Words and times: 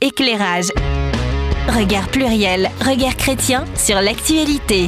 Éclairage. 0.00 0.68
Regard 1.66 2.08
pluriel, 2.12 2.70
regard 2.80 3.16
chrétien 3.16 3.64
sur 3.74 4.00
l'actualité. 4.00 4.86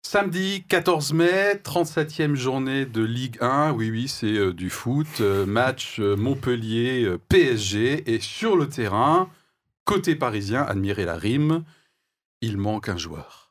Samedi 0.00 0.64
14 0.68 1.12
mai, 1.12 1.60
37e 1.62 2.34
journée 2.34 2.86
de 2.86 3.02
Ligue 3.02 3.36
1. 3.42 3.72
Oui, 3.72 3.90
oui, 3.90 4.08
c'est 4.08 4.24
euh, 4.24 4.54
du 4.54 4.70
foot. 4.70 5.06
Euh, 5.20 5.44
match 5.44 6.00
euh, 6.00 6.16
Montpellier-PSG. 6.16 8.10
Et 8.10 8.20
sur 8.20 8.56
le 8.56 8.70
terrain, 8.70 9.28
côté 9.84 10.16
parisien, 10.16 10.62
admirez 10.62 11.04
la 11.04 11.16
rime, 11.16 11.62
il 12.40 12.56
manque 12.56 12.88
un 12.88 12.96
joueur. 12.96 13.41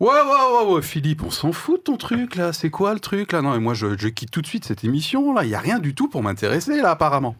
Ouais, 0.00 0.08
ouais, 0.10 0.66
ouais, 0.66 0.72
ouais, 0.74 0.82
Philippe, 0.82 1.22
on 1.22 1.30
s'en 1.30 1.52
fout 1.52 1.78
de 1.78 1.82
ton 1.84 1.96
truc 1.96 2.36
là. 2.36 2.52
C'est 2.52 2.70
quoi 2.70 2.94
le 2.94 3.00
truc 3.00 3.32
là? 3.32 3.42
Non, 3.42 3.52
mais 3.52 3.60
moi 3.60 3.74
je, 3.74 4.08
quitte 4.08 4.30
tout 4.30 4.42
de 4.42 4.46
suite 4.46 4.64
cette 4.64 4.84
émission 4.84 5.32
là. 5.32 5.44
Il 5.44 5.48
n'y 5.48 5.54
a 5.54 5.60
rien 5.60 5.78
du 5.78 5.94
tout 5.94 6.08
pour 6.08 6.22
m'intéresser 6.22 6.80
là, 6.80 6.90
apparemment. 6.90 7.36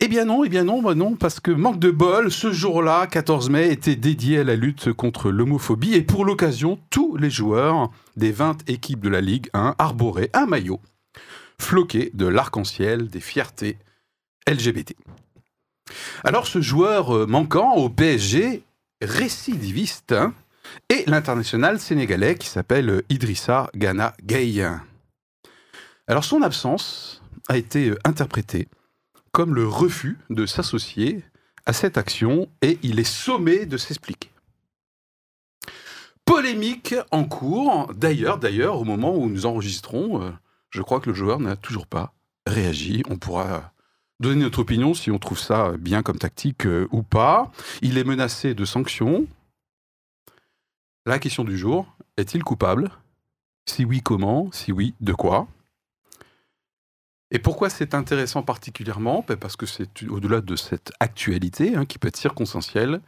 Eh 0.00 0.08
bien 0.08 0.24
non, 0.24 0.44
eh 0.44 0.48
bien 0.48 0.64
non, 0.64 0.80
bah 0.80 0.94
non, 0.94 1.14
parce 1.14 1.40
que 1.40 1.50
manque 1.50 1.78
de 1.78 1.90
bol, 1.90 2.30
ce 2.30 2.52
jour-là, 2.52 3.06
14 3.06 3.50
mai, 3.50 3.70
était 3.70 3.96
dédié 3.96 4.38
à 4.38 4.44
la 4.44 4.56
lutte 4.56 4.92
contre 4.92 5.30
l'homophobie 5.30 5.94
et 5.94 6.02
pour 6.02 6.24
l'occasion, 6.24 6.78
tous 6.88 7.16
les 7.16 7.28
joueurs 7.30 7.90
des 8.16 8.32
20 8.32 8.68
équipes 8.68 9.00
de 9.00 9.10
la 9.10 9.20
Ligue 9.20 9.50
1 9.52 9.74
arboraient 9.78 10.30
un 10.32 10.46
maillot 10.46 10.80
floqué 11.60 12.10
de 12.14 12.26
l'arc-en-ciel 12.26 13.08
des 13.08 13.20
fiertés 13.20 13.76
LGBT. 14.48 14.94
Alors 16.24 16.46
ce 16.46 16.60
joueur 16.60 17.14
euh, 17.14 17.26
manquant 17.26 17.74
au 17.74 17.90
PSG, 17.90 18.62
récidiviste, 19.02 20.12
hein, 20.12 20.32
est 20.88 21.08
l'international 21.08 21.80
sénégalais 21.80 22.34
qui 22.34 22.48
s'appelle 22.48 23.02
Idrissa 23.08 23.70
Gana 23.74 24.14
Gueye. 24.22 24.66
Alors 26.06 26.24
son 26.24 26.42
absence 26.42 27.22
a 27.48 27.56
été 27.56 27.94
interprétée 28.04 28.68
comme 29.32 29.54
le 29.54 29.66
refus 29.66 30.18
de 30.28 30.46
s'associer 30.46 31.22
à 31.66 31.72
cette 31.72 31.98
action 31.98 32.48
et 32.62 32.78
il 32.82 32.98
est 32.98 33.04
sommé 33.04 33.66
de 33.66 33.76
s'expliquer. 33.76 34.30
Polémique 36.24 36.94
en 37.10 37.24
cours, 37.24 37.92
d'ailleurs, 37.94 38.38
d'ailleurs, 38.38 38.80
au 38.80 38.84
moment 38.84 39.16
où 39.16 39.28
nous 39.28 39.46
enregistrons, 39.46 40.22
euh, 40.22 40.30
je 40.70 40.80
crois 40.82 41.00
que 41.00 41.10
le 41.10 41.14
joueur 41.16 41.40
n'a 41.40 41.56
toujours 41.56 41.86
pas 41.86 42.14
réagi. 42.46 43.02
On 43.08 43.16
pourra 43.16 43.72
donner 44.20 44.42
notre 44.42 44.60
opinion 44.60 44.94
si 44.94 45.10
on 45.10 45.18
trouve 45.18 45.38
ça 45.38 45.72
bien 45.78 46.02
comme 46.02 46.18
tactique 46.18 46.66
euh, 46.66 46.86
ou 46.92 47.02
pas. 47.02 47.50
Il 47.82 47.98
est 47.98 48.04
menacé 48.04 48.54
de 48.54 48.64
sanctions. 48.64 49.26
La 51.06 51.18
question 51.18 51.44
du 51.44 51.56
jour, 51.56 51.96
est-il 52.18 52.44
coupable? 52.44 52.90
Si 53.64 53.86
oui, 53.86 54.02
comment? 54.02 54.50
Si 54.52 54.70
oui, 54.70 54.94
de 55.00 55.14
quoi? 55.14 55.48
Et 57.30 57.38
pourquoi 57.38 57.70
c'est 57.70 57.94
intéressant 57.94 58.42
particulièrement? 58.42 59.24
Ben, 59.26 59.38
Parce 59.38 59.56
que 59.56 59.64
c'est 59.64 60.02
au-delà 60.10 60.42
de 60.42 60.56
cette 60.56 60.92
actualité 61.00 61.74
hein, 61.74 61.86
qui 61.86 61.98
peut 61.98 62.08
être 62.08 62.18
circonstancielle, 62.18 63.00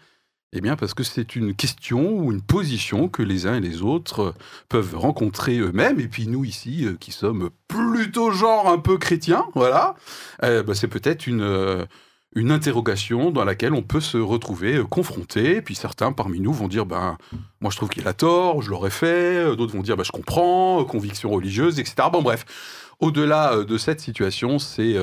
eh 0.55 0.63
bien 0.63 0.77
parce 0.77 0.95
que 0.95 1.03
c'est 1.03 1.37
une 1.37 1.55
question 1.55 2.19
ou 2.19 2.33
une 2.33 2.41
position 2.41 3.09
que 3.09 3.23
les 3.23 3.47
uns 3.47 3.57
et 3.57 3.61
les 3.61 3.83
autres 3.83 4.21
euh, 4.21 4.35
peuvent 4.71 4.97
rencontrer 4.97 5.59
eux-mêmes. 5.59 6.01
Et 6.01 6.09
puis 6.09 6.27
nous 6.29 6.47
ici, 6.47 6.87
euh, 6.87 6.97
qui 6.99 7.13
sommes 7.13 7.51
plutôt 7.69 8.31
genre 8.31 8.71
un 8.71 8.79
peu 8.79 8.97
chrétiens, 8.97 9.45
voilà, 9.55 9.97
euh, 10.45 10.63
ben, 10.63 10.73
c'est 10.75 10.89
peut-être 10.89 11.27
une, 11.27 11.87
une 12.35 12.51
interrogation 12.51 13.31
dans 13.31 13.45
laquelle 13.45 13.75
on 13.75 13.83
peut 13.83 14.01
se 14.01 14.17
retrouver 14.17 14.77
euh, 14.77 14.85
confronté. 14.85 15.61
Puis 15.61 15.75
certains 15.75 16.13
parmi 16.13 16.41
nous 16.41 16.53
vont 16.53 16.69
dire, 16.69 16.87
ben 16.87 17.19
moi 17.61 17.71
je 17.71 17.77
trouve 17.77 17.89
qu'il 17.89 18.07
a 18.09 18.13
tort, 18.13 18.63
je 18.63 18.71
l'aurais 18.71 18.91
fait. 18.91 19.37
Euh, 19.37 19.57
D'autres 19.57 19.75
vont 19.75 19.83
dire, 19.83 19.97
ben, 19.97 20.05
je 20.05 20.13
comprends, 20.13 20.81
euh, 20.81 20.85
conviction 20.85 21.31
religieuse, 21.31 21.79
etc. 21.79 22.09
Bon 22.13 22.23
bref, 22.23 22.45
au-delà 23.01 23.65
de 23.65 23.79
cette 23.79 24.01
situation, 24.01 24.59
c'est 24.59 24.97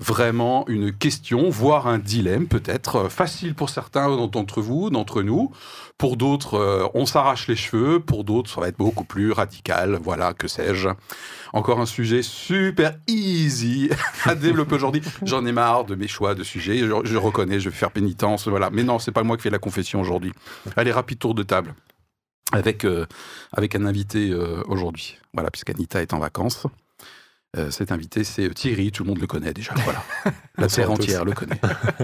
vraiment 0.00 0.66
une 0.68 0.92
question, 0.92 1.48
voire 1.50 1.86
un 1.86 1.98
dilemme 1.98 2.48
peut-être, 2.48 2.96
euh, 2.96 3.08
facile 3.08 3.54
pour 3.54 3.70
certains 3.70 4.26
d'entre 4.26 4.60
vous, 4.60 4.90
d'entre 4.90 5.22
nous. 5.22 5.52
Pour 5.98 6.16
d'autres, 6.16 6.54
euh, 6.54 6.88
on 6.94 7.06
s'arrache 7.06 7.46
les 7.46 7.54
cheveux. 7.54 8.00
Pour 8.00 8.24
d'autres, 8.24 8.50
ça 8.50 8.60
va 8.60 8.68
être 8.68 8.76
beaucoup 8.76 9.04
plus 9.04 9.30
radical. 9.30 9.98
Voilà, 10.02 10.34
que 10.34 10.48
sais-je. 10.48 10.88
Encore 11.52 11.80
un 11.80 11.86
sujet 11.86 12.22
super 12.22 12.98
easy 13.06 13.88
à 14.24 14.34
développer 14.34 14.74
aujourd'hui. 14.74 15.02
J'en 15.22 15.46
ai 15.46 15.52
marre 15.52 15.84
de 15.84 15.94
mes 15.94 16.08
choix 16.08 16.34
de 16.34 16.42
sujets. 16.42 16.78
Je, 16.78 17.16
reconnais, 17.16 17.60
je 17.60 17.68
vais 17.68 17.76
faire 17.76 17.92
pénitence. 17.92 18.48
Voilà. 18.48 18.70
Mais 18.70 18.82
non, 18.82 18.98
c'est 18.98 19.12
pas 19.12 19.22
moi 19.22 19.36
qui 19.36 19.44
fais 19.44 19.50
la 19.50 19.58
confession 19.58 20.00
aujourd'hui. 20.00 20.32
Allez, 20.76 20.90
rapide 20.90 21.20
tour 21.20 21.34
de 21.34 21.44
table 21.44 21.74
avec, 22.50 22.84
euh, 22.84 23.06
avec 23.52 23.76
un 23.76 23.86
invité 23.86 24.34
aujourd'hui. 24.66 25.18
Voilà, 25.32 25.50
puisqu'Anita 25.52 26.02
est 26.02 26.12
en 26.12 26.18
vacances. 26.18 26.66
Euh, 27.56 27.70
cet 27.70 27.92
invité, 27.92 28.24
c'est 28.24 28.48
Thierry, 28.52 28.90
tout 28.90 29.04
le 29.04 29.08
monde 29.10 29.20
le 29.20 29.26
connaît 29.26 29.52
déjà. 29.52 29.72
Voilà. 29.84 30.02
La 30.58 30.66
terre 30.68 30.90
entière 30.90 31.24
le 31.24 31.32
connaît. 31.32 31.60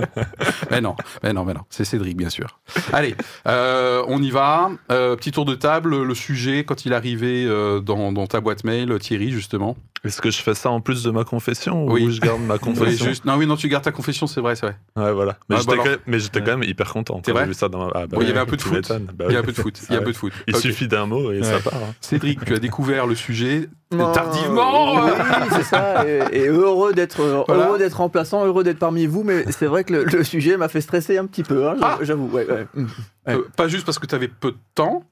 mais 0.70 0.80
non, 0.80 0.96
mais 1.22 1.32
non, 1.32 1.44
mais 1.44 1.54
non, 1.54 1.60
c'est 1.70 1.84
Cédric, 1.84 2.16
bien 2.16 2.30
sûr. 2.30 2.60
Allez, 2.92 3.14
euh, 3.46 4.04
on 4.08 4.22
y 4.22 4.30
va. 4.30 4.70
Euh, 4.90 5.16
petit 5.16 5.30
tour 5.32 5.44
de 5.44 5.54
table, 5.54 6.02
le 6.02 6.14
sujet, 6.14 6.64
quand 6.64 6.84
il 6.84 6.92
arrivait 6.94 7.44
euh, 7.46 7.80
dans, 7.80 8.12
dans 8.12 8.26
ta 8.26 8.40
boîte 8.40 8.64
mail, 8.64 8.96
Thierry, 9.00 9.30
justement. 9.30 9.76
Est-ce 10.04 10.20
que 10.22 10.30
je 10.30 10.40
fais 10.42 10.54
ça 10.54 10.70
en 10.70 10.80
plus 10.80 11.02
de 11.02 11.10
ma 11.10 11.24
confession 11.24 11.84
Oui. 11.86 12.04
ou 12.04 12.10
je 12.10 12.20
garde 12.20 12.40
ma 12.42 12.54
Oui, 12.54 12.60
confession 12.60 13.04
juste- 13.06 13.24
non, 13.24 13.36
oui, 13.36 13.46
non, 13.46 13.56
tu 13.56 13.68
gardes 13.68 13.84
ta 13.84 13.92
confession, 13.92 14.26
c'est 14.26 14.40
vrai, 14.40 14.56
c'est 14.56 14.66
vrai. 14.66 14.76
Ouais, 14.96 15.12
voilà. 15.12 15.36
Mais 15.48 15.56
Ah, 15.56 15.58
j'étais 15.60 15.76
bah 15.76 15.82
quand, 15.84 16.46
même- 16.46 16.60
quand 16.60 16.62
hyper 16.62 16.92
content. 16.92 17.20
C'est 17.24 17.32
quand 17.32 17.36
vrai 17.38 17.44
j'ai 17.44 17.48
vu 17.48 17.54
ça 17.54 17.68
dans 17.68 17.86
ma... 17.86 17.90
ah, 17.94 18.06
bah 18.06 18.16
Bon, 18.16 18.20
il 18.22 18.28
y 18.28 18.30
avait 18.30 18.40
un 18.40 18.46
peu 18.46 18.56
de 18.56 18.62
tu 18.62 18.68
foot. 18.68 18.76
m'étonnes. 18.78 19.10
Bah 19.14 19.26
Il 19.28 19.34
y 19.34 19.36
a 19.36 19.40
un 19.40 19.42
peu 19.42 19.52
de 19.52 19.56
foot. 19.60 19.78
Il 19.88 19.94
y 19.94 19.96
a 19.96 20.00
un 20.00 20.02
peu 20.02 20.12
de 20.12 20.16
foot. 20.16 20.32
Il 20.48 20.56
suffit 20.56 20.88
d'un 20.88 21.06
mot 21.06 21.32
et 21.32 21.42
ça 21.42 21.60
part. 21.60 21.74
hein. 21.74 21.94
Cédric, 22.00 22.44
tu 22.44 22.54
as 22.54 22.58
découvert 22.58 23.06
le 23.06 23.14
sujet 23.14 23.68
Non, 23.92 24.12
tardivement. 24.12 25.04
euh, 25.04 25.10
Oui, 25.42 25.46
c'est 25.56 25.64
ça. 25.64 26.04
Et, 26.06 26.20
et 26.44 26.46
heureux 26.48 26.92
d'être 26.92 27.20
euh, 27.20 27.42
Voilà. 27.48 27.66
heureux 27.66 27.78
d'être 27.78 27.94
remplaçant, 27.96 28.44
heureux 28.46 28.62
d'être 28.62 28.78
parmi 28.78 29.06
vous. 29.06 29.24
Mais 29.24 29.44
c'est 29.50 29.66
vrai 29.66 29.82
que 29.84 29.92
le, 29.92 30.04
le 30.04 30.22
sujet 30.24 30.56
m'a 30.56 30.68
fait 30.68 30.80
stresser 30.80 31.18
un 31.18 31.26
petit 31.26 31.42
peu. 31.42 31.68
hein, 31.68 31.76
Ah. 31.82 31.98
J'avoue. 32.00 32.28
Ouais, 32.28 32.46
ouais. 32.48 32.66
Mm. 32.74 32.84
Ouais. 33.26 33.34
Euh, 33.34 33.42
pas 33.56 33.66
juste 33.68 33.84
parce 33.84 33.98
que 33.98 34.06
tu 34.06 34.14
avais 34.14 34.28
peu 34.28 34.52
de 34.52 34.56
temps, 34.74 35.02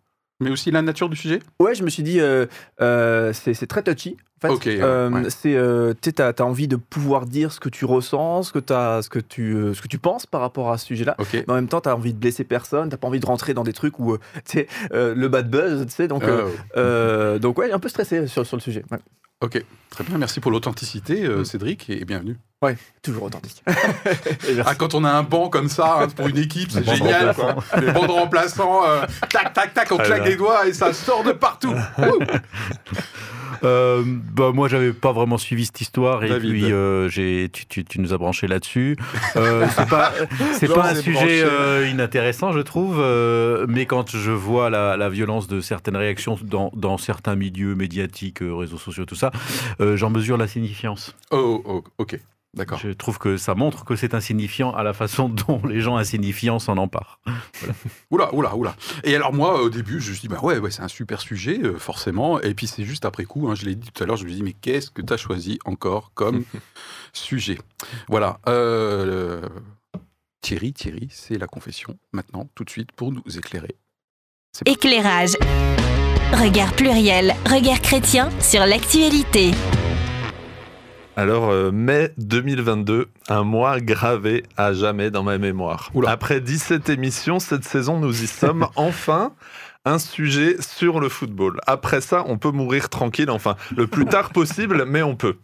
mais 0.41 0.50
aussi 0.50 0.71
la 0.71 0.82
nature 0.82 1.09
du 1.09 1.16
sujet? 1.16 1.41
Ouais, 1.60 1.75
je 1.75 1.82
me 1.82 1.91
suis 1.91 2.03
dit, 2.03 2.21
euh, 2.21 2.47
euh, 2.81 3.32
c'est 3.32 3.66
très 3.66 3.82
touchy. 3.82 4.16
En 4.38 4.41
fait. 4.41 4.54
Ok, 4.54 4.65
ouais, 4.66 4.78
Euh, 4.81 5.10
ouais. 5.10 5.31
c'est, 5.31 5.56
euh, 5.56 5.94
tu 6.00 6.12
as, 6.22 6.32
envie 6.44 6.69
de 6.69 6.76
pouvoir 6.76 7.26
dire 7.26 7.50
ce 7.53 7.59
que 7.59 7.69
tu 7.69 7.84
ressens, 7.84 8.44
ce 8.44 8.53
que, 8.53 8.60
t'as- 8.60 9.03
ce 9.03 9.09
que, 9.09 9.19
tu, 9.19 9.54
euh, 9.54 9.75
ce 9.75 9.82
que 9.82 9.88
tu 9.88 9.99
penses 9.99 10.26
par 10.26 10.41
rapport 10.41 10.71
à 10.71 10.78
ce 10.78 10.87
sujet-là. 10.87 11.16
Ok. 11.19 11.32
Mais 11.32 11.44
en 11.50 11.54
même 11.54 11.66
temps, 11.69 11.81
tu 11.81 11.88
as 11.88 11.97
envie 11.97 12.15
de 12.15 12.19
blesser 12.19 12.44
personne, 12.44 12.88
tu 12.88 12.97
pas 12.97 13.09
envie 13.09 13.19
de 13.21 13.26
rentrer 13.26 13.53
dans 13.53 13.65
des 13.65 13.72
trucs 13.72 13.99
où, 13.99 14.16
tu 14.16 14.22
sais, 14.44 14.69
le 14.93 15.26
bad 15.26 15.50
buzz, 15.50 15.84
tu 15.87 15.93
sais. 15.93 16.06
Donc, 16.09 16.22
euh, 16.76 17.38
donc 17.41 17.59
ouais, 17.59 17.72
un 17.72 17.81
peu 17.81 17.88
stressé 17.88 18.26
sur, 18.28 18.47
sur 18.47 18.56
le 18.56 18.62
sujet. 18.62 18.84
Ouais. 18.93 18.99
ok, 19.41 19.65
très 19.91 20.05
bien. 20.05 20.19
Merci 20.19 20.38
pour 20.41 20.53
l'authenticité, 20.53 21.28
Mm. 21.28 21.44
Cédric, 21.44 21.91
et 21.91 22.05
bienvenue. 22.05 22.37
Toujours 23.03 23.23
authentique. 23.25 23.63
Ah, 24.67 24.75
quand 24.75 24.95
on 24.95 25.05
a 25.05 25.11
un 25.11 25.23
banc 25.23 25.49
comme 25.49 25.69
ça 25.69 26.01
hein, 26.03 26.09
pour 26.09 26.29
une 26.29 26.39
équipe, 26.39 26.71
c'est 26.73 26.81
Le 26.81 26.87
banc 26.87 26.93
de 26.93 26.97
génial. 26.99 27.35
Quoi. 27.35 27.57
Les 27.81 27.93
bancs 27.93 28.07
de 28.07 28.13
remplaçants, 28.13 28.83
euh, 28.89 29.03
tac, 29.31 29.53
tac, 29.53 29.75
tac, 29.75 29.93
on 29.93 29.97
Ah 29.99 30.03
claque 30.05 30.19
là. 30.21 30.29
les 30.29 30.37
doigts 30.37 30.67
et 30.67 30.73
ça 30.73 30.93
sort 30.93 31.23
de 31.25 31.33
partout. 31.33 31.75
Euh, 33.65 34.05
bah, 34.07 34.53
moi, 34.55 34.69
j'avais 34.69 34.93
pas 34.93 35.11
vraiment 35.11 35.37
suivi 35.37 35.67
cette 35.67 35.81
histoire 35.81 36.23
et 36.23 36.29
David. 36.29 36.49
puis 36.51 36.73
euh, 36.73 37.09
j'ai, 37.09 37.49
tu, 37.53 37.67
tu- 37.67 37.85
tu 37.85 38.01
nous 38.01 38.13
as 38.13 38.17
branché 38.17 38.47
là-dessus. 38.47 38.97
Euh, 39.35 39.67
c'est 39.77 39.89
pas, 39.89 40.13
c'est 40.53 40.69
Non, 40.69 40.77
pas 40.77 40.91
un 40.91 40.95
sujet 40.95 41.43
euh, 41.43 41.89
inintéressant, 41.91 42.53
je 42.53 42.61
trouve, 42.61 42.99
euh, 43.01 43.67
mais 43.69 43.85
quand 43.87 44.17
je 44.17 44.31
vois 44.31 44.71
la, 44.71 44.97
la 44.97 45.09
violence 45.09 45.49
de 45.49 45.61
certaines 45.61 45.97
réactions 45.97 46.39
dans, 46.41 46.71
dans 46.77 46.99
certains 46.99 47.35
milieux 47.35 47.75
médiatiques, 47.75 48.43
euh, 48.43 48.55
réseaux 48.55 48.79
sociaux, 48.79 49.07
tout 49.07 49.17
ça, 49.17 49.33
euh, 49.81 49.97
j'en 49.97 50.11
mesure 50.11 50.37
la 50.37 50.47
signifiance. 50.47 51.17
Oh, 51.33 51.61
oh, 51.67 51.83
ok. 51.99 52.21
Je 52.81 52.91
trouve 52.91 53.19
que 53.19 53.37
ça 53.37 53.55
montre 53.55 53.85
que 53.85 53.97
c'est 53.97 54.15
insignifiant 54.15 54.73
à 54.73 54.83
la 54.83 54.93
façon 54.93 55.29
dont 55.49 55.61
les 55.67 55.81
gens 55.81 55.97
insignifiants 55.97 56.59
s'en 56.59 56.77
emparent. 56.77 57.21
Oula, 58.11 58.35
oula, 58.35 58.57
oula. 58.57 58.77
Et 59.05 59.15
alors 59.15 59.33
moi, 59.33 59.63
au 59.63 59.69
début, 59.69 60.01
je 60.01 60.11
me 60.11 60.15
suis 60.15 60.23
dit, 60.23 60.29
bah 60.29 60.41
ouais, 60.43 60.59
ouais 60.59 60.71
c'est 60.71 60.83
un 60.83 60.89
super 60.89 61.21
sujet, 61.21 61.61
euh, 61.63 61.79
forcément. 61.79 62.41
Et 62.41 62.55
puis 62.55 62.67
c'est 62.67 62.85
juste 62.85 63.05
après 63.05 63.25
coup, 63.25 63.49
hein, 63.49 63.55
je 63.55 63.65
l'ai 63.67 63.75
dit 63.75 63.91
tout 63.93 64.03
à 64.03 64.07
l'heure, 64.07 64.17
je 64.17 64.25
me 64.25 64.29
suis 64.29 64.39
dit, 64.39 64.43
mais 64.43 64.55
qu'est-ce 64.55 64.91
que 64.91 65.03
tu 65.03 65.13
as 65.13 65.17
choisi 65.17 65.59
encore 65.65 66.13
comme 66.15 66.45
sujet? 67.13 67.59
Voilà. 68.09 68.41
Euh, 68.49 69.43
Thierry, 70.41 70.73
Thierry, 70.73 71.09
c'est 71.11 71.38
la 71.38 71.47
confession, 71.47 71.99
maintenant, 72.12 72.49
tout 72.55 72.65
de 72.65 72.71
suite, 72.71 72.93
pour 72.93 73.12
nous 73.12 73.23
éclairer. 73.37 73.77
Éclairage. 74.65 75.37
Regard 76.32 76.73
pluriel, 76.75 77.35
regard 77.47 77.81
chrétien 77.81 78.31
sur 78.41 78.67
l'actualité. 78.67 79.53
Alors, 81.19 81.50
euh, 81.50 81.73
mai 81.73 82.12
2022, 82.19 83.09
un 83.29 83.43
mois 83.43 83.81
gravé 83.81 84.44
à 84.56 84.73
jamais 84.73 85.11
dans 85.11 85.25
ma 85.25 85.37
mémoire. 85.38 85.91
Oula. 85.94 86.11
Après 86.11 86.41
17 86.41 86.91
émissions, 86.91 87.41
cette 87.41 87.65
saison, 87.65 87.99
nous 87.99 88.23
y 88.23 88.26
sommes 88.29 88.69
enfin. 88.76 89.32
Un 89.85 89.99
sujet 89.99 90.56
sur 90.61 91.00
le 91.00 91.09
football. 91.09 91.59
Après 91.67 92.00
ça, 92.03 92.23
on 92.26 92.37
peut 92.37 92.50
mourir 92.50 92.88
tranquille, 92.91 93.31
enfin, 93.31 93.56
le 93.75 93.87
plus 93.87 94.05
tard 94.05 94.31
possible, 94.31 94.85
mais 94.87 95.03
on 95.03 95.17
peut. 95.17 95.37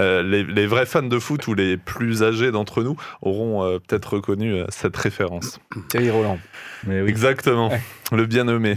Euh, 0.00 0.22
les, 0.22 0.42
les 0.42 0.66
vrais 0.66 0.84
fans 0.86 1.02
de 1.02 1.18
foot 1.18 1.46
ou 1.46 1.54
les 1.54 1.76
plus 1.76 2.22
âgés 2.24 2.50
d'entre 2.50 2.82
nous 2.82 2.96
auront 3.22 3.62
euh, 3.64 3.78
peut-être 3.78 4.14
reconnu 4.14 4.52
euh, 4.52 4.64
cette 4.68 4.96
référence. 4.96 5.60
Thierry 5.90 6.10
Roland. 6.10 6.38
Mais 6.86 7.04
Exactement, 7.06 7.70
Ouais. 7.70 7.80
le 8.12 8.26
bien 8.26 8.44
nommé. 8.44 8.76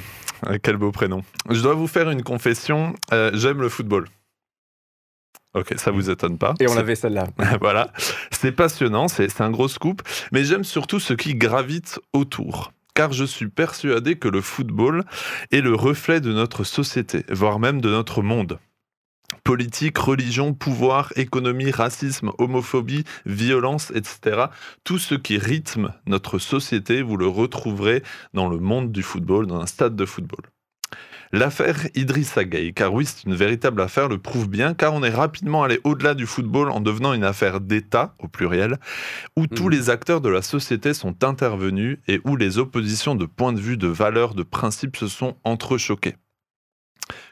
Quel 0.62 0.78
beau 0.78 0.92
prénom. 0.92 1.24
Je 1.50 1.62
dois 1.62 1.74
vous 1.74 1.88
faire 1.88 2.10
une 2.12 2.22
confession, 2.22 2.94
euh, 3.12 3.32
j'aime 3.34 3.60
le 3.62 3.70
football. 3.70 4.06
Ok, 5.58 5.74
ça 5.78 5.92
vous 5.92 6.10
étonne 6.10 6.38
pas. 6.38 6.54
Et 6.60 6.68
on 6.70 6.76
l'avait 6.76 6.96
celle-là. 6.96 7.28
voilà, 7.62 7.92
c'est 8.32 8.52
passionnant, 8.52 9.08
c'est 9.08 9.28
c'est 9.30 9.42
un 9.42 9.50
gros 9.50 9.68
scoop, 9.68 10.02
mais 10.32 10.44
j'aime 10.44 10.64
surtout 10.64 11.00
ce 11.00 11.14
qui 11.14 11.34
gravite 11.34 12.00
autour. 12.14 12.72
Car 12.94 13.12
je 13.12 13.26
suis 13.26 13.48
persuadé 13.48 14.16
que 14.16 14.28
le 14.28 14.42
football 14.42 15.04
est 15.52 15.62
le 15.62 15.74
reflet 15.74 16.22
de 16.22 16.34
notre 16.34 16.64
société, 16.64 17.26
voire 17.30 17.60
même 17.60 17.82
de 17.82 17.90
notre 17.90 18.22
monde. 18.22 18.60
Politique, 19.44 19.98
religion, 19.98 20.54
pouvoir, 20.54 21.12
économie, 21.16 21.72
racisme, 21.72 22.32
homophobie, 22.38 23.04
violence, 23.26 23.92
etc. 23.96 24.46
Tout 24.84 25.00
ce 25.00 25.16
qui 25.16 25.38
rythme 25.38 25.94
notre 26.06 26.40
société, 26.40 27.02
vous 27.02 27.18
le 27.18 27.28
retrouverez 27.28 28.04
dans 28.34 28.48
le 28.48 28.58
monde 28.58 28.92
du 28.92 29.04
football, 29.04 29.48
dans 29.48 29.60
un 29.60 29.68
stade 29.68 29.96
de 29.96 30.06
football. 30.06 30.46
L'affaire 31.34 31.88
Idrissa 31.96 32.46
Gueye, 32.46 32.74
car 32.74 32.94
oui, 32.94 33.06
c'est 33.06 33.24
une 33.26 33.36
véritable 33.36 33.82
affaire, 33.82 34.08
le 34.08 34.18
prouve 34.18 34.48
bien, 34.50 34.74
car 34.74 34.94
on 34.94 35.04
est 35.04 35.10
rapidement 35.10 35.64
allé 35.64 35.80
au-delà 35.84 36.14
du 36.14 36.26
football 36.26 36.70
en 36.72 36.80
devenant 36.80 37.14
une 37.14 37.24
affaire 37.26 37.60
d'État, 37.60 38.16
au 38.20 38.28
pluriel, 38.28 38.78
où 39.36 39.46
tous 39.48 39.66
Mhm. 39.66 39.72
les 39.72 39.90
acteurs 39.90 40.22
de 40.22 40.30
la 40.30 40.42
société 40.42 40.94
sont 40.94 41.24
intervenus 41.24 42.00
et 42.08 42.22
où 42.24 42.36
les 42.38 42.58
oppositions 42.60 43.16
de 43.16 43.26
points 43.26 43.54
de 43.54 43.60
vue, 43.60 43.78
de 43.78 43.88
valeurs, 43.88 44.36
de 44.36 44.44
principes 44.44 44.96
se 44.98 45.08
sont 45.08 45.36
entrechoquées. 45.44 46.16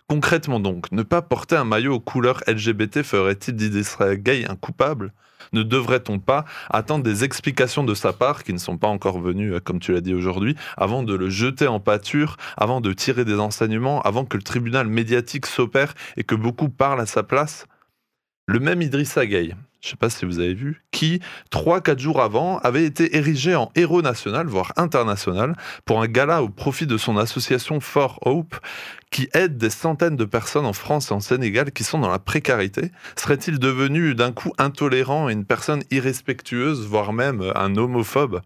Concrètement 0.08 0.60
donc, 0.60 0.92
ne 0.92 1.02
pas 1.04 1.22
porter 1.22 1.56
un 1.56 1.64
maillot 1.64 1.96
aux 1.96 2.00
couleurs 2.00 2.42
LGBT 2.48 3.02
ferait-il 3.04 3.56
d'Idrissa 3.56 4.16
Gueye 4.16 4.46
un 4.48 4.56
coupable? 4.56 5.14
Ne 5.54 5.64
devrait-on 5.64 6.20
pas 6.20 6.46
attendre 6.70 7.04
des 7.04 7.24
explications 7.24 7.84
de 7.84 7.94
sa 7.94 8.14
part, 8.14 8.44
qui 8.44 8.54
ne 8.54 8.58
sont 8.58 8.78
pas 8.78 8.88
encore 8.88 9.20
venues, 9.20 9.54
euh, 9.54 9.60
comme 9.60 9.80
tu 9.80 9.94
l'as 9.94 10.02
dit 10.02 10.14
aujourd'hui, 10.14 10.56
avant 10.78 11.04
de 11.04 11.14
le 11.14 11.30
jeter 11.30 11.68
en 11.68 11.80
pâture, 11.80 12.38
avant 12.58 12.82
de 12.82 12.94
tirer 12.94 13.26
des 13.26 13.40
enseignements, 13.40 14.02
avant 14.02 14.26
que 14.26 14.38
le 14.38 14.44
tribunal 14.44 14.88
médiatique 14.88 15.46
s'opère 15.46 15.94
et 16.18 16.24
que 16.24 16.36
beaucoup 16.36 16.70
parlent 16.70 17.02
à 17.02 17.06
sa 17.06 17.24
place? 17.24 17.68
Le 18.48 18.60
même 18.60 18.84
Idrissa 18.84 19.26
Gueye, 19.26 19.56
je 19.82 19.88
ne 19.88 19.92
sais 19.92 19.96
pas 19.96 20.12
si 20.12 20.24
vous 20.24 20.38
avez 20.38 20.54
vu, 20.54 20.84
qui, 20.92 21.20
3-4 21.52 21.98
jours 21.98 22.22
avant, 22.22 22.60
avait 22.60 22.86
été 22.86 23.18
érigé 23.18 23.56
en 23.56 23.72
héros 23.76 24.04
national, 24.04 24.46
voire 24.46 24.72
international, 24.76 25.56
pour 25.84 26.00
un 26.00 26.08
gala 26.08 26.44
au 26.44 26.50
profit 26.50 26.86
de 26.86 26.98
son 26.98 27.18
association 27.18 27.80
For 27.80 28.20
Hope, 28.22 28.56
qui 29.10 29.30
aide 29.34 29.58
des 29.58 29.72
centaines 29.72 30.16
de 30.16 30.26
personnes 30.26 30.68
en 30.68 30.74
France 30.74 31.10
et 31.10 31.14
en 31.16 31.22
Sénégal 31.22 31.72
qui 31.72 31.84
sont 31.84 31.98
dans 31.98 32.12
la 32.12 32.20
précarité. 32.20 32.92
Serait-il 33.16 33.58
devenu 33.58 34.14
d'un 34.14 34.32
coup 34.32 34.54
intolérant 34.60 35.28
et 35.28 35.34
une 35.34 35.46
personne 35.46 35.82
irrespectueuse, 35.90 36.86
voire 36.86 37.14
même 37.14 37.52
un 37.56 37.76
homophobe? 37.76 38.42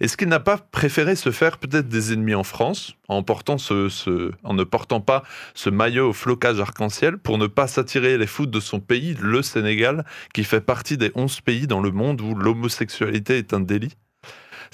Est-ce 0.00 0.16
qu'il 0.16 0.28
n'a 0.28 0.40
pas 0.40 0.58
préféré 0.58 1.16
se 1.16 1.30
faire 1.30 1.58
peut-être 1.58 1.88
des 1.88 2.12
ennemis 2.12 2.34
en 2.34 2.44
France 2.44 2.96
en, 3.08 3.18
ne 3.18 4.64
portant 4.64 5.00
pas 5.00 5.22
ce 5.54 5.70
maillot 5.70 6.10
au 6.10 6.12
flocage 6.12 6.60
arc-en-ciel 6.60 7.18
pour 7.18 7.38
ne 7.38 7.46
pas 7.46 7.66
s'attirer 7.66 8.18
les 8.18 8.26
foudres 8.26 8.52
de 8.52 8.60
son 8.60 8.80
pays, 8.80 9.16
le 9.20 9.42
Sénégal, 9.42 10.04
qui 10.34 10.44
fait 10.44 10.60
partie 10.60 10.96
des 10.96 11.12
11 11.14 11.40
pays 11.40 11.66
dans 11.66 11.80
le 11.80 11.90
monde 11.90 12.20
où 12.20 12.34
l'homosexualité 12.34 13.38
est 13.38 13.54
un 13.54 13.60
délit? 13.60 13.96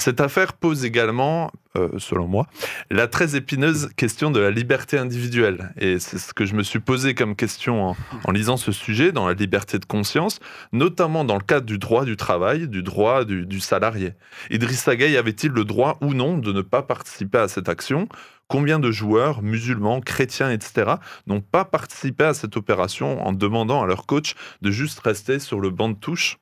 Cette 0.03 0.21
affaire 0.21 0.55
pose 0.55 0.85
également, 0.85 1.53
euh, 1.77 1.91
selon 1.99 2.27
moi, 2.27 2.49
la 2.91 3.07
très 3.07 3.37
épineuse 3.37 3.89
question 3.97 4.33
de 4.33 4.41
la 4.41 4.51
liberté 4.51 4.99
individuelle. 4.99 5.73
Et 5.79 6.01
c'est 6.01 6.19
ce 6.19 6.35
que 6.35 6.45
je 6.45 6.57
me 6.57 6.65
suis 6.65 6.81
posé 6.81 7.15
comme 7.15 7.37
question 7.37 7.95
en, 8.25 8.31
lisant 8.33 8.57
ce 8.57 8.73
sujet, 8.73 9.13
dans 9.13 9.29
la 9.29 9.35
liberté 9.35 9.79
de 9.79 9.85
conscience, 9.85 10.41
notamment 10.73 11.25
dans 11.25 11.37
le 11.37 11.45
cadre 11.45 11.67
du 11.67 11.79
droit 11.79 12.05
du 12.05 12.17
travail, 12.17 12.67
du 12.67 12.83
droit 12.83 13.25
du, 13.25 13.47
du 13.47 13.61
salarié. 13.61 14.15
Idrissa 14.51 14.97
Gueye 14.97 15.17
avait-il 15.17 15.53
le 15.53 15.65
droit 15.65 15.99
ou 16.01 16.15
non 16.15 16.37
de 16.37 16.53
ne 16.53 16.63
pas 16.63 16.83
participer 16.83 17.39
à 17.39 17.47
cette 17.47 17.69
action? 17.69 18.09
Combien 18.49 18.81
de 18.81 18.91
joueurs, 18.91 19.41
musulmans, 19.41 20.01
chrétiens, 20.01 20.51
etc., 20.51 20.95
n'ont 21.29 21.43
pas 21.43 21.65
participé 21.65 22.25
à 22.25 22.35
cette 22.35 22.57
opération 22.57 23.25
en 23.25 23.33
demandant 23.33 23.85
à 23.85 23.87
leur 23.87 24.07
coach 24.07 24.35
de 24.63 24.73
juste 24.73 24.99
rester 24.99 25.39
sur 25.39 25.61
le 25.61 25.71
banc 25.71 25.91
de 25.91 25.95
touche? 25.95 26.39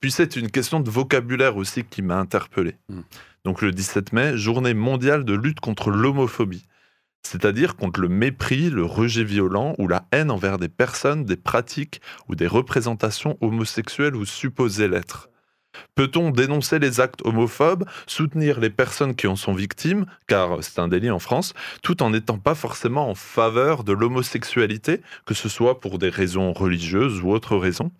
Puis 0.00 0.10
c'est 0.10 0.36
une 0.36 0.50
question 0.50 0.80
de 0.80 0.90
vocabulaire 0.90 1.56
aussi 1.56 1.84
qui 1.84 2.02
m'a 2.02 2.18
interpellé. 2.18 2.76
Mm. 2.88 3.00
Donc 3.44 3.62
le 3.62 3.72
17 3.72 4.12
mai, 4.12 4.36
journée 4.36 4.74
mondiale 4.74 5.24
de 5.24 5.34
lutte 5.34 5.60
contre 5.60 5.90
l'homophobie. 5.90 6.66
C'est-à-dire 7.22 7.76
contre 7.76 8.00
le 8.00 8.08
mépris, 8.08 8.70
le 8.70 8.84
rejet 8.84 9.24
violent 9.24 9.74
ou 9.78 9.88
la 9.88 10.06
haine 10.12 10.30
envers 10.30 10.58
des 10.58 10.68
personnes, 10.68 11.24
des 11.24 11.36
pratiques 11.36 12.00
ou 12.28 12.36
des 12.36 12.46
représentations 12.46 13.36
homosexuelles 13.40 14.14
ou 14.14 14.24
supposées 14.24 14.88
l'être. 14.88 15.28
Peut-on 15.94 16.30
dénoncer 16.30 16.78
les 16.78 17.00
actes 17.00 17.20
homophobes, 17.24 17.84
soutenir 18.06 18.60
les 18.60 18.70
personnes 18.70 19.14
qui 19.14 19.26
en 19.26 19.36
sont 19.36 19.54
victimes, 19.54 20.06
car 20.26 20.62
c'est 20.62 20.78
un 20.78 20.88
délit 20.88 21.10
en 21.10 21.18
France, 21.18 21.52
tout 21.82 22.02
en 22.02 22.10
n'étant 22.10 22.38
pas 22.38 22.54
forcément 22.54 23.10
en 23.10 23.14
faveur 23.14 23.84
de 23.84 23.92
l'homosexualité, 23.92 25.02
que 25.24 25.34
ce 25.34 25.48
soit 25.48 25.80
pour 25.80 25.98
des 25.98 26.08
raisons 26.08 26.52
religieuses 26.52 27.20
ou 27.20 27.30
autres 27.30 27.56
raisons? 27.56 27.90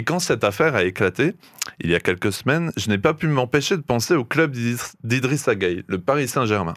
Et 0.00 0.02
quand 0.02 0.18
cette 0.18 0.44
affaire 0.44 0.76
a 0.76 0.84
éclaté, 0.84 1.34
il 1.78 1.90
y 1.90 1.94
a 1.94 2.00
quelques 2.00 2.32
semaines, 2.32 2.72
je 2.78 2.88
n'ai 2.88 2.96
pas 2.96 3.12
pu 3.12 3.26
m'empêcher 3.26 3.76
de 3.76 3.82
penser 3.82 4.14
au 4.14 4.24
club 4.24 4.52
d'Idriss- 4.52 4.94
d'Idrissa 5.04 5.54
Gueye, 5.54 5.84
le 5.88 5.98
Paris 5.98 6.26
Saint-Germain. 6.26 6.72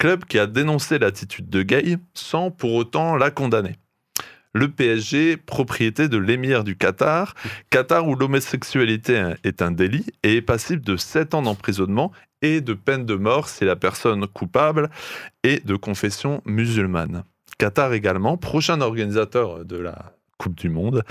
Club 0.00 0.24
qui 0.24 0.36
a 0.36 0.48
dénoncé 0.48 0.98
l'attitude 0.98 1.48
de 1.48 1.62
Gueye 1.62 1.98
sans 2.12 2.50
pour 2.50 2.74
autant 2.74 3.14
la 3.14 3.30
condamner. 3.30 3.76
Le 4.52 4.68
PSG, 4.68 5.36
propriété 5.36 6.08
de 6.08 6.16
l'émir 6.18 6.64
du 6.64 6.74
Qatar, 6.76 7.36
Qatar 7.70 8.08
où 8.08 8.16
l'homosexualité 8.16 9.34
est 9.44 9.62
un 9.62 9.70
délit 9.70 10.06
et 10.24 10.38
est 10.38 10.42
passible 10.42 10.82
de 10.82 10.96
7 10.96 11.34
ans 11.34 11.42
d'emprisonnement 11.42 12.10
et 12.42 12.60
de 12.60 12.74
peine 12.74 13.06
de 13.06 13.14
mort 13.14 13.48
si 13.48 13.64
la 13.64 13.76
personne 13.76 14.26
coupable 14.26 14.90
est 15.44 15.64
de 15.64 15.76
confession 15.76 16.42
musulmane. 16.46 17.22
Qatar 17.58 17.92
également, 17.92 18.36
prochain 18.36 18.80
organisateur 18.80 19.64
de 19.64 19.76
la 19.76 20.14
Coupe 20.40 20.58
du 20.58 20.70
Monde, 20.70 21.02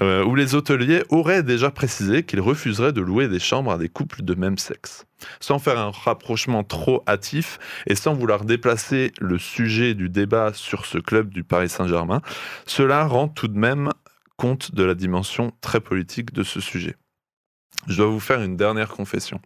euh, 0.00 0.24
où 0.24 0.34
les 0.34 0.56
hôteliers 0.56 1.04
auraient 1.08 1.44
déjà 1.44 1.70
précisé 1.70 2.24
qu'ils 2.24 2.40
refuseraient 2.40 2.92
de 2.92 3.00
louer 3.00 3.28
des 3.28 3.38
chambres 3.38 3.70
à 3.70 3.78
des 3.78 3.88
couples 3.88 4.22
de 4.22 4.34
même 4.34 4.58
sexe. 4.58 5.06
Sans 5.38 5.60
faire 5.60 5.78
un 5.78 5.92
rapprochement 5.92 6.64
trop 6.64 7.04
hâtif 7.06 7.60
et 7.86 7.94
sans 7.94 8.14
vouloir 8.14 8.44
déplacer 8.44 9.12
le 9.20 9.38
sujet 9.38 9.94
du 9.94 10.08
débat 10.08 10.52
sur 10.52 10.84
ce 10.84 10.98
club 10.98 11.28
du 11.30 11.44
Paris 11.44 11.68
Saint-Germain, 11.68 12.22
cela 12.66 13.06
rend 13.06 13.28
tout 13.28 13.46
de 13.46 13.56
même 13.56 13.90
compte 14.36 14.74
de 14.74 14.82
la 14.82 14.96
dimension 14.96 15.52
très 15.60 15.78
politique 15.78 16.32
de 16.32 16.42
ce 16.42 16.60
sujet. 16.60 16.96
Je 17.86 17.98
dois 17.98 18.06
vous 18.06 18.18
faire 18.18 18.42
une 18.42 18.56
dernière 18.56 18.88
confession. 18.88 19.40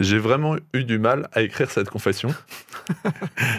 J'ai 0.00 0.18
vraiment 0.18 0.56
eu 0.74 0.82
du 0.82 0.98
mal 0.98 1.28
à 1.32 1.42
écrire 1.42 1.70
cette 1.70 1.90
confession. 1.90 2.34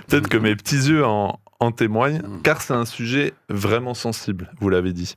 Peut-être 0.08 0.28
que 0.28 0.38
mes 0.38 0.58
petits 0.58 0.90
yeux 0.90 1.06
en, 1.06 1.40
en 1.60 1.72
témoignent, 1.72 2.22
Mm. 2.22 2.42
car 2.42 2.62
c'est 2.62 2.74
un 2.74 2.86
sujet 2.86 3.34
vraiment 3.50 3.94
sensible, 3.94 4.52
vous 4.60 4.70
l'avez 4.70 4.94
dit. 4.94 5.16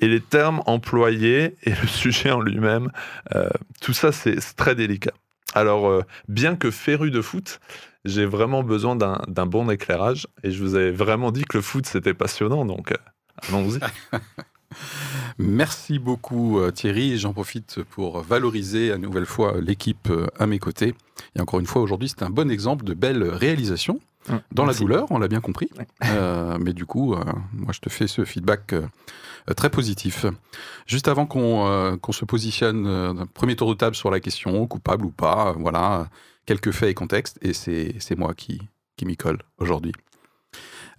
Et 0.00 0.08
les 0.08 0.20
termes 0.20 0.62
employés 0.66 1.56
et 1.64 1.70
le 1.70 1.86
sujet 1.88 2.30
en 2.30 2.40
lui-même, 2.40 2.90
euh, 3.34 3.48
tout 3.80 3.92
ça, 3.92 4.12
c'est 4.12 4.36
très 4.56 4.74
délicat. 4.74 5.12
Alors, 5.54 5.88
euh, 5.88 6.02
bien 6.28 6.54
que 6.54 6.70
féru 6.70 7.10
de 7.10 7.20
foot, 7.20 7.58
j'ai 8.04 8.24
vraiment 8.24 8.62
besoin 8.62 8.94
d'un 8.94 9.20
d'un 9.26 9.46
bon 9.46 9.68
éclairage. 9.68 10.26
Et 10.44 10.52
je 10.52 10.62
vous 10.62 10.74
avais 10.76 10.92
vraiment 10.92 11.32
dit 11.32 11.44
que 11.44 11.58
le 11.58 11.62
foot, 11.62 11.86
c'était 11.86 12.14
passionnant, 12.14 12.64
donc 12.64 12.92
euh, 12.92 12.96
allons-y. 13.48 13.80
Merci 15.40 15.98
beaucoup 15.98 16.58
euh, 16.58 16.70
Thierry. 16.70 17.18
J'en 17.18 17.32
profite 17.32 17.82
pour 17.82 18.20
valoriser 18.20 18.92
à 18.92 18.98
nouvelle 18.98 19.26
fois 19.26 19.60
l'équipe 19.60 20.10
euh, 20.10 20.26
à 20.38 20.46
mes 20.46 20.58
côtés. 20.58 20.94
Et 21.34 21.40
encore 21.40 21.60
une 21.60 21.66
fois, 21.66 21.80
aujourd'hui, 21.80 22.08
c'est 22.08 22.22
un 22.22 22.30
bon 22.30 22.50
exemple 22.50 22.84
de 22.84 22.94
belle 22.94 23.24
réalisation. 23.24 24.00
Dans 24.52 24.64
Merci. 24.64 24.80
la 24.80 24.84
douleur, 24.84 25.06
on 25.10 25.18
l'a 25.18 25.28
bien 25.28 25.40
compris. 25.40 25.70
Ouais. 25.78 25.86
Euh, 26.04 26.58
mais 26.60 26.72
du 26.72 26.84
coup, 26.84 27.14
euh, 27.14 27.24
moi, 27.52 27.72
je 27.72 27.80
te 27.80 27.88
fais 27.88 28.06
ce 28.06 28.24
feedback 28.24 28.74
euh, 28.74 28.86
très 29.56 29.70
positif. 29.70 30.26
Juste 30.86 31.08
avant 31.08 31.26
qu'on 31.26 31.98
se 32.12 32.24
positionne 32.24 32.84
d'un 32.84 33.26
premier 33.26 33.56
tour 33.56 33.70
de 33.70 33.74
table 33.74 33.96
sur 33.96 34.10
la 34.10 34.20
question, 34.20 34.66
coupable 34.66 35.06
ou 35.06 35.10
pas, 35.10 35.54
voilà, 35.58 36.08
quelques 36.44 36.72
faits 36.72 36.90
et 36.90 36.94
contextes. 36.94 37.38
Et 37.40 37.54
c'est 37.54 37.94
c'est 37.98 38.16
moi 38.16 38.34
qui, 38.34 38.60
qui 38.96 39.06
m'y 39.06 39.16
colle 39.16 39.38
aujourd'hui. 39.58 39.92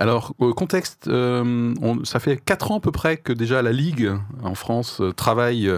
Alors, 0.02 0.34
au 0.40 0.52
contexte, 0.56 1.10
euh, 1.10 1.76
ça 2.06 2.20
fait 2.20 2.36
4 2.36 2.72
ans 2.72 2.78
à 2.78 2.80
peu 2.80 2.92
près 2.92 3.18
que 3.18 3.32
déjà 3.32 3.62
la 3.62 3.72
Ligue 3.72 4.12
en 4.42 4.56
France 4.56 5.00
euh, 5.00 5.12
travaille 5.12 5.68
euh, 5.68 5.78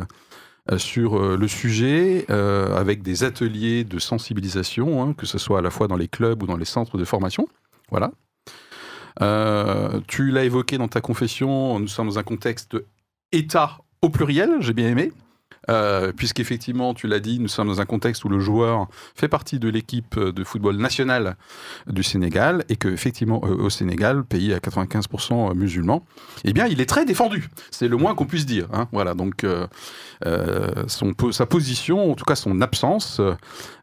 sur 0.78 1.20
le 1.20 1.48
sujet 1.50 2.26
avec 2.30 3.02
des 3.02 3.26
ateliers 3.26 3.84
de 3.84 4.00
sensibilisation, 4.00 5.04
hein, 5.04 5.14
que 5.14 5.26
ce 5.26 5.38
soit 5.38 5.60
à 5.60 5.62
la 5.62 5.70
fois 5.70 5.90
dans 5.90 5.98
les 5.98 6.08
clubs 6.08 6.42
ou 6.42 6.46
dans 6.46 6.56
les 6.56 6.64
centres 6.64 6.98
de 6.98 7.04
formation. 7.04 7.50
Voilà. 7.92 8.14
Tu 10.08 10.32
l'as 10.32 10.46
évoqué 10.46 10.78
dans 10.78 10.88
ta 10.88 11.02
confession, 11.02 11.78
nous 11.80 11.90
sommes 11.90 12.08
dans 12.08 12.18
un 12.18 12.24
contexte 12.24 12.78
État 13.34 13.80
au 14.02 14.08
pluriel, 14.08 14.52
j'ai 14.62 14.72
bien 14.72 14.88
aimé. 14.88 15.12
Euh, 15.70 16.12
Puisqu'effectivement, 16.12 16.94
tu 16.94 17.08
l'as 17.08 17.20
dit, 17.20 17.40
nous 17.40 17.48
sommes 17.48 17.68
dans 17.68 17.80
un 17.82 17.86
contexte 17.86 18.26
où 18.26 18.30
le 18.30 18.40
joueur 18.40 18.88
fait 19.16 19.28
partie 19.28 19.60
de 19.60 19.70
l'équipe 19.70 20.20
de 20.20 20.44
football 20.44 20.78
nationale 20.78 21.38
du 21.88 22.04
Sénégal 22.04 22.66
et 22.70 22.76
que 22.76 22.88
effectivement 22.90 23.42
euh, 23.46 23.56
au 23.56 23.70
Sénégal, 23.70 24.24
pays 24.26 24.54
à 24.54 24.60
95% 24.60 25.54
musulman, 25.56 26.06
eh 26.44 26.54
bien 26.54 26.68
il 26.68 26.82
est 26.82 26.86
très 26.86 27.06
défendu. 27.06 27.50
C'est 27.72 27.88
le 27.88 27.98
moins 27.98 28.16
qu'on 28.16 28.26
puisse 28.26 28.46
dire. 28.46 28.68
hein. 28.74 28.88
Voilà, 28.92 29.14
donc 29.14 29.44
euh, 29.44 29.68
euh, 30.26 30.68
sa 30.88 31.46
position, 31.46 32.12
en 32.12 32.16
tout 32.16 32.26
cas 32.26 32.36
son 32.36 32.62
absence, 32.62 33.20
euh, 33.20 33.34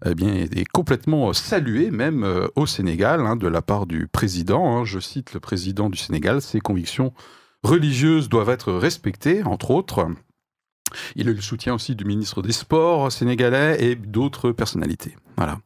eh 0.05 0.15
bien 0.15 0.33
est 0.35 0.69
complètement 0.71 1.33
saluée 1.33 1.91
même 1.91 2.25
euh, 2.25 2.47
au 2.57 2.67
Sénégal 2.67 3.21
hein, 3.27 3.37
de 3.37 3.49
la 3.49 3.63
part 3.63 3.87
du 3.87 4.07
président. 4.07 4.77
hein. 4.79 4.85
Je 4.85 4.99
cite 5.01 5.33
le 5.35 5.41
président 5.41 5.91
du 5.91 5.99
Sénégal, 5.99 6.41
ses 6.43 6.61
convictions 6.61 7.13
religieuses 7.63 8.29
doivent 8.29 8.51
être 8.51 8.73
respectées, 8.73 9.43
entre 9.45 9.71
autres. 9.71 10.07
Il 11.17 11.29
a 11.29 11.33
eu 11.33 11.35
le 11.35 11.41
soutien 11.41 11.75
aussi 11.75 11.95
du 11.95 12.05
ministre 12.05 12.43
des 12.43 12.53
Sports 12.53 13.11
sénégalais 13.13 13.83
et 13.83 13.95
d'autres 13.95 14.53
personnalités. 14.53 15.17
Voilà. 15.37 15.59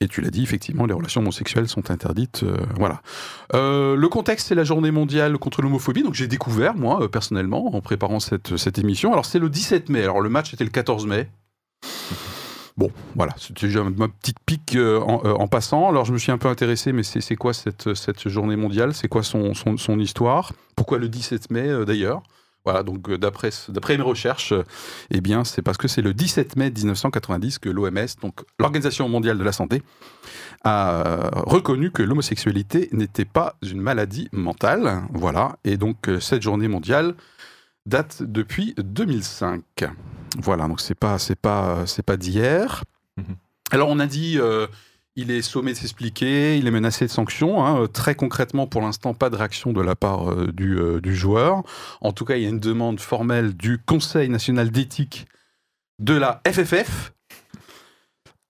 Et 0.00 0.06
tu 0.06 0.20
l'as 0.20 0.30
dit, 0.30 0.44
effectivement, 0.44 0.86
les 0.86 0.94
relations 0.94 1.20
homosexuelles 1.22 1.68
sont 1.68 1.90
interdites. 1.90 2.44
euh, 2.44 2.56
voilà. 2.76 3.02
Euh, 3.54 3.96
le 3.96 4.08
contexte, 4.08 4.46
c'est 4.46 4.54
la 4.54 4.62
journée 4.62 4.92
mondiale 4.92 5.38
contre 5.38 5.60
l'homophobie. 5.60 6.04
Donc 6.04 6.14
j'ai 6.14 6.28
découvert, 6.28 6.76
moi, 6.76 7.02
euh, 7.02 7.08
personnellement, 7.08 7.74
en 7.74 7.80
préparant 7.80 8.20
cette, 8.20 8.78
émission. 8.78 9.12
Alors 9.12 9.26
c'est 9.26 9.40
le 9.40 9.50
17 9.50 9.88
mai. 9.88 10.04
Alors 10.04 10.20
le 10.20 10.28
match 10.28 10.54
était 10.54 10.62
le 10.62 10.70
14 10.70 11.06
mai. 11.06 11.28
Bon, 12.76 12.92
voilà, 13.16 13.34
c'était 13.38 13.66
ma 13.96 14.06
petite 14.06 14.38
pique 14.46 14.76
en, 14.76 15.20
en 15.24 15.48
passant. 15.48 15.88
Alors 15.88 16.04
je 16.04 16.12
me 16.12 16.18
suis 16.18 16.30
un 16.30 16.38
peu 16.38 16.46
intéressé, 16.46 16.92
mais 16.92 17.02
c'est 17.02 17.34
quoi 17.34 17.52
cette, 17.52 18.28
journée 18.28 18.54
mondiale? 18.54 18.94
C'est 18.94 19.08
quoi 19.08 19.24
son, 19.24 19.52
histoire? 19.98 20.52
Pourquoi 20.76 20.98
le 20.98 21.08
17 21.08 21.50
mai 21.50 21.84
d'ailleurs? 21.84 22.22
Voilà, 22.68 22.82
donc 22.82 23.08
euh, 23.08 23.16
d'après 23.16 23.96
mes 23.96 24.02
recherches, 24.02 24.52
euh, 24.52 24.62
eh 25.10 25.22
bien 25.22 25.42
c'est 25.42 25.62
parce 25.62 25.78
que 25.78 25.88
c'est 25.88 26.02
le 26.02 26.12
17 26.12 26.56
mai 26.56 26.70
1990 26.70 27.58
que 27.60 27.70
l'OMS, 27.70 28.08
donc 28.20 28.42
l'Organisation 28.58 29.08
mondiale 29.08 29.38
de 29.38 29.42
la 29.42 29.52
santé, 29.52 29.80
a 30.64 30.90
euh, 30.90 31.30
reconnu 31.46 31.90
que 31.90 32.02
l'homosexualité 32.02 32.90
n'était 32.92 33.24
pas 33.24 33.56
une 33.62 33.80
maladie 33.80 34.28
mentale. 34.32 35.00
Voilà, 35.14 35.56
et 35.64 35.78
donc 35.78 36.10
cette 36.20 36.42
journée 36.42 36.68
mondiale 36.68 37.14
date 37.86 38.22
depuis 38.22 38.74
2005. 38.76 39.62
Voilà, 40.36 40.68
donc 40.68 40.82
c'est 40.82 40.94
pas 40.94 41.18
c'est 41.18 41.40
pas 41.40 41.86
c'est 41.86 42.04
pas 42.04 42.18
d'hier. 42.18 42.84
Mhm. 43.16 43.36
Alors 43.70 43.88
on 43.88 43.98
a 43.98 44.06
dit 44.06 44.36
euh, 44.38 44.66
il 45.18 45.32
est 45.32 45.42
sommé 45.42 45.72
de 45.72 45.76
s'expliquer, 45.76 46.56
il 46.58 46.66
est 46.68 46.70
menacé 46.70 47.04
de 47.04 47.10
sanctions. 47.10 47.64
hein. 47.66 47.82
Euh, 47.82 47.86
Très 47.88 48.14
concrètement, 48.14 48.68
pour 48.68 48.80
l'instant, 48.82 49.14
pas 49.14 49.30
de 49.30 49.36
réaction 49.36 49.72
de 49.72 49.80
la 49.80 49.96
part 49.96 50.30
euh, 50.30 50.52
euh, 50.60 51.00
du 51.00 51.16
joueur. 51.16 51.64
En 52.00 52.12
tout 52.12 52.24
cas, 52.24 52.36
il 52.36 52.44
y 52.44 52.46
a 52.46 52.48
une 52.48 52.60
demande 52.60 53.00
formelle 53.00 53.56
du 53.56 53.78
Conseil 53.78 54.28
national 54.28 54.70
d'éthique 54.70 55.26
de 55.98 56.14
la 56.14 56.40
FFF, 56.46 57.12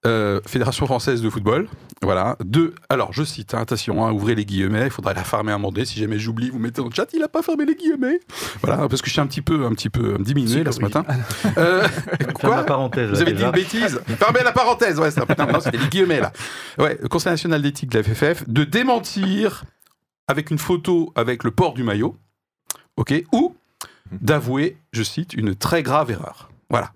euh, 0.07 0.41
Fédération 0.47 0.87
française 0.87 1.23
de 1.23 1.31
football. 1.31 1.69
Voilà. 2.03 2.37
De, 2.45 2.75
alors, 2.89 3.13
je 3.13 3.25
cite, 3.25 3.55
hein, 3.55 3.59
attention, 3.61 4.05
hein, 4.07 4.13
ouvrez 4.13 4.35
les 4.35 4.45
guillemets, 4.45 4.85
il 4.85 4.91
faudra 4.91 5.13
la 5.13 5.25
fermer 5.25 5.51
à 5.51 5.57
un 5.57 5.59
moment 5.59 5.73
donné. 5.73 5.85
Si 5.85 5.99
jamais 5.99 6.19
j'oublie, 6.19 6.51
vous 6.51 6.59
mettez 6.59 6.81
dans 6.81 6.89
le 6.89 6.95
chat, 6.95 7.09
il 7.13 7.21
n'a 7.21 7.29
pas 7.29 7.43
fermé 7.43 7.65
les 7.65 7.75
guillemets. 7.75 8.21
Voilà, 8.63 8.89
parce 8.89 9.03
que 9.03 9.09
je 9.09 9.13
suis 9.13 9.21
un 9.21 9.27
petit 9.27 9.43
peu, 9.43 9.67
un 9.67 9.73
petit 9.73 9.91
peu 9.91 10.17
diminué 10.21 10.63
là 10.63 10.73
ce 10.73 10.81
matin. 10.81 11.05
Euh, 11.57 11.87
quoi 12.35 12.57
la 12.57 12.65
parenthèse. 12.65 13.11
vous 13.11 13.21
avez 13.21 13.33
dit 13.33 13.43
une 13.43 13.51
bêtise 13.51 14.01
Fermez 14.19 14.41
la 14.45 14.53
parenthèse 14.53 15.01
Ouais, 15.01 15.11
c'était 15.11 15.77
les 15.77 15.89
guillemets, 15.89 16.21
là. 16.21 16.33
Ouais, 16.79 16.99
le 17.01 17.09
Conseil 17.09 17.33
national 17.33 17.63
d'éthique 17.63 17.91
de 17.91 17.99
la 17.99 18.05
FFF, 18.05 18.49
de 18.49 18.65
démentir 18.65 19.65
avec 20.29 20.51
une 20.51 20.59
photo 20.59 21.13
avec 21.17 21.43
le 21.43 21.51
port 21.51 21.75
du 21.75 21.83
maillot, 21.83 22.17
ok, 22.97 23.15
ou 23.33 23.57
d'avouer, 24.13 24.77
je 24.93 25.03
cite, 25.03 25.35
une 25.35 25.55
très 25.55 25.83
grave 25.83 26.11
erreur. 26.11 26.51
Voilà. 26.71 26.93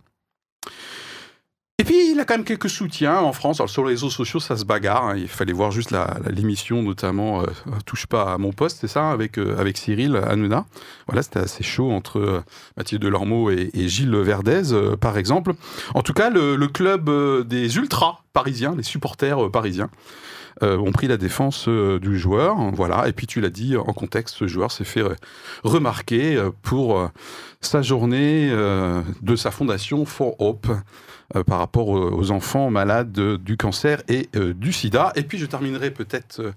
Et 1.79 1.85
puis, 1.85 2.12
il 2.12 2.21
a 2.21 2.25
quand 2.25 2.35
même 2.35 2.45
quelques 2.45 2.69
soutiens 2.71 3.19
en 3.19 3.33
France. 3.33 3.59
Alors, 3.59 3.71
sur 3.71 3.83
les 3.85 3.91
réseaux 3.93 4.11
sociaux, 4.11 4.38
ça 4.38 4.57
se 4.57 4.64
bagarre. 4.64 5.05
hein. 5.07 5.17
Il 5.17 5.26
fallait 5.26 5.55
voir 5.55 5.71
juste 5.73 5.91
la- 5.91 6.19
la- 6.23 6.31
l'émission, 6.31 6.83
notamment 6.83 7.43
euh, 7.43 7.47
Touche 7.87 8.07
pas 8.07 8.35
à 8.35 8.38
mon 8.38 8.52
poste, 8.52 8.79
c'est 8.83 8.88
ça, 8.88 9.11
avec, 9.11 9.38
euh, 9.38 9.57
avec 9.59 9.79
Cyril 9.79 10.17
Hanouna. 10.17 10.67
Voilà, 11.09 11.23
c'était 11.23 11.41
assez 11.41 11.64
chaud 11.64 11.91
entre 11.91 12.19
euh, 12.21 12.41
Mathieu 12.76 12.99
Delormeau 12.99 13.50
et, 13.50 13.71
Gilles 13.88 14.14
Verdez, 14.14 14.73
euh, 14.73 14.97
par 14.97 15.17
exemple. 15.19 15.55
En 15.95 16.02
tout 16.02 16.12
cas, 16.12 16.31
le, 16.31 16.57
club 16.69 17.09
euh, 17.09 17.43
des 17.43 17.76
ultras 17.79 18.19
parisiens, 18.33 18.75
les 18.76 18.83
supporters 18.85 19.47
euh, 19.47 19.50
parisiens, 19.50 19.88
euh, 19.88 19.88
ont 20.61 20.92
pris 20.92 21.09
la 21.09 21.16
défense 21.16 21.66
euh, 21.68 21.99
du 21.99 22.18
joueur. 22.18 22.56
Voilà. 22.73 23.09
Et 23.09 23.12
puis, 23.12 23.26
tu 23.26 23.40
l'as 23.40 23.50
dit, 23.50 23.76
en 23.76 23.92
contexte, 23.92 24.37
ce 24.37 24.47
joueur 24.47 24.71
s'est 24.71 24.85
fait 24.85 25.02
euh, 25.02 25.14
remarquer 25.64 26.37
euh, 26.37 26.50
pour 26.62 26.99
euh, 26.99 27.09
sa 27.61 27.82
journée 27.82 28.49
euh, 28.50 29.02
de 29.23 29.37
sa 29.37 29.50
fondation 29.50 30.04
For 30.04 30.40
Hope 30.40 30.68
euh, 31.37 31.44
par 31.44 31.59
rapport 31.59 31.88
aux, 31.88 32.30
enfants 32.30 32.71
malades 32.71 33.18
euh, 33.18 33.38
du 33.38 33.56
cancer 33.56 34.02
et 34.09 34.28
euh, 34.37 34.52
du 34.54 34.73
sida. 34.73 35.12
Et 35.16 35.23
puis, 35.23 35.38
je 35.38 35.47
terminerai 35.47 35.90
peut-être 35.90 36.40
euh, 36.40 36.52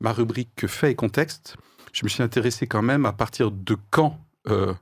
ma 0.00 0.12
rubrique 0.12 0.66
fait 0.66 0.92
et 0.92 0.94
contexte. 0.94 1.56
Je 1.92 2.04
me 2.04 2.08
suis 2.08 2.22
intéressé 2.22 2.66
quand 2.66 2.82
même 2.82 3.06
à 3.06 3.12
partir 3.12 3.50
de 3.50 3.76
quand 3.90 4.18
euh, 4.48 4.74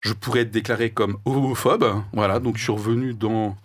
je 0.00 0.12
pourrais 0.12 0.40
être 0.40 0.50
déclaré 0.50 0.90
comme 0.90 1.18
homophobe. 1.24 2.02
Voilà, 2.12 2.38
donc 2.38 2.56
je 2.56 2.62
suis 2.62 2.72
revenu 2.72 3.14
dans. 3.14 3.56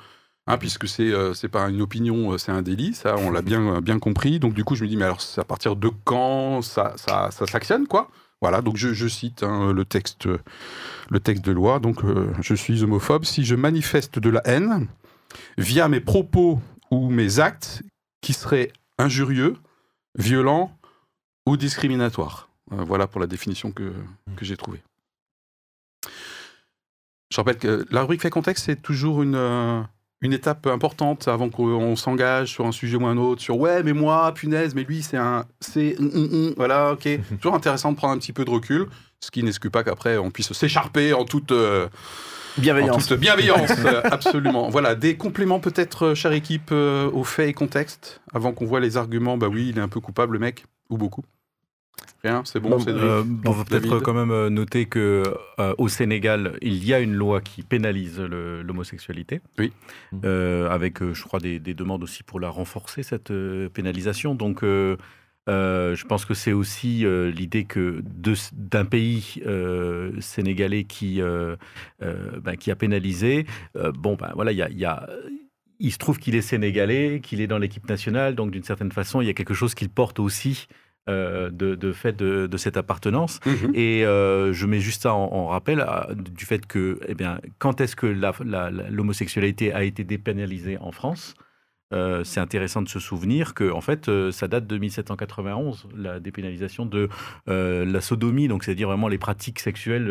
Hein, 0.47 0.57
puisque 0.57 0.87
c'est 0.87 1.11
euh, 1.11 1.33
pas 1.51 1.69
une 1.69 1.81
opinion, 1.81 2.33
euh, 2.33 2.37
c'est 2.37 2.51
un 2.51 2.61
délit, 2.61 2.93
ça 2.93 3.15
on 3.17 3.31
l'a 3.31 3.41
bien, 3.41 3.81
bien 3.81 3.99
compris. 3.99 4.39
Donc 4.39 4.53
du 4.53 4.63
coup 4.63 4.75
je 4.75 4.83
me 4.83 4.89
dis, 4.89 4.97
mais 4.97 5.05
alors 5.05 5.21
à 5.37 5.43
partir 5.43 5.75
de 5.75 5.89
quand 6.03 6.61
ça, 6.61 6.93
ça, 6.97 7.29
ça 7.31 7.45
s'actionne, 7.45 7.87
quoi? 7.87 8.09
Voilà, 8.41 8.61
donc 8.61 8.77
je, 8.77 9.07
cite 9.07 9.43
hein, 9.43 9.73
le, 9.73 9.85
texte, 9.85 10.27
le 11.09 11.19
texte 11.19 11.43
de 11.43 11.51
loi. 11.51 11.79
Donc 11.79 12.03
euh, 12.03 12.31
je 12.41 12.53
suis 12.53 12.83
homophobe 12.83 13.25
si 13.25 13.45
je 13.45 13.55
manifeste 13.55 14.19
de 14.19 14.29
la 14.29 14.41
haine 14.45 14.87
via 15.57 15.87
mes 15.87 15.99
propos 15.99 16.61
ou 16.91 17.09
mes 17.09 17.39
actes 17.39 17.81
qui 18.21 18.33
seraient 18.33 18.71
injurieux, 18.97 19.55
violents 20.17 20.77
ou 21.47 21.57
discriminatoires. 21.57 22.49
Euh, 22.71 22.83
voilà 22.83 23.07
pour 23.07 23.21
la 23.21 23.27
définition 23.27 23.71
que, 23.71 23.93
que 24.35 24.45
j'ai 24.45 24.57
trouvée. 24.57 24.81
Je 27.31 27.37
rappelle 27.37 27.57
que 27.57 27.85
la 27.89 28.01
rubrique 28.01 28.21
fait 28.21 28.29
contexte, 28.29 28.65
c'est 28.65 28.81
toujours 28.81 29.23
une, 29.23 29.35
euh, 29.35 29.81
une 30.25 30.33
étape 30.33 30.67
importante 30.67 31.27
avant 31.27 31.49
qu'on 31.49 31.95
s'engage 31.95 32.51
sur 32.51 32.65
un 32.65 32.71
sujet 32.71 32.97
ou 32.97 33.05
un 33.05 33.17
autre, 33.17 33.41
sur 33.41 33.57
ouais, 33.59 33.83
mais 33.83 33.93
moi, 33.93 34.33
punaise, 34.33 34.75
mais 34.75 34.83
lui, 34.83 35.01
c'est 35.01 35.17
un. 35.17 35.45
C'est. 35.59 35.95
voilà, 36.57 36.93
ok. 36.93 37.07
toujours 37.41 37.55
intéressant 37.55 37.91
de 37.91 37.97
prendre 37.97 38.13
un 38.13 38.17
petit 38.17 38.33
peu 38.33 38.43
de 38.45 38.49
recul, 38.49 38.87
ce 39.19 39.31
qui 39.31 39.43
n'exclut 39.43 39.69
pas 39.71 39.83
qu'après, 39.83 40.17
on 40.17 40.31
puisse 40.31 40.51
s'écharper 40.53 41.13
en 41.13 41.25
toute. 41.25 41.51
euh, 41.51 41.87
en 42.57 42.61
Bienveillance. 42.61 43.07
toute 43.07 43.19
bienveillance, 43.19 43.71
euh, 43.85 44.01
absolument. 44.05 44.69
Voilà, 44.69 44.95
des 44.95 45.17
compléments 45.17 45.59
peut-être, 45.59 46.05
euh, 46.05 46.15
chère 46.15 46.31
équipe, 46.31 46.69
euh, 46.71 47.09
aux 47.11 47.25
faits 47.25 47.49
et 47.49 47.53
contexte, 47.53 48.21
avant 48.33 48.53
qu'on 48.53 48.65
voit 48.65 48.79
les 48.79 48.95
arguments. 48.95 49.37
Bah 49.37 49.47
oui, 49.51 49.67
il 49.71 49.77
est 49.77 49.81
un 49.81 49.89
peu 49.89 49.99
coupable, 49.99 50.33
le 50.33 50.39
mec, 50.39 50.63
ou 50.89 50.97
beaucoup. 50.97 51.23
Rien, 52.25 52.41
c'est 52.43 52.59
bon, 52.59 52.71
Bon, 52.71 52.83
Euh, 52.87 53.23
on 53.45 53.51
va 53.51 53.63
peut-être 53.65 53.99
quand 53.99 54.15
même 54.15 54.31
euh, 54.31 54.49
noter 54.49 54.87
que 54.87 55.23
euh, 55.59 55.75
au 55.77 55.87
Sénégal, 55.87 56.57
il 56.63 56.83
y 56.83 56.91
a 56.91 56.99
une 56.99 57.13
loi 57.13 57.39
qui 57.39 57.61
pénalise 57.61 58.19
l'homosexualité. 58.19 59.41
Oui. 59.59 59.71
Euh, 60.23 60.67
avec, 60.69 61.03
je 61.03 61.23
crois, 61.23 61.39
des, 61.39 61.59
des 61.59 61.75
demandes 61.75 62.01
aussi 62.01 62.23
pour 62.23 62.39
la 62.39 62.49
renforcer 62.49 63.03
cette 63.03 63.31
pénalisation. 63.73 64.33
Donc, 64.33 64.63
euh, 64.63 64.95
je 65.47 66.03
pense 66.05 66.25
que 66.25 66.33
c'est 66.33 66.53
aussi 66.53 67.05
euh, 67.05 67.29
l'idée 67.29 67.65
que 67.65 68.01
d'un 68.53 68.85
pays 68.85 69.43
euh, 69.45 70.19
sénégalais 70.19 70.85
qui 70.85 71.21
ben, 71.21 72.57
qui 72.59 72.71
a 72.71 72.75
pénalisé. 72.75 73.45
bon, 73.99 74.15
ben 74.15 74.31
voilà, 74.33 74.51
il 74.51 74.57
y 74.57 74.63
a, 74.63 74.69
il 74.69 74.79
y 74.79 74.85
a 74.85 75.07
il 75.79 75.91
se 75.91 75.97
trouve 75.97 76.17
qu'il 76.19 76.35
est 76.35 76.41
sénégalais, 76.41 77.19
qu'il 77.21 77.41
est 77.41 77.47
dans 77.47 77.57
l'équipe 77.57 77.87
nationale, 77.89 78.33
donc 78.33 78.49
d'une 78.49 78.63
certaine 78.63 78.91
façon, 78.91 79.21
il 79.21 79.27
y 79.27 79.29
a 79.29 79.33
quelque 79.33 79.53
chose 79.53 79.75
qu'il 79.75 79.89
porte 79.89 80.19
aussi 80.19 80.67
euh, 81.07 81.49
de, 81.51 81.75
de 81.75 81.93
fait 81.93 82.13
de, 82.13 82.47
de 82.47 82.57
cette 82.57 82.77
appartenance. 82.77 83.39
Mhm. 83.45 83.71
Et 83.75 84.05
euh, 84.05 84.53
je 84.53 84.65
mets 84.65 84.79
juste 84.79 85.03
ça 85.03 85.13
en, 85.13 85.31
en 85.31 85.47
rappel 85.47 85.85
du 86.15 86.45
fait 86.45 86.65
que, 86.65 86.99
eh 87.07 87.13
bien, 87.13 87.39
quand 87.59 87.79
est-ce 87.81 87.95
que 87.95 88.07
l'homosexualité 88.89 89.73
a 89.73 89.83
été 89.83 90.03
dépénalisée 90.03 90.77
en 90.79 90.91
France 90.91 91.35
Euh, 91.93 92.23
c'est 92.23 92.39
intéressant 92.39 92.81
de 92.81 92.89
se 92.89 92.99
souvenir 92.99 93.53
que, 93.53 93.71
en 93.71 93.81
fait, 93.81 94.09
euh, 94.09 94.31
ça 94.31 94.47
date 94.47 94.65
de 94.65 94.77
1791, 94.77 95.87
la 95.95 96.19
dépénalisation 96.19 96.87
de 96.87 97.09
euh, 97.47 97.85
la 97.85 98.01
sodomie, 98.01 98.47
donc 98.47 98.63
c'est-à-dire 98.63 98.87
vraiment 98.87 99.07
les 99.07 99.19
pratiques 99.19 99.59
sexuelles 99.59 100.09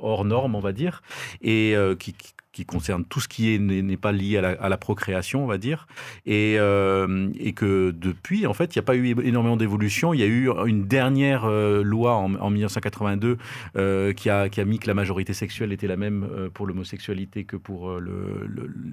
hors 0.00 0.24
normes, 0.24 0.56
on 0.56 0.60
va 0.60 0.72
dire, 0.72 1.00
et 1.40 1.76
qui, 2.00 2.14
qui, 2.14 2.34
qui 2.52 2.64
concerne 2.66 3.04
tout 3.04 3.18
ce 3.20 3.28
qui 3.28 3.54
est- 3.54 3.58
n'est 3.58 3.96
pas 3.96 4.12
lié 4.12 4.36
à 4.36 4.40
la, 4.42 4.48
à 4.50 4.68
la 4.68 4.76
procréation, 4.76 5.42
on 5.42 5.46
va 5.46 5.56
dire, 5.58 5.86
et, 6.26 6.56
euh, 6.58 7.28
et 7.38 7.52
que 7.54 7.90
depuis, 7.90 8.46
en 8.46 8.52
fait, 8.52 8.74
il 8.74 8.78
n'y 8.78 8.80
a 8.80 8.84
pas 8.84 8.94
eu 8.96 9.14
énormément 9.24 9.56
d'évolution. 9.56 10.12
Il 10.12 10.20
y 10.20 10.22
a 10.22 10.26
eu 10.26 10.50
une 10.66 10.84
dernière 10.86 11.44
euh, 11.46 11.82
loi 11.82 12.14
en, 12.14 12.34
en 12.34 12.50
1982 12.50 13.38
euh, 13.76 14.12
qui, 14.12 14.28
a, 14.28 14.48
qui 14.50 14.60
a 14.60 14.64
mis 14.66 14.78
que 14.78 14.86
la 14.86 14.94
majorité 14.94 15.32
sexuelle 15.32 15.72
était 15.72 15.86
la 15.86 15.96
même 15.96 16.26
pour 16.52 16.66
l'homosexualité 16.66 17.44
que 17.44 17.56
pour 17.56 17.90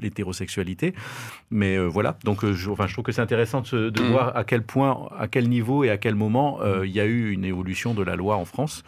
l'hétérosexualité. 0.02 0.94
Mais 1.52 1.78
voilà, 1.78 2.18
donc 2.24 2.46
je, 2.46 2.70
enfin, 2.70 2.88
je 2.88 2.94
trouve 2.94 3.06
que 3.06 3.12
c'est 3.12 3.22
intéressant 3.22 3.62
de, 3.62 3.90
Mm. 4.02 4.12
voir 4.12 4.38
à 4.38 4.44
quel 4.44 4.64
point, 4.64 5.10
à 5.18 5.28
quel 5.28 5.50
niveau 5.50 5.84
et 5.84 5.90
à 5.90 5.98
quel 5.98 6.16
moment 6.16 6.60
il 6.84 6.92
y 6.92 7.00
a 7.00 7.06
eu 7.06 7.32
une 7.32 7.44
évolution 7.46 7.94
de 7.94 8.04
la 8.04 8.16
loi 8.16 8.38
en 8.38 8.46
France. 8.46 8.84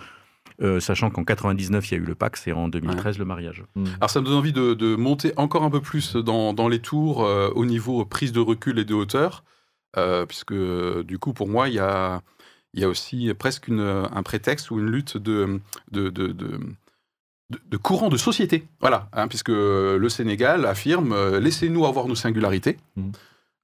Euh, 0.61 0.79
sachant 0.79 1.09
qu'en 1.09 1.23
99, 1.23 1.89
il 1.89 1.93
y 1.95 1.97
a 1.97 2.01
eu 2.03 2.05
le 2.05 2.13
Pax 2.13 2.47
et 2.47 2.51
en 2.53 2.67
2013, 2.67 3.17
le 3.17 3.25
mariage. 3.25 3.63
Alors 3.97 4.09
ça 4.11 4.21
me 4.21 4.25
donne 4.25 4.35
envie 4.35 4.53
de, 4.53 4.75
de 4.75 4.95
monter 4.95 5.33
encore 5.35 5.63
un 5.63 5.71
peu 5.71 5.81
plus 5.81 6.15
dans, 6.15 6.53
dans 6.53 6.67
les 6.67 6.77
tours 6.79 7.23
euh, 7.23 7.49
au 7.55 7.65
niveau 7.65 8.05
prise 8.05 8.31
de 8.31 8.39
recul 8.39 8.77
et 8.77 8.85
de 8.85 8.93
hauteur, 8.93 9.43
euh, 9.97 10.25
puisque 10.27 10.53
du 10.53 11.17
coup 11.17 11.33
pour 11.33 11.47
moi 11.47 11.67
il 11.67 11.73
y 11.73 11.79
a, 11.79 12.21
il 12.75 12.81
y 12.81 12.83
a 12.83 12.89
aussi 12.89 13.33
presque 13.33 13.69
une, 13.69 13.79
un 13.79 14.21
prétexte 14.23 14.69
ou 14.69 14.77
une 14.77 14.85
lutte 14.91 15.17
de, 15.17 15.59
de, 15.91 16.09
de, 16.09 16.27
de, 16.27 16.59
de- 17.49 17.59
de 17.67 17.77
courant 17.77 18.07
de 18.09 18.15
société. 18.17 18.65
Voilà, 18.79 19.09
hein, 19.13 19.27
puisque 19.27 19.49
le 19.49 20.07
Sénégal 20.09 20.65
affirme 20.65 21.11
euh, 21.11 21.39
laissez-nous 21.39 21.85
avoir 21.87 22.07
nos 22.07 22.15
singularités. 22.15 22.77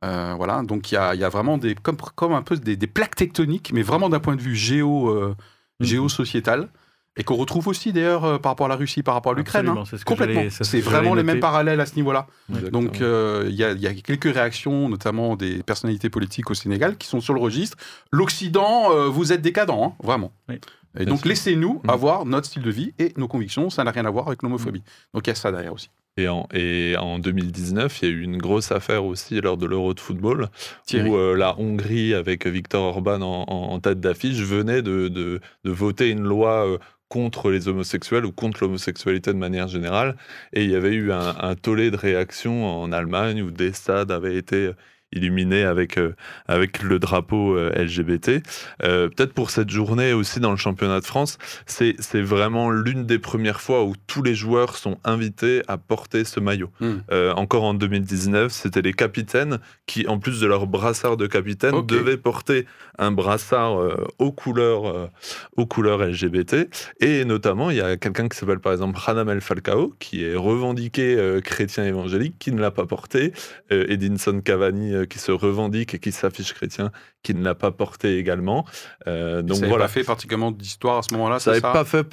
Euh, 0.03 0.33
voilà, 0.35 0.61
donc 0.63 0.91
il 0.91 0.95
y 0.95 0.97
a, 0.97 1.13
il 1.15 1.21
y 1.21 1.23
a 1.23 1.29
vraiment 1.29 1.57
des, 1.59 1.73
comme, 1.75 1.97
comme 2.15 2.33
un 2.33 2.41
peu 2.41 2.57
des, 2.57 2.75
des 2.75 2.87
plaques 2.87 3.15
tectoniques, 3.15 3.71
mais 3.73 3.83
vraiment 3.83 4.09
d'un 4.09 4.19
point 4.19 4.35
de 4.35 4.41
vue 4.41 4.55
géo, 4.55 5.09
euh, 5.09 5.35
géosociétale 5.79 6.69
et 7.17 7.23
qu'on 7.23 7.35
retrouve 7.35 7.67
aussi 7.67 7.91
d'ailleurs 7.93 8.23
euh, 8.25 8.37
par 8.37 8.51
rapport 8.51 8.67
à 8.67 8.69
la 8.69 8.75
Russie, 8.75 9.03
par 9.03 9.13
rapport 9.15 9.33
à 9.33 9.35
l'Ukraine. 9.35 9.67
Hein. 9.67 9.83
ce 9.85 10.03
Complètement. 10.03 10.43
c'est 10.49 10.79
vraiment 10.81 11.13
les 11.15 11.23
mêmes 11.23 11.39
parallèles 11.39 11.79
à 11.81 11.85
ce 11.85 11.95
niveau-là. 11.95 12.27
Donc 12.71 13.01
euh, 13.01 13.45
il 13.49 13.55
y, 13.55 13.63
a- 13.63 13.71
il 13.71 13.81
y 13.81 13.87
a 13.87 13.93
quelques 13.93 14.33
réactions, 14.33 14.89
notamment 14.89 15.35
des 15.35 15.63
personnalités 15.63 16.09
politiques 16.09 16.49
au 16.51 16.53
Sénégal, 16.53 16.97
qui 16.97 17.07
sont 17.07 17.19
sur 17.21 17.33
le 17.33 17.39
registre. 17.41 17.77
L'Occident, 18.11 18.91
euh, 18.91 19.07
vous 19.07 19.31
êtes 19.31 19.41
décadent, 19.41 19.69
hein, 19.71 19.93
vraiment. 20.03 20.31
Oui. 20.49 20.55
Et 20.99 21.05
donc 21.05 21.25
laissez-nous 21.25 21.81
Mm. 21.83 21.89
avoir 21.89 22.25
notre 22.25 22.47
style 22.47 22.63
de 22.63 22.71
vie 22.71 22.93
et 22.97 23.13
nos 23.17 23.27
convictions. 23.27 23.69
Ça 23.69 23.83
n'a 23.83 23.91
rien 23.91 24.05
à 24.05 24.09
voir 24.09 24.27
avec 24.27 24.41
l'homophobie. 24.41 24.79
Mm. 24.79 24.83
Donc 25.13 25.27
il 25.27 25.29
y 25.29 25.31
a 25.31 25.35
ça 25.35 25.51
derrière 25.51 25.73
aussi. 25.73 25.89
Et 26.19 26.27
en, 26.27 26.47
et 26.51 26.95
en 26.97 27.19
2019, 27.19 28.01
il 28.01 28.09
y 28.09 28.11
a 28.11 28.15
eu 28.15 28.21
une 28.23 28.37
grosse 28.37 28.71
affaire 28.71 29.05
aussi 29.05 29.39
lors 29.39 29.55
de 29.55 29.67
l'Euro 29.67 29.93
de 29.93 29.99
football, 29.99 30.49
Thierry. 30.87 31.07
où 31.11 31.15
euh, 31.15 31.35
la 31.35 31.59
Hongrie, 31.59 32.15
avec 32.15 32.47
Viktor 32.47 32.83
Orban 32.83 33.21
en, 33.21 33.43
en- 33.47 33.73
en 33.73 33.79
tête 33.79 33.99
d'affiche, 33.99 34.39
venait 34.39 34.81
de, 34.81 35.09
de- 35.09 35.39
de 35.63 35.71
voter 35.71 36.09
une 36.09 36.23
loi 36.23 36.65
euh, 36.67 36.77
contre 37.09 37.51
les 37.51 37.67
homosexuels 37.67 38.25
ou 38.25 38.31
contre 38.31 38.63
l'homosexualité 38.63 39.33
de 39.33 39.37
manière 39.37 39.67
générale. 39.67 40.17
Et 40.53 40.63
il 40.63 40.71
y 40.71 40.75
avait 40.75 40.93
eu 40.93 41.11
un, 41.11 41.55
tollé 41.55 41.91
de 41.91 41.97
réactions 41.97 42.65
en 42.65 42.91
Allemagne 42.91 43.41
où 43.41 43.51
des 43.51 43.73
stades 43.73 44.11
avaient 44.11 44.35
été 44.35 44.71
illuminés 45.13 45.63
avec, 45.63 45.97
euh, 45.97 46.15
avec 46.47 46.83
le 46.83 46.99
drapeau 46.99 47.55
euh, 47.55 47.71
LGBT. 47.75 48.43
Euh, 48.83 49.07
Peut-être 49.07 49.33
pour 49.33 49.51
cette 49.51 49.69
journée 49.69 50.13
aussi 50.13 50.39
dans 50.39 50.51
le 50.51 50.57
championnat 50.57 50.99
de 50.99 51.05
France, 51.05 51.37
c'est 51.65 52.21
vraiment 52.21 52.69
l'une 52.69 53.05
des 53.05 53.19
premières 53.19 53.61
fois 53.61 53.83
où 53.83 53.93
tous 54.05 54.21
les 54.21 54.35
joueurs 54.35 54.75
sont 54.75 54.97
invités 55.03 55.63
à 55.67 55.77
porter 55.77 56.25
ce 56.25 56.39
maillot. 56.39 56.69
Mm. 56.79 56.93
Euh, 57.11 57.33
encore 57.33 57.63
en 57.63 57.73
2019, 57.73 58.51
c'était 58.51 58.81
les 58.81 58.93
capitaines 58.93 59.59
qui, 59.85 60.07
en 60.07 60.19
plus 60.19 60.41
de 60.41 60.47
leur 60.47 60.67
brassard 60.67 61.15
de 61.15 61.27
capitaine, 61.27 61.85
devaient 61.85 62.17
porter 62.17 62.65
un 62.99 63.11
brassard 63.11 63.79
aux, 64.17 64.31
couleurs, 64.31 65.09
aux 65.55 65.65
couleurs 65.65 66.03
LGBT. 66.03 66.67
Et 66.99 67.25
notamment, 67.25 67.69
il 67.69 67.77
y 67.77 67.81
a 67.81 67.95
quelqu'un 67.95 68.27
qui 68.27 68.37
s'appelle 68.37 68.59
par 68.59 68.73
exemple 68.73 68.97
Radamel 68.99 69.39
Falcao, 69.41 69.93
qui 69.99 70.25
est 70.25 70.35
revendiqué 70.35 71.39
chrétien 71.43 71.85
évangélique, 71.85 72.35
qui 72.39 72.51
ne 72.51 72.59
l'a 72.59 72.71
pas 72.71 72.85
porté. 72.85 73.33
Edinson 73.69 74.41
Cavani, 74.43 74.96
qui 75.05 75.19
se 75.19 75.31
revendique 75.31 75.93
et 75.93 75.99
qui 75.99 76.11
s'affiche 76.11 76.53
chrétien, 76.53 76.91
qui 77.23 77.33
ne 77.33 77.43
l'a 77.43 77.55
pas 77.55 77.71
porté 77.71 78.17
également. 78.17 78.65
Euh, 79.07 79.41
Donc 79.41 79.55
ça 79.57 79.61
n'avait 79.61 79.69
voilà. 79.69 79.85
pas 79.85 79.91
fait 79.91 80.03
particulièrement 80.03 80.51
d'histoire 80.51 80.97
à 80.99 81.01
ce 81.03 81.13
moment-là. 81.13 81.39
Ça 81.39 81.51
n'avait 81.51 81.61
pas 81.61 81.85
fait 81.85 82.07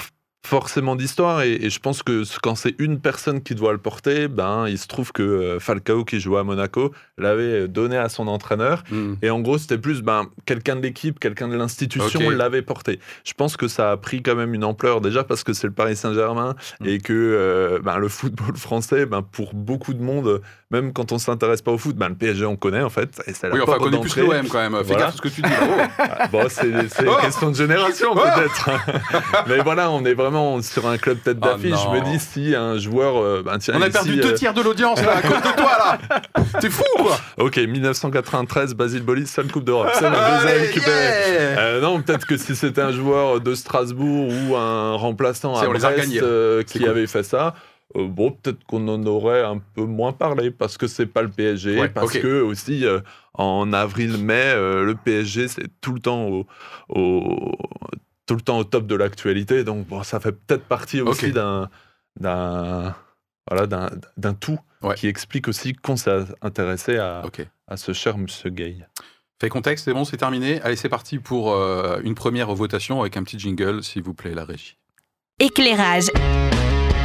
forcément 0.47 0.95
d'histoire 0.95 1.41
et, 1.41 1.55
et 1.55 1.71
je 1.71 1.81
pense 1.81 2.03
que 2.03 2.23
quand 2.43 2.55
c'est 2.55 2.75
une 2.79 3.01
personne 3.01 3.43
qui 3.43 3.55
doit 3.55 3.73
le 3.73 3.79
porter, 3.79 4.29
ben 4.29 4.69
il 4.69 4.77
se 4.77 4.87
trouve 4.87 5.11
que 5.11 5.23
euh, 5.23 5.59
Falcao 5.59 6.05
qui 6.05 6.21
jouait 6.21 6.41
à 6.41 6.45
Monaco 6.45 6.93
l'avait 7.17 7.67
donné 7.67 7.97
à 7.97 8.11
son 8.11 8.29
entraîneur 8.29 8.85
Mm. 8.91 9.15
et 9.23 9.31
en 9.31 9.41
gros 9.41 9.57
c'était 9.57 9.79
plus 9.79 10.03
ben 10.03 10.27
quelqu'un 10.45 10.77
de 10.77 10.83
l'équipe, 10.83 11.19
quelqu'un 11.19 11.49
de 11.49 11.57
l'institution 11.57 12.29
l'avait 12.29 12.61
porté. 12.61 13.01
Je 13.25 13.33
pense 13.33 13.57
que 13.57 13.69
ça 13.69 13.93
a 13.93 13.97
pris 13.97 14.23
quand 14.23 14.35
même 14.35 14.53
une 14.53 14.65
ampleur 14.65 15.01
déjà 15.01 15.25
parce 15.25 15.45
que 15.45 15.55
c'est 15.55 15.67
le 15.67 15.73
Paris 15.73 15.97
Saint-Germain 15.97 16.55
Mm. 16.81 16.87
et 16.89 16.99
que 16.99 17.15
euh, 17.15 17.79
ben, 17.83 17.97
le 17.97 18.09
football 18.19 18.55
français, 18.59 19.07
ben 19.07 19.23
pour 19.23 19.55
beaucoup 19.55 19.95
de 19.95 20.03
monde, 20.03 20.43
même 20.75 20.93
quand 20.93 21.13
on 21.13 21.19
s'intéresse 21.19 21.63
pas 21.63 21.71
au 21.73 21.79
foot, 21.79 21.97
ben 21.97 22.09
le 22.09 22.15
PSG 22.15 22.45
on 22.47 22.57
connaît 22.57 22.83
en 22.83 22.91
fait 22.91 23.09
et 23.27 23.33
Oui, 23.53 23.61
enfin, 23.63 23.65
porte 23.65 23.79
connaît 23.85 24.01
plus 24.01 24.17
l'OM 24.17 24.49
quand 24.49 24.59
même. 24.59 24.77
Fais 24.79 24.83
Voilà. 24.85 25.05
gaffe 25.07 25.17
ce 25.17 25.21
que 25.23 25.29
tu 25.29 25.41
dis. 25.43 25.51
Ah, 25.99 26.27
Bon, 26.31 26.45
c'est 26.49 26.89
c'est 26.89 27.07
Oh 27.07 27.13
une 27.17 27.21
question 27.25 27.51
de 27.51 27.57
génération 27.57 28.09
Oh 28.13 28.17
peut-être. 28.19 28.71
Mais 29.47 29.59
voilà, 29.59 29.91
on 29.91 30.05
est 30.05 30.15
vraiment 30.15 30.61
sur 30.63 30.87
un 30.87 30.99
club 30.99 31.19
tête 31.23 31.39
Oh 31.41 31.45
d'affiche. 31.47 31.75
je 31.85 31.89
me 31.99 32.01
dis 32.05 32.19
si 32.19 32.55
un 32.55 32.79
joueur, 32.79 33.17
euh, 33.23 33.43
ben 33.45 33.59
tiens, 33.59 33.75
On 33.77 33.83
a 33.83 33.87
ici, 33.87 33.93
perdu 33.93 34.19
euh, 34.19 34.23
deux 34.23 34.35
tiers 34.35 34.55
de 34.55 34.63
l'audience 34.63 35.01
là, 35.03 35.17
à 35.19 35.23
cause 35.23 35.37
de 35.43 35.57
toi 35.57 35.73
là. 35.79 35.99
T'es 36.61 36.71
fou 36.71 36.83
quoi. 36.99 37.17
Ok, 37.39 37.57
1993, 37.57 38.75
Basile 38.75 39.03
Boli, 39.03 39.27
seule 39.27 39.51
Coupe 39.51 39.65
d'Europe. 39.65 39.89
C'est 39.95 40.09
le 40.09 40.17
deuxième 40.17 40.73
yeah 40.87 41.59
Euh, 41.59 41.81
non, 41.81 42.01
peut-être 42.01 42.27
que 42.27 42.37
si 42.37 42.55
c'était 42.57 42.81
un 42.83 42.93
joueur 42.93 43.41
de 43.41 43.55
Strasbourg 43.55 44.29
ou 44.49 44.57
un 44.57 44.95
remplaçant 44.95 45.55
à 45.57 45.67
on 45.67 45.71
Brest 45.71 45.87
euh, 46.23 46.63
qui 46.63 46.81
cool. 46.81 46.89
avait 46.89 47.07
fait 47.07 47.23
ça, 47.23 47.55
euh, 47.97 48.07
bon, 48.09 48.33
peut-être 48.33 48.65
qu'on 48.65 48.87
en 48.89 49.05
aurait 49.07 49.43
un 49.43 49.59
peu 49.59 49.85
moins 49.85 50.13
parlé 50.13 50.51
parce 50.51 50.77
que 50.79 50.87
c'est 50.87 51.07
pas 51.07 51.23
le 51.23 51.29
PSG, 51.31 51.79
Ouais, 51.81 51.89
parce 51.89 52.15
ok. 52.17 52.23
que 52.23 52.41
aussi 52.43 52.85
euh, 52.87 53.01
en 53.35 53.73
avril-mai, 53.73 54.35
euh, 54.55 54.85
le 54.85 54.95
PSG 54.95 55.49
c'est 55.49 55.69
tout 55.81 55.93
le 55.93 56.01
temps 56.01 56.27
au, 56.29 56.47
au- 56.89 57.53
tout 58.27 58.35
le 58.35 58.41
temps 58.41 58.59
au 58.59 58.65
top 58.65 58.87
de 58.87 58.95
l'actualité, 58.95 59.65
donc 59.65 59.87
bon, 59.87 60.03
ça 60.03 60.19
fait 60.21 60.33
peut-être 60.33 60.65
partie 60.65 61.01
aussi 61.01 61.31
d'un 61.33 61.69
d'un 62.19 62.95
voilà 63.49 63.67
d'un 63.67 63.91
d'un 64.17 64.35
tout 64.35 64.59
Ouais. 64.83 64.95
qui 64.97 65.07
explique 65.09 65.49
aussi 65.49 65.73
qu'on 65.73 65.97
s'est 65.97 66.25
intéressé 66.43 66.99
à, 66.99 67.23
Ok. 67.25 67.47
à 67.69 67.79
ce 67.79 67.93
cher 67.95 68.19
Monsieur 68.19 68.51
Gay. 68.51 68.77
Fait 69.41 69.49
contexte, 69.49 69.87
c'est 69.87 69.95
bon, 69.95 70.05
c'est 70.05 70.19
terminé. 70.19 70.61
Allez, 70.61 70.77
c'est 70.77 70.91
parti 70.91 71.19
pour 71.19 71.53
euh, 71.55 72.01
une 72.05 72.15
première 72.15 72.55
votation 72.55 73.01
avec 73.01 73.17
un 73.17 73.23
petit 73.25 73.39
jingle, 73.39 73.83
s'il 73.83 74.03
vous 74.03 74.13
plaît, 74.15 74.35
la 74.35 74.45
régie. 74.45 74.77
Éclairage. 75.41 76.11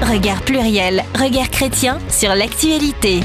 Regard 0.02 0.42
pluriel, 0.44 1.04
regard 1.16 1.50
chrétien 1.50 2.00
sur 2.10 2.34
l'actualité. 2.34 3.20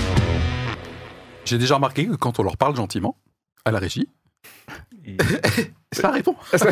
J'ai 1.44 1.58
déjà 1.58 1.76
remarqué 1.76 2.06
que 2.06 2.14
quand 2.16 2.38
on 2.40 2.42
leur 2.42 2.56
parle 2.56 2.74
gentiment, 2.76 3.16
à 3.64 3.70
la 3.70 3.78
régie, 3.78 4.08
Et 5.04 5.16
ça 5.92 6.10
répond. 6.10 6.34
C'est 6.52 6.66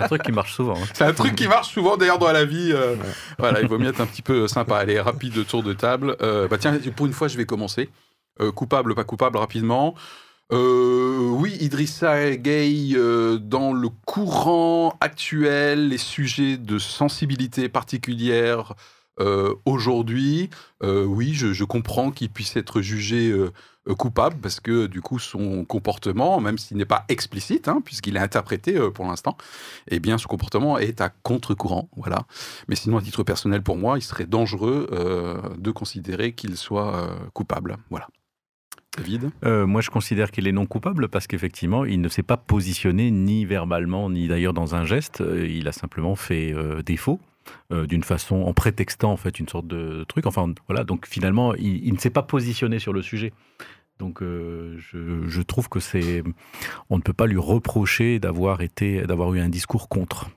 un 0.00 0.06
truc 0.08 0.22
qui 0.22 0.32
marche 0.32 0.54
souvent. 0.54 0.76
hein. 0.76 0.86
C'est 0.94 1.04
un 1.04 1.12
truc 1.12 1.34
qui 1.34 1.48
marche 1.48 1.72
souvent 1.72 1.96
d'ailleurs 1.96 2.18
dans 2.18 2.32
la 2.32 2.44
vie. 2.44 2.70
euh, 2.72 2.96
Voilà, 3.38 3.60
il 3.60 3.68
vaut 3.68 3.78
mieux 3.78 3.88
être 3.90 4.00
un 4.00 4.06
petit 4.06 4.22
peu 4.22 4.48
sympa. 4.48 4.78
Allez, 4.78 5.00
rapide 5.00 5.46
tour 5.46 5.62
de 5.62 5.72
table. 5.72 6.16
Euh, 6.22 6.48
bah 6.48 6.56
tiens, 6.58 6.78
pour 6.96 7.06
une 7.06 7.12
fois, 7.12 7.28
je 7.28 7.36
vais 7.36 7.46
commencer. 7.46 7.90
Euh, 8.40 8.52
coupable, 8.52 8.94
pas 8.94 9.04
coupable, 9.04 9.36
rapidement. 9.38 9.94
Euh, 10.50 11.28
oui, 11.30 11.58
Idrissa 11.60 12.34
Gay, 12.36 12.92
euh, 12.94 13.38
dans 13.38 13.74
le 13.74 13.90
courant 14.06 14.96
actuel, 15.00 15.88
les 15.88 15.98
sujets 15.98 16.56
de 16.56 16.78
sensibilité 16.78 17.68
particulière 17.68 18.74
euh, 19.20 19.54
aujourd'hui, 19.66 20.48
oui, 20.82 21.34
je, 21.34 21.64
comprends 21.64 22.10
qu'il 22.12 22.30
puisse 22.30 22.56
être 22.56 22.80
jugé 22.80 23.34
coupable 23.98 24.36
parce 24.40 24.60
que 24.60 24.86
du 24.86 25.00
coup, 25.02 25.18
son 25.18 25.64
comportement, 25.64 26.40
même 26.40 26.56
s'il 26.56 26.76
n'est 26.76 26.84
pas 26.84 27.04
explicite, 27.08 27.68
hein, 27.68 27.82
puisqu'il 27.84 28.16
est 28.16 28.20
interprété 28.20 28.78
pour 28.94 29.06
l'instant, 29.06 29.36
eh 29.88 29.98
bien, 29.98 30.18
son 30.18 30.28
comportement 30.28 30.78
est 30.78 31.00
à 31.00 31.10
contre-courant, 31.10 31.90
voilà. 31.96 32.26
Mais 32.68 32.76
sinon, 32.76 32.96
à 32.96 33.02
titre 33.02 33.24
personnel, 33.24 33.62
pour 33.62 33.76
moi, 33.76 33.98
il 33.98 34.02
serait 34.02 34.26
dangereux 34.26 34.88
de 35.58 35.70
considérer 35.72 36.32
qu'il 36.32 36.56
soit 36.56 37.10
coupable, 37.34 37.76
voilà. 37.90 38.08
Euh, 39.44 39.66
moi, 39.66 39.80
je 39.80 39.90
considère 39.90 40.30
qu'il 40.30 40.46
est 40.46 40.52
non 40.52 40.66
coupable 40.66 41.08
parce 41.08 41.26
qu'effectivement, 41.26 41.84
il 41.84 42.00
ne 42.00 42.08
s'est 42.08 42.22
pas 42.22 42.36
positionné 42.36 43.10
ni 43.10 43.44
verbalement, 43.44 44.10
ni 44.10 44.28
d'ailleurs 44.28 44.54
dans 44.54 44.74
un 44.74 44.84
geste. 44.84 45.20
Euh, 45.20 45.46
Il 45.48 45.68
a 45.68 45.72
simplement 45.72 46.16
fait 46.16 46.52
euh, 46.52 46.82
défaut. 46.82 47.20
d'une 47.70 48.02
façon 48.02 48.42
en 48.42 48.52
prétextant 48.52 49.10
en 49.10 49.16
fait 49.16 49.40
une 49.40 49.48
sorte 49.48 49.66
de 49.66 50.04
truc 50.06 50.26
enfin 50.26 50.52
voilà 50.68 50.84
donc 50.84 51.06
finalement 51.06 51.54
il, 51.54 51.94
ne 51.94 51.98
s'est 51.98 52.10
pas 52.10 52.22
positionné 52.22 52.78
sur 52.78 52.92
le 52.92 53.00
sujet 53.00 53.32
donc 53.98 54.20
je, 54.20 54.76
je 55.26 55.42
trouve 55.42 55.70
que 55.70 55.80
c'est 55.80 56.22
on 56.90 56.98
ne 56.98 57.02
peut 57.02 57.14
pas 57.14 57.26
lui 57.26 57.38
reprocher 57.38 58.18
d'avoir 58.18 58.60
été 58.60 59.00
d'avoir 59.06 59.32
eu 59.32 59.40
un 59.40 59.48
discours 59.48 59.88
contre. 59.88 60.28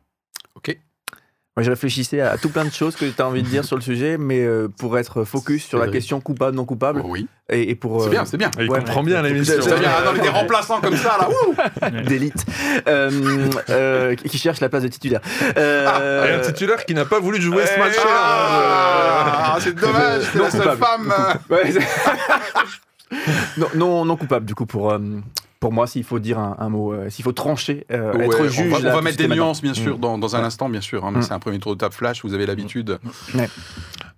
Moi, 1.58 1.66
je 1.66 1.70
réfléchissais 1.70 2.22
à 2.22 2.38
tout 2.38 2.48
plein 2.48 2.64
de 2.64 2.72
choses 2.72 2.96
que 2.96 3.04
tu 3.04 3.22
as 3.22 3.28
envie 3.28 3.44
de 3.44 3.48
dire 3.50 3.66
sur 3.66 3.76
le 3.76 3.82
sujet, 3.82 4.18
mais 4.18 4.40
euh, 4.40 4.70
pour 4.70 4.98
être 4.98 5.26
focus 5.26 5.66
sur 5.66 5.80
la 5.80 5.90
question 5.90 6.22
coupable, 6.22 6.56
non 6.56 6.64
coupable, 6.64 7.02
Oh 7.04 7.10
oui, 7.10 7.28
et, 7.50 7.70
et 7.72 7.76
pour 7.76 8.02
c'est 8.04 8.08
euh, 8.08 8.12
bien, 8.12 8.24
c'est 8.24 8.38
bien. 8.38 8.50
Il 8.58 8.70
Ouais, 8.70 8.80
comprend 8.80 9.02
ouais. 9.02 9.08
bien 9.08 9.22
l'émission. 9.22 9.56
C'est 9.60 9.70
C'est 9.70 9.80
bien, 9.80 9.90
dans 10.06 10.14
les 10.14 10.22
des 10.22 10.30
remplaçants 10.30 10.80
comme 10.80 10.96
ça, 10.96 11.18
là. 11.20 11.28
ouh 11.30 12.04
d'élite, 12.08 12.46
euh, 12.88 13.50
euh, 13.70 14.16
qui 14.16 14.38
cherche 14.38 14.62
la 14.62 14.70
place 14.70 14.84
de 14.84 14.88
titulaire. 14.88 15.20
Euh, 15.58 16.26
Et 16.26 16.34
un 16.36 16.40
titulaire 16.40 16.86
qui 16.86 16.94
n'a 16.94 17.04
pas 17.04 17.20
voulu 17.20 17.42
jouer 17.42 17.66
ce 17.66 17.78
match-là. 17.78 18.04
Ah, 18.06 19.58
c'est 19.60 19.76
dommage, 19.76 20.24
c'est 20.32 20.38
Non 20.38 20.46
la 20.46 20.52
seule 20.52 20.62
coupable. 20.62 21.12
femme. 21.12 21.14
non, 23.58 23.68
non, 23.76 24.06
non 24.06 24.16
coupable, 24.16 24.46
du 24.46 24.56
coup, 24.56 24.66
pour, 24.66 24.92
euh, 24.94 25.00
pour 25.62 25.72
moi, 25.72 25.88
s'il 25.88 26.04
faut 26.04 26.20
dire 26.20 26.40
un, 26.40 26.58
un 26.60 26.68
mot, 26.70 26.92
euh, 26.92 27.10
s'il 27.10 27.24
faut 27.24 27.32
trancher, 27.32 27.86
euh, 27.92 28.14
Ouais, 28.18 28.26
être 28.26 28.42
on 28.42 28.48
juge. 28.50 28.74
on 28.74 28.80
va 28.92 29.02
mettre 29.02 29.18
des 29.18 29.28
nuances, 29.30 29.62
bien 29.62 29.74
sûr, 29.76 29.98
Mm. 29.98 30.02
dans, 30.02 30.18
dans 30.18 30.36
un 30.36 30.40
Ouais. 30.40 30.46
instant, 30.46 30.68
bien 30.68 30.82
sûr. 30.82 31.06
hein, 31.06 31.12
mais 31.14 31.20
Mm. 31.20 31.22
c'est 31.22 31.34
un 31.34 31.40
premier 31.40 31.60
tour 31.60 31.74
de 31.74 31.78
table 31.78 31.94
flash, 31.94 32.24
vous 32.26 32.34
avez 32.34 32.46
l'habitude. 32.48 33.00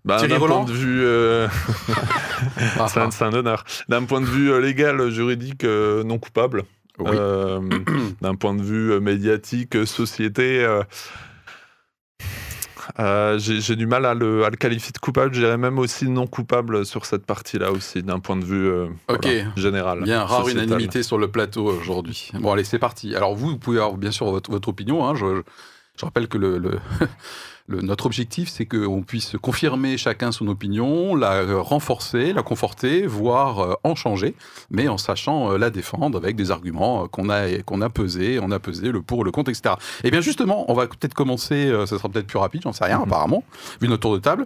Bah, 0.05 0.17
Thierry 0.17 0.33
d'un 0.33 0.39
Roland 0.39 0.63
point 0.65 0.73
de 0.73 0.77
vue, 0.77 1.01
euh, 1.03 1.47
Ah, 2.79 2.87
c'est 2.87 2.99
un, 2.99 3.11
c'est 3.11 3.23
un 3.25 3.33
honneur. 3.33 3.63
D'un 3.89 4.03
point 4.05 4.21
de 4.21 4.25
vue 4.25 4.59
légal, 4.61 5.09
juridique, 5.11 5.63
euh, 5.65 6.03
non 6.03 6.17
coupable. 6.17 6.63
oui. 6.99 7.05
Euh, 7.13 7.59
D'un 8.21 8.35
point 8.35 8.53
de 8.55 8.61
vue 8.61 8.99
médiatique, 9.01 9.75
euh, 9.75 9.85
société, 9.85 10.65
euh, 12.99 13.39
j'ai 13.39 13.75
du 13.75 13.87
mal 13.87 14.05
à 14.05 14.13
le, 14.13 14.45
à 14.45 14.49
le 14.49 14.55
qualifier 14.55 14.91
de 14.91 14.97
coupable. 14.99 15.33
Je 15.33 15.39
dirais 15.39 15.57
même 15.57 15.79
aussi 15.79 16.09
non 16.09 16.27
coupable 16.27 16.85
sur 16.85 17.05
cette 17.05 17.25
partie-là 17.25 17.71
aussi, 17.71 18.03
d'un 18.03 18.19
point 18.19 18.35
de 18.35 18.45
vue 18.45 18.67
euh, 18.67 18.87
Ok. 19.09 19.23
voilà, 19.25 19.43
général. 19.55 20.03
Bien, 20.03 20.23
rare 20.23 20.41
sociétal. 20.43 20.67
unanimité 20.67 21.03
sur 21.03 21.17
le 21.17 21.27
plateau 21.29 21.65
aujourd'hui. 21.65 22.29
Bon, 22.35 22.51
allez, 22.53 22.63
c'est 22.63 22.79
parti. 22.79 23.15
Alors, 23.15 23.35
vous, 23.35 23.49
vous 23.49 23.57
pouvez 23.57 23.77
avoir 23.79 23.97
bien 23.97 24.11
sûr 24.11 24.25
votre, 24.29 24.51
votre 24.51 24.67
opinion. 24.69 25.05
hein, 25.07 25.15
je- 25.15 25.41
Je 25.99 26.05
rappelle 26.05 26.27
que 26.27 26.37
le, 26.39 26.57
le- 26.57 26.79
le- 27.67 27.81
notre 27.81 28.05
objectif, 28.05 28.49
c'est 28.49 28.65
qu'on 28.65 29.03
puisse 29.03 29.35
confirmer 29.41 29.97
chacun 29.97 30.31
son 30.31 30.47
opinion, 30.47 31.15
la 31.15 31.33
euh, 31.33 31.61
renforcer, 31.61 32.33
la 32.33 32.43
conforter, 32.43 33.07
voire 33.07 33.59
euh, 33.59 33.73
en 33.83 33.95
changer, 33.95 34.35
mais 34.69 34.87
en 34.87 34.97
sachant 34.97 35.51
euh, 35.51 35.57
la 35.57 35.69
défendre 35.69 36.17
avec 36.17 36.35
des 36.35 36.51
arguments 36.51 37.07
qu'on 37.07 37.29
a, 37.29 37.61
qu'on 37.63 37.81
a 37.81 37.89
pesés, 37.89 38.39
on 38.41 38.51
a 38.51 38.59
pesé 38.59 38.91
le 38.91 39.01
pour, 39.01 39.23
le 39.23 39.31
contre, 39.31 39.49
etc. 39.49 39.75
Et 40.03 40.11
bien 40.11 40.21
justement, 40.21 40.69
on 40.71 40.73
va 40.73 40.87
peut-être 40.87 41.13
commencer, 41.13 41.71
ça 41.85 41.97
sera 41.97 42.09
peut-être 42.09 42.27
plus 42.27 42.39
rapide, 42.39 42.61
j'en 42.63 42.73
sais 42.73 42.85
rien, 42.85 43.01
apparemment, 43.01 43.43
vu 43.81 43.87
notre 43.87 44.01
tour 44.01 44.13
de 44.13 44.19
table. 44.19 44.45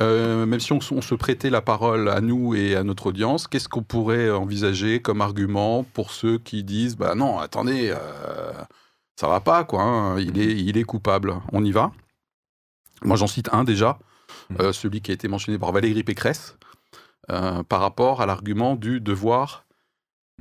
Euh, 0.00 0.46
même 0.46 0.60
si 0.60 0.72
on, 0.72 0.80
se 0.80 1.14
prêtait 1.14 1.50
la 1.50 1.60
parole 1.60 2.08
à 2.08 2.20
nous 2.20 2.54
et 2.54 2.76
à 2.76 2.84
notre 2.84 3.06
audience, 3.06 3.48
qu'est-ce 3.48 3.68
qu'on 3.68 3.82
pourrait 3.82 4.30
envisager 4.30 5.00
comme 5.00 5.20
argument 5.20 5.82
pour 5.82 6.12
ceux 6.12 6.38
qui 6.38 6.62
disent 6.62 6.96
bah 6.96 7.14
non, 7.14 7.38
attendez, 7.38 7.90
euh, 7.90 8.52
ça 9.16 9.26
va 9.28 9.40
pas 9.40 9.64
quoi, 9.64 9.82
hein, 9.82 10.20
il 10.20 10.38
est 10.38 10.56
il 10.56 10.78
est 10.78 10.84
coupable. 10.84 11.34
On 11.52 11.64
y 11.64 11.72
va? 11.72 11.92
Moi 13.04 13.16
j'en 13.16 13.26
cite 13.26 13.48
un 13.52 13.64
déjà, 13.64 13.98
euh, 14.60 14.72
celui 14.72 15.00
qui 15.00 15.10
a 15.10 15.14
été 15.14 15.28
mentionné 15.28 15.58
par 15.58 15.72
Valérie 15.72 16.02
Pécresse 16.04 16.56
euh, 17.30 17.62
par 17.62 17.80
rapport 17.80 18.20
à 18.22 18.26
l'argument 18.26 18.74
du 18.76 19.00
devoir 19.00 19.64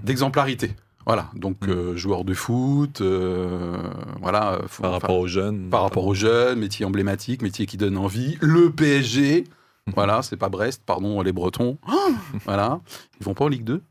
d'exemplarité. 0.02 0.76
Voilà, 1.06 1.30
donc 1.36 1.66
Mm. 1.66 1.70
euh, 1.70 1.96
joueur 1.96 2.26
de 2.26 2.34
foot, 2.34 3.00
euh, 3.02 3.78
voilà, 4.22 4.60
faut- 4.68 4.84
Par 4.84 4.92
rapport 4.92 5.18
aux 5.18 5.28
jeunes. 5.28 5.70
par 5.70 5.84
rapport 5.84 6.06
aux 6.06 6.14
jeunes, 6.14 6.60
métier 6.60 6.86
emblématique, 6.86 7.42
métier 7.42 7.66
qui 7.66 7.78
donne 7.78 7.98
envie. 7.98 8.38
Le 8.42 8.72
PSG, 8.72 9.46
voilà, 9.96 10.22
c'est 10.22 10.36
pas 10.36 10.50
Brest, 10.50 10.84
pardon 10.86 11.22
les 11.22 11.32
Bretons. 11.32 11.78
voilà, 12.46 12.82
ils 13.20 13.26
vont 13.26 13.34
pas 13.34 13.46
en 13.46 13.48
Ligue 13.48 13.64
2 13.64 13.82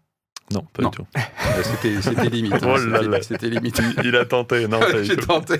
Non, 0.53 0.65
pas 0.73 0.83
Non. 0.83 0.91
du 0.91 0.97
tout. 0.99 1.07
C'était 2.03 2.29
limite. 2.31 2.55
hein, 2.55 2.75
Oh 2.75 2.77
c'était- 3.21 3.49
limite. 3.49 3.81
Il 4.05 4.15
a 4.17 4.25
tenté, 4.25 4.69
non, 4.69 4.79
J'ai 5.03 5.17
tenté. 5.17 5.57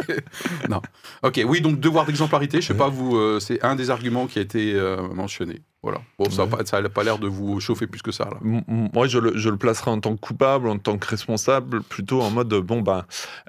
Non. 0.69 0.81
Ok, 1.23 1.41
oui, 1.47 1.61
donc 1.61 1.81
devoir 1.81 2.05
d'exemplarité, 2.07 2.61
je 2.61 2.67
sais 2.69 2.73
Ouais. 2.73 2.79
pas 2.79 2.89
vous, 2.89 3.17
euh, 3.17 3.41
c'est 3.41 3.63
un 3.65 3.75
des 3.75 3.91
arguments 3.91 4.27
qui 4.27 4.39
a 4.39 4.43
été 4.43 4.75
euh, 4.75 5.09
mentionné. 5.13 5.63
Voilà. 5.83 6.01
Bon, 6.19 6.29
ça 6.31 6.45
Ouais. 6.45 6.51
n'a 6.51 6.57
pas, 6.65 6.79
a 6.79 6.89
pas 6.89 7.03
l'air 7.05 7.19
de 7.19 7.27
vous 7.29 7.59
chauffer 7.61 7.87
plus 7.87 8.03
que 8.03 8.13
ça 8.13 8.25
là. 8.25 8.37
M- 8.45 8.63
Moi, 8.93 9.07
je 9.09 9.19
le, 9.19 9.37
je 9.37 9.49
le 9.49 9.57
placerai 9.57 9.91
en 9.91 10.01
tant 10.01 10.15
que 10.15 10.21
coupable, 10.21 10.69
en 10.69 10.79
tant 10.79 10.99
que 10.99 11.07
responsable, 11.09 11.83
plutôt 11.83 12.21
en 12.23 12.31
mode 12.31 12.53
bon, 12.55 12.81
ben, 12.83 13.05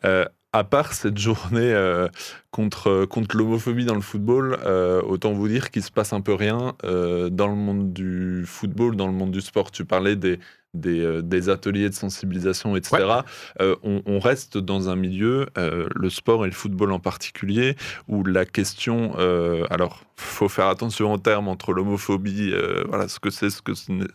euh, 0.06 0.26
à 0.54 0.64
part 0.64 0.94
cette 0.94 1.18
journée 1.18 1.60
euh, 1.74 2.08
contre, 2.52 3.06
contre 3.06 3.36
l'homophobie 3.38 3.86
dans 3.86 3.96
le 3.96 4.02
football, 4.02 4.58
euh, 4.66 5.02
autant 5.04 5.34
vous 5.34 5.48
dire 5.48 5.70
qu'il 5.72 5.84
se 5.84 5.92
passe 5.92 6.14
un 6.14 6.22
peu 6.22 6.34
rien 6.34 6.74
euh, 6.84 7.30
dans 7.30 7.48
le 7.48 7.56
monde 7.56 7.94
du 7.94 8.44
football, 8.48 8.96
dans 8.96 9.08
le 9.08 9.14
monde 9.14 9.32
du 9.32 9.42
sport. 9.42 9.72
Tu 9.72 9.84
parlais 9.86 10.16
des, 10.16 10.40
des, 10.78 11.02
euh, 11.02 11.22
des 11.22 11.50
ateliers 11.50 11.90
de 11.90 11.96
sensibilisation, 11.96 12.76
etc. 12.76 13.22
Euh, 13.62 13.76
on, 13.84 14.02
on 14.06 14.20
reste 14.20 14.58
dans 14.58 14.90
un 14.90 14.96
milieu, 14.96 15.48
euh, 15.58 15.88
le 15.94 16.10
sport 16.10 16.46
et 16.46 16.48
le 16.48 16.54
football 16.54 16.92
en 16.92 17.00
particulier, 17.00 17.76
où 18.08 18.24
la 18.24 18.46
question, 18.46 19.14
euh, 19.18 19.66
alors 19.70 20.04
faut 20.16 20.50
faire 20.50 20.68
attention 20.68 21.14
en 21.14 21.20
termes 21.20 21.48
entre 21.48 21.74
l'homophobie, 21.74 22.52
voilà 22.88 23.08
ce 23.08 23.20
que 23.20 23.30
c'est, 23.30 23.52
ce 23.52 23.62
que 23.62 23.76
ce 23.76 23.92
n'est, 23.92 24.08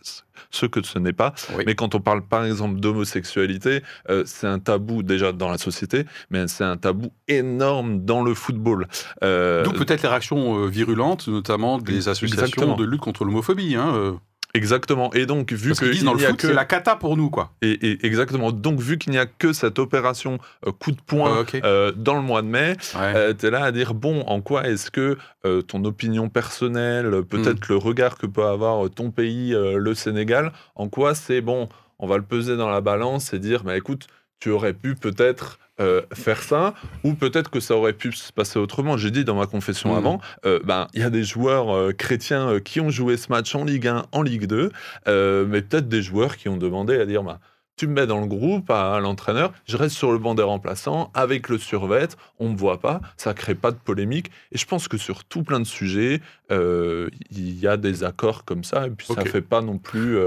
ce 0.50 0.66
que 0.66 0.82
ce 0.82 0.98
n'est 0.98 1.12
pas. 1.12 1.32
Oui. 1.56 1.62
Mais 1.64 1.76
quand 1.76 1.94
on 1.94 2.00
parle 2.00 2.22
par 2.22 2.44
exemple 2.44 2.80
d'homosexualité, 2.80 3.82
c'est 4.24 4.48
un 4.48 4.58
tabou 4.58 5.04
déjà 5.04 5.30
dans 5.30 5.48
la 5.48 5.58
société, 5.58 6.04
mais 6.30 6.48
c'est 6.48 6.64
un 6.64 6.76
tabou 6.76 7.12
énorme 7.28 8.04
dans 8.04 8.24
le 8.24 8.34
football. 8.34 8.88
D'où 9.20 9.72
peut-être 9.72 10.02
les 10.02 10.08
réactions 10.08 10.66
virulentes, 10.66 11.28
notamment 11.28 11.78
des 11.78 12.08
associations 12.08 12.74
de 12.74 12.84
lutte 12.84 13.00
contre 13.00 13.24
l'homophobie. 13.24 13.76
Hein, 13.76 14.18
exactement. 14.54 15.12
Et 15.14 15.26
donc 15.26 15.52
vu 15.52 15.72
que 15.72 15.78
qu'ils 15.78 15.90
disent 15.92 16.04
dans 16.04 16.12
le 16.14 16.18
foot, 16.20 16.36
que 16.36 16.46
c'est 16.48 16.52
la 16.54 16.64
cata 16.64 16.96
pour 16.96 17.16
nous, 17.16 17.30
quoi. 17.30 17.52
et, 17.62 17.72
et 17.72 18.06
exactement 18.06 18.52
donc 18.52 18.80
vu 18.80 18.98
qu'il 18.98 19.12
n'y 19.12 19.18
a 19.18 19.26
que 19.26 19.52
cette 19.52 19.78
opération 19.78 20.38
euh, 20.66 20.72
coup 20.72 20.92
de 20.92 21.00
poing 21.00 21.40
ok. 21.40 21.56
euh, 21.64 21.92
dans 21.96 22.14
le 22.14 22.22
mois 22.22 22.42
de 22.42 22.48
mai, 22.48 22.76
Ouais. 22.98 23.34
tu 23.34 23.46
es 23.46 23.50
là 23.50 23.64
à 23.64 23.72
dire 23.72 23.94
bon, 23.94 24.20
en 24.22 24.40
quoi 24.40 24.68
est-ce 24.68 24.90
que 24.90 25.16
euh, 25.44 25.62
ton 25.62 25.84
opinion 25.84 26.28
personnelle, 26.28 27.22
peut-être 27.28 27.68
Hmm. 27.68 27.72
le 27.72 27.76
regard 27.76 28.18
que 28.18 28.26
peut 28.26 28.44
avoir 28.44 28.84
euh, 28.84 28.88
ton 28.88 29.10
pays, 29.10 29.54
euh, 29.54 29.78
le 29.78 29.94
Sénégal, 29.94 30.52
en 30.74 30.88
quoi 30.88 31.14
c'est 31.14 31.40
bon, 31.40 31.68
on 31.98 32.06
va 32.06 32.16
le 32.16 32.22
peser 32.24 32.56
dans 32.56 32.68
la 32.70 32.80
balance 32.80 33.32
et 33.32 33.38
dire 33.38 33.62
bah 33.64 33.76
écoute, 33.76 34.06
tu 34.40 34.50
aurais 34.50 34.72
pu 34.72 34.94
peut-être 34.96 35.58
euh, 35.80 36.02
faire 36.12 36.42
ça, 36.42 36.74
ou 37.02 37.14
peut-être 37.14 37.50
que 37.50 37.58
ça 37.60 37.74
aurait 37.76 37.94
pu 37.94 38.12
se 38.12 38.32
passer 38.32 38.58
autrement. 38.58 38.96
J'ai 38.96 39.10
dit 39.10 39.24
dans 39.24 39.34
ma 39.36 39.46
confession 39.46 39.94
Hmm. 39.94 39.98
avant, 39.98 40.20
euh, 40.44 40.60
ben 40.64 40.86
il 40.94 41.00
y 41.00 41.04
a 41.04 41.10
des 41.10 41.24
joueurs 41.24 41.74
euh, 41.74 41.92
chrétiens 41.92 42.60
qui 42.60 42.80
ont 42.80 42.90
joué 42.90 43.16
ce 43.16 43.28
match 43.30 43.54
en 43.54 43.64
Ligue 43.64 43.86
1, 43.88 44.04
en 44.12 44.22
Ligue 44.22 44.46
2, 44.46 44.70
euh, 45.08 45.46
mais 45.48 45.62
peut-être 45.62 45.88
des 45.88 46.02
joueurs 46.02 46.36
qui 46.36 46.48
ont 46.48 46.56
demandé 46.58 46.98
à 46.98 47.06
dire 47.06 47.22
bah, 47.22 47.40
tu 47.76 47.86
me 47.86 47.94
mets 47.94 48.06
dans 48.06 48.20
le 48.20 48.26
groupe 48.26 48.70
à, 48.70 48.94
à 48.94 49.00
l'entraîneur, 49.00 49.52
je 49.66 49.76
reste 49.78 49.96
sur 49.96 50.12
le 50.12 50.18
banc 50.18 50.34
des 50.34 50.42
remplaçants 50.42 51.10
avec 51.14 51.48
le 51.48 51.56
survêt, 51.56 52.06
on 52.38 52.50
me 52.50 52.56
voit 52.56 52.78
pas, 52.80 53.00
ça 53.16 53.32
crée 53.32 53.54
pas 53.54 53.70
de 53.70 53.78
polémique. 53.78 54.30
Et 54.52 54.58
je 54.58 54.66
pense 54.66 54.88
que 54.88 54.98
sur 54.98 55.24
tout 55.24 55.42
plein 55.42 55.58
de 55.58 55.64
sujets, 55.64 56.20
il 56.50 57.58
y 57.58 57.66
a 57.66 57.76
des 57.78 58.04
accords 58.04 58.44
comme 58.44 58.62
ça, 58.62 58.86
et 58.86 58.90
puis 58.90 59.06
ça 59.06 59.22
Ok. 59.22 59.28
fait 59.28 59.40
pas 59.40 59.62
non 59.62 59.78
plus 59.78 60.18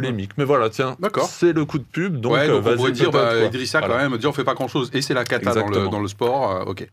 polémique. 0.00 0.30
Mais 0.38 0.44
voilà, 0.44 0.70
tiens, 0.70 0.96
D'accord. 1.00 1.26
c'est 1.26 1.52
le 1.52 1.64
coup 1.64 1.78
de 1.78 1.84
pub, 1.84 2.20
donc, 2.20 2.32
ouais, 2.34 2.48
euh, 2.48 2.60
donc 2.60 2.66
on 2.66 2.76
pourrait 2.76 2.92
dire, 2.92 3.10
bah. 3.10 3.44
Idrissa, 3.44 3.80
quand 3.80 3.96
même, 3.96 4.16
dire 4.18 4.30
on 4.30 4.32
fait 4.32 4.44
pas 4.44 4.54
grand-chose. 4.54 4.90
Et 4.94 5.02
c'est 5.02 5.14
la 5.14 5.24
cata 5.24 5.54
dans 5.54 5.66
le, 5.68 5.88
dans 5.88 6.00
le 6.00 6.08
sport. 6.08 6.50
euh, 6.50 6.64
ok. 6.64 6.86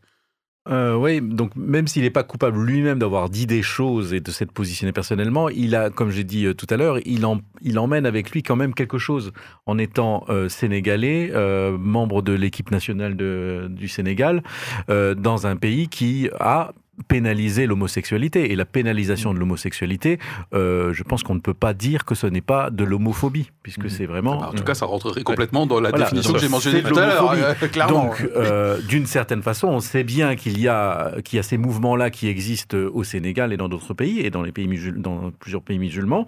Euh, 0.69 0.93
oui, 0.93 1.21
donc 1.21 1.55
même 1.55 1.87
s'il 1.87 2.03
n'est 2.03 2.11
pas 2.11 2.21
coupable 2.21 2.61
lui-même 2.63 2.99
d'avoir 2.99 3.31
dit 3.31 3.47
des 3.47 3.63
choses 3.63 4.13
et 4.13 4.19
de 4.19 4.29
s'être 4.29 4.51
positionné 4.51 4.91
personnellement, 4.91 5.49
il 5.49 5.75
a, 5.75 5.89
comme 5.89 6.11
j'ai 6.11 6.23
dit 6.23 6.45
tout 6.55 6.67
à 6.69 6.77
l'heure, 6.77 6.99
il, 7.03 7.25
en- 7.25 7.39
il 7.63 7.79
emmène 7.79 8.05
avec 8.05 8.29
lui 8.29 8.43
quand 8.43 8.55
même 8.55 8.75
quelque 8.75 8.99
chose 8.99 9.31
en 9.65 9.79
étant 9.79 10.23
euh, 10.29 10.49
sénégalais, 10.49 11.31
euh, 11.33 11.75
membre 11.79 12.21
de 12.21 12.33
l'équipe 12.33 12.69
nationale 12.69 13.15
de- 13.17 13.69
du 13.71 13.87
Sénégal, 13.87 14.43
euh, 14.91 15.15
dans 15.15 15.47
un 15.47 15.55
pays 15.55 15.87
qui 15.87 16.29
a 16.39 16.73
pénalisé 17.07 17.65
l'homosexualité. 17.67 18.51
Et 18.51 18.55
la 18.55 18.65
pénalisation 18.65 19.33
de 19.33 19.39
l'homosexualité, 19.39 20.19
euh, 20.53 20.93
je 20.93 21.03
pense 21.03 21.23
qu'on 21.23 21.35
ne 21.35 21.39
peut 21.39 21.53
pas 21.53 21.73
dire 21.73 22.05
que 22.05 22.15
ce 22.15 22.27
n'est 22.27 22.41
pas 22.41 22.69
de 22.69 22.83
l'homophobie, 22.83 23.51
puisque 23.63 23.83
Mhm. 23.83 23.89
c'est 23.89 24.05
vraiment... 24.05 24.39
Bah, 24.39 24.49
en 24.51 24.53
tout 24.53 24.63
cas, 24.63 24.73
ça 24.75 24.85
rentrerait 24.85 25.23
complètement 25.23 25.65
dans 25.65 25.79
la 25.79 25.89
Voilà, 25.89 26.05
définition 26.05 26.33
que 26.33 26.39
j'ai 26.39 26.49
mentionnée 26.49 26.83
tout 26.83 26.97
à 26.97 27.05
l'heure. 27.07 27.31
euh, 27.31 27.53
clairement. 27.71 28.05
Donc, 28.05 28.27
euh, 28.35 28.81
d'une 28.81 29.05
certaine 29.05 29.41
façon, 29.41 29.67
on 29.67 29.79
sait 29.79 30.03
bien 30.03 30.35
qu'il 30.35 30.59
y 30.59 30.67
a, 30.67 31.13
qu'il 31.23 31.37
y 31.37 31.39
a 31.39 31.43
ces 31.43 31.57
mouvements-là 31.57 32.09
qui 32.09 32.27
existent 32.27 32.77
au 32.77 33.03
Sénégal 33.03 33.53
et 33.53 33.57
dans 33.57 33.69
d'autres 33.69 33.93
pays, 33.93 34.19
et 34.19 34.29
dans, 34.29 34.41
les 34.43 34.51
pays 34.51 34.67
musul- 34.67 35.01
dans 35.01 35.31
plusieurs 35.39 35.61
pays 35.61 35.79
musulmans, 35.79 36.27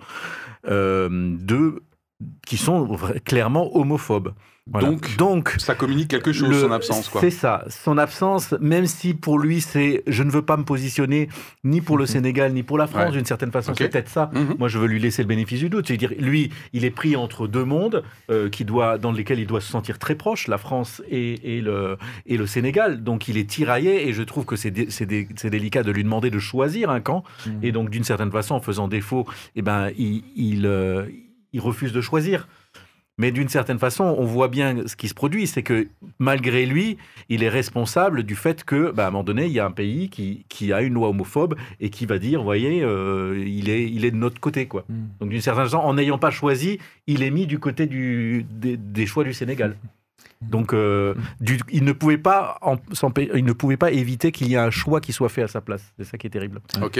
euh, 0.70 1.10
de, 1.40 1.82
qui 2.46 2.58
sont 2.58 2.98
clairement 3.26 3.76
homophobes. 3.76 4.34
Voilà. 4.72 4.88
Donc, 4.88 5.18
Donc 5.18 5.56
ça 5.58 5.76
communique 5.76 6.08
quelque 6.08 6.32
chose, 6.32 6.50
le- 6.50 6.62
son 6.62 6.72
absence. 6.72 7.12
C'est 7.20 7.32
ça, 7.32 7.66
son 7.70 7.98
absence, 7.98 8.54
même 8.62 8.86
si 8.88 9.14
pour 9.14 9.38
lui, 9.38 9.60
c'est 9.60 10.04
je 10.08 10.24
ne 10.24 10.32
veux 10.32 10.42
pas 10.42 10.56
me 10.56 10.64
positionner 10.64 11.28
ni 11.66 11.82
pour 11.82 11.98
le 11.98 12.04
Mhm. 12.04 12.08
Sénégal, 12.08 12.54
ni 12.54 12.64
pour 12.64 12.78
la 12.78 12.88
France, 12.88 13.08
Ouais. 13.08 13.12
d'une 13.12 13.26
certaine 13.26 13.52
façon, 13.52 13.74
c'est 13.78 13.90
peut-être 13.90 14.08
ça. 14.08 14.32
Mhm. 14.34 14.56
Moi, 14.60 14.70
je 14.70 14.78
veux 14.80 14.88
lui 14.88 15.00
laisser 15.02 15.22
le 15.22 15.28
bénéfice 15.28 15.60
du 15.60 15.68
doute. 15.70 15.88
C'est-à-dire, 15.88 16.14
lui, 16.18 16.50
il 16.72 16.86
est 16.86 16.92
pris 16.92 17.18
entre 17.18 17.46
deux 17.48 17.66
mondes 17.66 18.04
euh, 18.30 18.50
qui 18.50 18.64
doit, 18.64 18.98
dans 18.98 19.12
lesquels 19.12 19.40
il 19.40 19.48
doit 19.48 19.60
se 19.60 19.70
sentir 19.70 20.00
très 20.00 20.16
proche, 20.16 20.48
la 20.48 20.58
France 20.58 21.02
et, 21.12 21.58
et 21.58 21.62
le, 21.62 21.98
et 22.26 22.38
le 22.38 22.48
Sénégal. 22.48 23.04
Donc, 23.04 23.28
il 23.28 23.38
est 23.38 23.50
tiraillé 23.50 24.08
et 24.08 24.14
je 24.14 24.24
trouve 24.24 24.46
que 24.46 24.56
c'est 24.56 24.72
dé- 24.72 24.88
c'est 24.90 25.06
dé- 25.06 25.28
c'est 25.36 25.50
délicat 25.50 25.84
de 25.84 25.92
lui 25.92 26.06
demander 26.06 26.30
de 26.30 26.40
choisir 26.40 26.90
un 26.90 27.02
camp. 27.02 27.24
Et 27.64 27.74
donc, 27.74 27.90
d'une 27.90 28.06
certaine 28.06 28.32
façon, 28.32 28.56
en 28.56 28.62
faisant 28.62 28.88
défaut, 28.88 29.28
eh 29.58 29.62
ben, 29.62 29.90
il, 29.98 30.24
il, 30.38 30.66
euh, 30.66 31.06
il 31.52 31.60
refuse 31.60 31.92
de 31.92 32.00
choisir. 32.00 32.48
Mais 33.20 33.32
d'une 33.32 33.48
certaine 33.50 33.78
façon, 33.78 34.04
on 34.18 34.26
voit 34.26 34.48
bien 34.48 34.88
ce 34.88 34.96
qui 34.96 35.08
se 35.08 35.14
produit, 35.14 35.46
c'est 35.46 35.62
que 35.62 35.88
malgré 36.18 36.66
lui, 36.66 36.98
il 37.30 37.44
est 37.44 37.50
responsable 37.50 38.24
du 38.24 38.36
fait 38.36 38.64
que, 38.64 38.92
bah, 38.92 39.06
à 39.06 39.08
un 39.10 39.12
moment 39.12 39.24
donné, 39.24 39.46
il 39.46 39.52
y 39.52 39.60
a 39.60 39.66
un 39.66 39.72
pays 39.72 40.10
qui, 40.10 40.46
qui 40.50 40.74
a 40.74 40.82
une 40.82 40.96
loi 40.96 41.10
homophobe 41.10 41.56
et 41.80 41.92
qui 41.92 42.08
va 42.08 42.18
dire, 42.18 42.42
voyez, 42.42 42.82
euh, 42.84 43.44
il, 43.46 43.70
est, 43.70 43.88
il 43.88 44.04
est 44.06 44.10
de 44.12 44.16
notre 44.16 44.40
côté, 44.40 44.66
quoi. 44.66 44.84
Mm. 44.90 44.94
Donc 45.20 45.30
d'une 45.30 45.42
certaine 45.42 45.66
façon, 45.66 45.78
en 45.78 45.94
n'ayant 45.94 46.18
pas 46.18 46.32
choisi, 46.32 46.80
il 47.06 47.22
est 47.22 47.30
mis 47.30 47.46
du 47.46 47.60
côté 47.60 47.86
du, 47.86 48.46
des, 48.50 48.78
des 48.78 49.06
choix 49.06 49.24
du 49.24 49.34
Sénégal. 49.34 49.78
Donc, 50.42 50.74
euh, 50.74 51.14
du- 51.40 51.60
il, 51.72 51.84
ne 51.86 51.94
pouvait 51.94 52.18
pas 52.18 52.58
en- 52.62 52.78
il 53.36 53.46
ne 53.46 53.54
pouvait 53.54 53.78
pas 53.78 53.92
éviter 53.92 54.32
qu'il 54.32 54.48
y 54.48 54.56
ait 54.56 54.58
un 54.58 54.72
choix 54.72 55.00
qui 55.00 55.14
soit 55.14 55.30
fait 55.30 55.44
à 55.44 55.48
sa 55.48 55.62
place. 55.62 55.94
C'est 55.98 56.04
ça 56.04 56.18
qui 56.18 56.28
est 56.28 56.32
terrible. 56.32 56.60
Ok. 56.82 57.00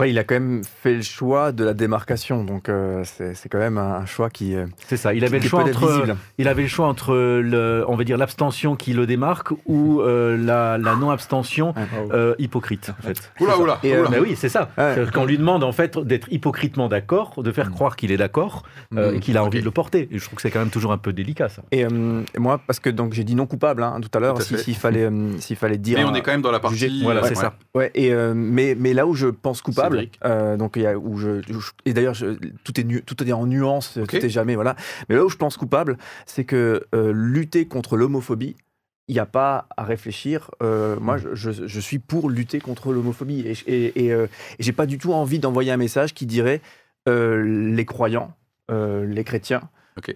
Après, 0.00 0.10
il 0.10 0.18
a 0.18 0.24
quand 0.24 0.36
même 0.36 0.62
fait 0.64 0.94
le 0.94 1.02
choix 1.02 1.52
de 1.52 1.62
la 1.62 1.74
démarcation, 1.74 2.42
donc 2.42 2.70
euh, 2.70 3.04
c'est 3.04 3.48
quand 3.50 3.58
même 3.58 3.76
un, 3.76 3.96
un 3.96 4.06
choix 4.06 4.30
qui, 4.30 4.54
euh, 4.56 4.64
C'est 4.86 4.96
ça. 4.96 5.12
Il 5.12 5.26
avait 5.26 5.36
qui 5.40 5.44
le 5.44 5.50
choix 5.50 5.62
entre, 5.62 5.88
visible. 5.88 6.16
il 6.38 6.48
avait 6.48 6.62
le 6.62 6.68
choix 6.68 6.86
entre 6.86 7.14
le, 7.14 7.84
on 7.86 7.96
va 7.96 8.04
dire 8.04 8.16
l'abstention 8.16 8.76
qui 8.76 8.94
le 8.94 9.06
démarque 9.06 9.48
ou 9.66 10.00
euh, 10.00 10.38
la, 10.38 10.78
la 10.78 10.96
non-abstention 10.96 11.74
euh, 12.12 12.34
hypocrite. 12.38 12.92
En 12.98 13.02
fait. 13.02 13.30
Oula, 13.40 13.58
oula. 13.58 13.78
Et, 13.82 13.94
euh, 13.94 14.00
oula. 14.00 14.08
Mais 14.10 14.18
oui, 14.20 14.36
c'est 14.36 14.48
ça. 14.48 14.70
Ouais. 14.78 15.04
Qu'on 15.12 15.26
lui 15.26 15.36
demande 15.36 15.62
en 15.64 15.72
fait 15.72 15.98
d'être 15.98 16.32
hypocritement 16.32 16.88
d'accord, 16.88 17.42
de 17.42 17.52
faire 17.52 17.68
Mm. 17.68 17.72
croire 17.74 17.96
qu'il 17.96 18.10
est 18.10 18.16
d'accord 18.16 18.62
euh, 18.96 19.12
Mm. 19.12 19.16
et 19.16 19.20
qu'il 19.20 19.36
a 19.36 19.44
envie 19.44 19.60
de 19.60 19.66
le 19.66 19.70
porter. 19.70 20.08
Et 20.10 20.18
je 20.18 20.24
trouve 20.24 20.36
que 20.36 20.40
c'est 20.42 20.50
quand 20.50 20.60
même 20.60 20.70
toujours 20.70 20.92
un 20.92 20.98
peu 20.98 21.12
délicat 21.12 21.50
ça. 21.50 21.60
Et 21.72 21.84
euh, 21.84 22.22
moi, 22.38 22.58
parce 22.66 22.80
que 22.80 22.88
donc 22.88 23.12
j'ai 23.12 23.24
dit 23.24 23.34
non 23.34 23.44
coupable 23.44 23.82
hein, 23.82 24.00
tout 24.00 24.16
à 24.16 24.20
l'heure, 24.20 24.38
à 24.38 24.40
si- 24.40 24.56
s'il 24.56 24.76
fallait, 24.76 25.04
euh, 25.10 25.38
s'il 25.40 25.56
fallait 25.56 25.76
dire. 25.76 25.98
Mais 25.98 26.04
on 26.04 26.14
est 26.14 26.22
quand 26.22 26.30
même 26.32 26.40
dans 26.40 26.50
la 26.52 26.58
partie. 26.60 26.78
Juger. 26.78 27.02
Voilà, 27.04 27.22
c'est 27.24 27.30
ouais. 27.30 27.34
ça. 27.34 27.52
Ouais, 27.74 27.90
et 27.94 28.14
euh, 28.14 28.32
mais, 28.34 28.74
mais 28.78 28.94
là 28.94 29.06
où 29.06 29.14
je 29.14 29.26
pense 29.26 29.60
coupable, 29.60 29.89
Euh, 30.24 30.56
donc 30.56 30.72
il 30.76 30.82
y 30.82 30.86
a, 30.86 30.96
où 30.98 31.16
je, 31.18 31.40
et 31.84 31.92
d'ailleurs 31.92 32.16
tout 32.64 32.80
est 32.80 32.84
nu- 32.84 33.02
tout 33.02 33.22
est 33.22 33.32
en 33.32 33.46
nuance, 33.46 33.96
Ok. 33.96 34.08
tout 34.08 34.16
est 34.24 34.28
jamais 34.28 34.54
voilà. 34.54 34.76
Mais 35.08 35.14
là 35.16 35.24
où 35.24 35.28
je 35.28 35.36
pense 35.36 35.56
coupable, 35.56 35.96
c'est 36.26 36.44
que 36.44 36.84
euh, 36.94 37.12
lutter 37.14 37.66
contre 37.66 37.96
l'homophobie, 37.96 38.56
il 39.08 39.14
n'y 39.14 39.18
a 39.20 39.26
pas 39.26 39.66
à 39.76 39.82
réfléchir. 39.84 40.50
Euh, 40.62 40.96
moi, 41.00 41.16
je, 41.18 41.50
je- 41.50 41.80
suis 41.80 41.98
pour 41.98 42.30
lutter 42.30 42.60
contre 42.60 42.92
l'homophobie. 42.92 43.42
Et, 43.46 43.54
je- 43.54 43.64
et, 43.66 44.04
et, 44.06 44.12
euh, 44.12 44.26
et 44.58 44.62
j'ai 44.62 44.72
pas 44.72 44.86
du 44.86 44.98
tout 44.98 45.12
envie 45.12 45.40
d'envoyer 45.40 45.72
un 45.72 45.76
message 45.76 46.14
qui 46.14 46.26
dirait 46.26 46.60
euh, 47.08 47.42
les 47.74 47.84
croyants, 47.84 48.32
les 48.68 49.24
chrétiens, 49.24 49.62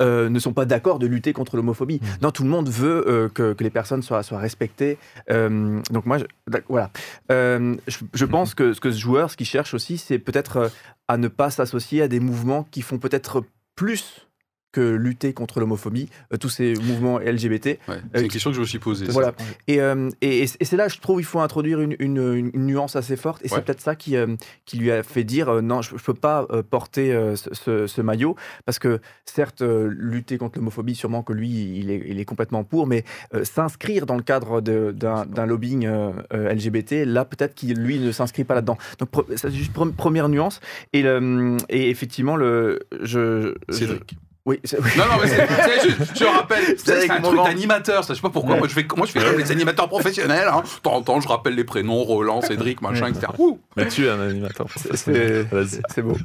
Euh, 0.00 0.28
ne 0.28 0.38
sont 0.38 0.52
pas 0.52 0.64
d'accord 0.64 0.98
de 0.98 1.06
lutter 1.06 1.32
contre 1.32 1.56
l'homophobie. 1.56 2.00
Non, 2.22 2.30
tout 2.30 2.42
le 2.42 2.48
monde 2.48 2.68
veut 2.68 3.04
euh, 3.06 3.28
que, 3.28 3.52
que 3.52 3.62
les 3.64 3.70
personnes 3.70 4.02
soient, 4.02 4.22
soient 4.22 4.38
respectées. 4.38 4.98
Euh, 5.30 5.80
donc 5.90 6.06
moi, 6.06 6.18
je- 6.18 6.24
voilà. 6.68 6.90
Je, 7.30 8.24
pense 8.24 8.54
que 8.54 8.72
ce 8.72 8.80
que 8.80 8.90
ce 8.90 8.98
joueur, 8.98 9.30
ce 9.30 9.36
qu'il 9.36 9.46
cherche 9.46 9.74
aussi, 9.74 9.98
c'est 9.98 10.18
peut-être 10.18 10.70
à 11.08 11.16
ne 11.16 11.28
pas 11.28 11.50
s'associer 11.50 12.02
à 12.02 12.08
des 12.08 12.20
mouvements 12.20 12.66
qui 12.70 12.82
font 12.82 12.98
peut-être 12.98 13.44
plus 13.76 14.26
que 14.74 14.80
lutter 14.80 15.32
contre 15.32 15.60
l'homophobie, 15.60 16.08
euh, 16.32 16.36
tous 16.36 16.48
ces 16.48 16.74
mouvements 16.74 17.18
LGBT. 17.20 17.66
Ouais, 17.66 17.78
c'est 18.12 18.18
Euh, 18.18 18.22
une 18.22 18.28
question 18.28 18.50
que 18.50 18.56
je 18.56 18.60
me 18.60 18.66
suis 18.66 18.80
posée. 18.80 19.06
Voilà. 19.08 19.32
Et, 19.68 19.80
euh, 19.80 20.10
et, 20.20 20.42
et 20.42 20.46
c'est 20.46 20.76
là, 20.76 20.88
je 20.88 20.98
trouve, 20.98 21.20
il 21.20 21.24
faut 21.24 21.38
introduire 21.40 21.80
une, 21.80 21.94
une- 22.00 22.50
une 22.52 22.66
nuance 22.66 22.96
assez 22.96 23.16
forte. 23.16 23.44
Et 23.44 23.48
c'est 23.48 23.62
peut-être 23.64 23.80
ça 23.80 23.94
qui, 23.94 24.16
euh, 24.16 24.34
qui 24.64 24.76
lui 24.78 24.90
a 24.90 25.02
fait 25.02 25.22
dire 25.24 25.48
euh, 25.48 25.60
non, 25.60 25.80
je 25.80 25.94
ne 25.94 25.98
peux 26.00 26.12
pas 26.12 26.46
euh, 26.50 26.62
porter 26.68 27.12
euh, 27.14 27.36
ce, 27.36 28.00
maillot. 28.00 28.34
Parce 28.66 28.78
que, 28.78 29.00
certes, 29.24 29.62
euh, 29.62 29.88
lutter 29.96 30.38
contre 30.38 30.58
l'homophobie, 30.58 30.94
sûrement 30.96 31.22
que 31.22 31.32
lui, 31.32 31.78
il 31.78 31.90
est, 31.90 32.02
il 32.06 32.18
est 32.18 32.24
complètement 32.24 32.64
pour. 32.64 32.86
Mais 32.88 33.04
euh, 33.34 33.44
s'inscrire 33.44 34.06
dans 34.06 34.16
le 34.16 34.22
cadre 34.22 34.60
d'un 34.60 35.46
lobbying 35.46 35.86
euh, 35.86 36.10
euh, 36.32 36.52
LGBT, 36.52 37.04
là, 37.06 37.24
peut-être 37.24 37.54
qu'il, 37.54 37.78
lui, 37.78 37.98
ne 38.00 38.10
s'inscrit 38.12 38.44
pas 38.44 38.54
là-dedans. 38.54 38.76
Donc, 38.98 39.08
c'est 39.36 39.52
juste 39.52 39.72
pre- 39.72 39.92
première 39.92 40.28
nuance. 40.28 40.60
Et, 40.92 41.02
le- 41.02 41.56
et 41.68 41.90
effectivement, 41.90 42.36
le, 42.36 42.80
je, 43.02 43.54
Cédric. 43.70 44.16
Oui. 44.46 44.60
Non, 44.96 45.04
non, 45.06 45.12
mais 45.22 45.28
c'est 45.28 45.82
juste, 45.88 46.18
je 46.18 46.24
rappelle, 46.24 46.76
c'est 46.78 47.10
un 47.10 47.20
truc 47.20 47.42
d'animateur, 47.44 48.04
ça, 48.04 48.12
je 48.12 48.18
sais 48.18 48.22
pas 48.22 48.30
pourquoi. 48.30 48.56
Moi, 48.56 48.68
je 48.68 48.74
fais, 48.74 48.86
moi, 48.96 49.06
je 49.06 49.12
fais 49.12 49.20
comme 49.20 49.38
les 49.38 49.50
animateurs 49.50 49.88
professionnels. 49.88 50.48
Hein. 50.52 50.62
De 50.62 50.80
temps 50.80 50.94
en 50.94 51.02
temps, 51.02 51.20
je 51.20 51.28
rappelle 51.28 51.54
les 51.54 51.64
prénoms, 51.64 52.02
Roland, 52.04 52.40
Cédric, 52.42 52.82
machin, 52.82 53.06
etc. 53.08 53.28
Ouh. 53.38 53.58
Mais 53.76 53.88
tu 53.88 54.06
es 54.06 54.10
un 54.10 54.20
animateur 54.20 54.66
C'est- 54.76 54.88
professionnel. 54.88 55.46
Vas-y. 55.50 55.80
c'est 55.94 56.02
beau. 56.02 56.16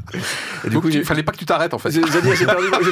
Et 0.66 0.70
Du 0.70 0.80
coup, 0.80 0.88
il 0.90 0.94
j'ai- 0.94 1.04
fallait 1.04 1.24
pas 1.24 1.32
que 1.32 1.38
tu 1.38 1.46
t'arrêtes, 1.46 1.74
en 1.74 1.80
fait. 1.80 1.92
J'ai 1.92 2.02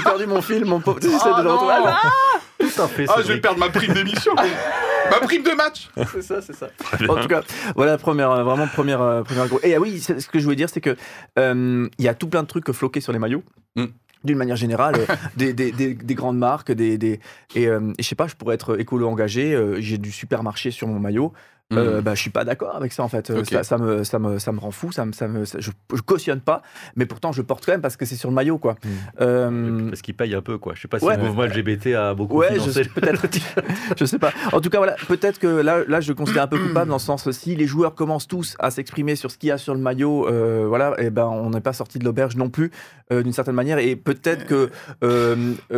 perdu, 0.03 0.27
mon 0.27 0.41
film, 0.41 0.69
mon 0.69 0.79
pauvre. 0.79 0.99
J'essaie 1.01 1.15
Ah, 1.23 1.39
de 1.39 1.43
le 1.43 1.51
retrouver. 1.51 1.73
non. 1.75 1.83
Ah, 1.87 2.11
Tout 2.59 2.81
à 2.81 2.87
fait. 2.87 3.05
Ah, 3.09 3.15
je 3.21 3.27
vais 3.33 3.41
perdre 3.41 3.59
ma 3.59 3.69
prime 3.69 3.93
d'émission. 3.93 4.33
ma 5.11 5.19
prime 5.19 5.43
de 5.43 5.51
match. 5.51 5.89
c'est 6.11 6.21
ça, 6.23 6.41
c'est 6.41 6.55
ça. 6.55 6.67
En 7.07 7.15
tout 7.21 7.27
cas, 7.27 7.41
voilà, 7.75 7.97
première, 7.97 8.31
euh, 8.31 8.43
vraiment 8.43 8.67
première, 8.67 9.01
euh, 9.01 9.23
première 9.23 9.47
gros. 9.47 9.59
Et 9.63 9.75
ah 9.75 9.79
oui, 9.79 9.99
ce 9.99 10.13
que 10.27 10.39
je 10.39 10.43
voulais 10.43 10.55
dire, 10.55 10.69
c'est 10.69 10.81
que 10.81 10.95
euh, 11.37 11.87
il 11.97 12.05
y 12.05 12.07
a 12.07 12.13
tout 12.13 12.27
plein 12.27 12.43
de 12.43 12.47
trucs 12.47 12.71
floqués 12.71 13.01
sur 13.01 13.13
les 13.13 13.19
maillots. 13.19 13.43
Mm. 13.75 13.85
D'une 14.23 14.37
manière 14.37 14.55
générale, 14.55 14.95
euh, 14.97 15.15
des, 15.37 15.53
des, 15.53 15.71
des, 15.71 15.93
des 15.93 16.15
grandes 16.15 16.37
marques, 16.37 16.71
des, 16.71 16.97
des 16.97 17.19
et, 17.55 17.67
euh, 17.67 17.93
et 17.97 18.03
je 18.03 18.07
sais 18.07 18.15
pas, 18.15 18.27
je 18.27 18.35
pourrais 18.35 18.55
être 18.55 18.79
écolo 18.79 19.07
engagé. 19.07 19.53
euh, 19.53 19.79
J'ai 19.79 19.97
du 19.97 20.11
supermarché 20.11 20.71
sur 20.71 20.87
mon 20.87 20.99
maillot. 20.99 21.33
Euh, 21.73 21.99
bah, 21.99 22.15
je 22.15 22.21
suis 22.21 22.29
pas 22.29 22.45
d'accord 22.45 22.75
avec 22.77 22.93
ça 22.93 23.03
en 23.03 23.09
fait. 23.09 23.29
Euh. 23.29 23.43
Ça, 23.43 23.61
ça 23.63 23.77
me, 23.77 24.05
ça, 24.05 24.19
me, 24.19 24.39
ça 24.39 24.53
me 24.53 24.59
rend 24.59 24.71
fou. 24.71 24.93
Ça 24.93 25.05
me, 25.05 25.11
ça 25.11 25.27
me, 25.27 25.43
ça- 25.43 25.59
je, 25.59 25.71
je 25.93 26.01
cautionne 26.01 26.39
pas, 26.39 26.61
mais 26.95 27.05
pourtant 27.05 27.33
je 27.33 27.41
porte 27.41 27.65
quand 27.65 27.73
même 27.73 27.81
parce 27.81 27.97
que 27.97 28.05
c'est 28.05 28.15
sur 28.15 28.29
le 28.29 28.35
maillot 28.35 28.57
quoi. 28.57 28.75
Mm. 28.83 28.87
Euh, 29.19 29.89
Parce 29.89 30.01
qu'il 30.01 30.13
paye 30.15 30.33
un 30.33 30.41
peu, 30.41 30.57
quoi. 30.57 30.73
Je 30.75 30.81
sais 30.83 30.87
pas 30.87 30.99
si 30.99 31.05
Ouais. 31.05 31.17
le 31.17 31.23
mouvement 31.23 31.43
LGBT 31.43 31.87
a 31.95 32.13
beaucoup 32.13 32.37
Ouais, 32.37 32.47
je 32.53 32.59
financé. 32.61 32.83
sais, 32.85 32.89
peut-être. 32.89 33.25
je 33.99 34.05
sais 34.05 34.17
pas. 34.17 34.31
En 34.53 34.61
tout 34.61 34.69
cas, 34.69 34.77
voilà, 34.77 34.95
peut-être 35.09 35.39
que 35.39 35.47
là, 35.47 35.79
là, 35.87 35.99
je 35.99 36.07
le 36.07 36.15
considère 36.15 36.43
un 36.43 36.47
peu 36.47 36.57
coupable 36.57 36.87
dans 36.89 36.95
le 36.95 37.01
sens 37.01 37.29
si 37.31 37.55
les 37.57 37.67
joueurs 37.67 37.95
commencent 37.95 38.27
tous 38.29 38.55
à 38.59 38.71
s'exprimer 38.71 39.17
sur 39.17 39.29
ce 39.29 39.37
qu'il 39.37 39.49
y 39.49 39.51
a 39.51 39.57
sur 39.57 39.73
le 39.73 39.81
maillot, 39.81 40.25
euh, 40.29 40.65
voilà, 40.69 40.95
et 41.01 41.09
ben 41.09 41.25
on 41.25 41.49
n'est 41.49 41.59
pas 41.59 41.73
sorti 41.73 41.99
de 41.99 42.05
l'auberge 42.05 42.37
non 42.37 42.49
plus 42.49 42.71
d'une 43.11 43.33
certaine 43.33 43.55
manière. 43.55 43.77
Et 43.79 43.97
peut-être 43.97 44.45
que 44.45 44.69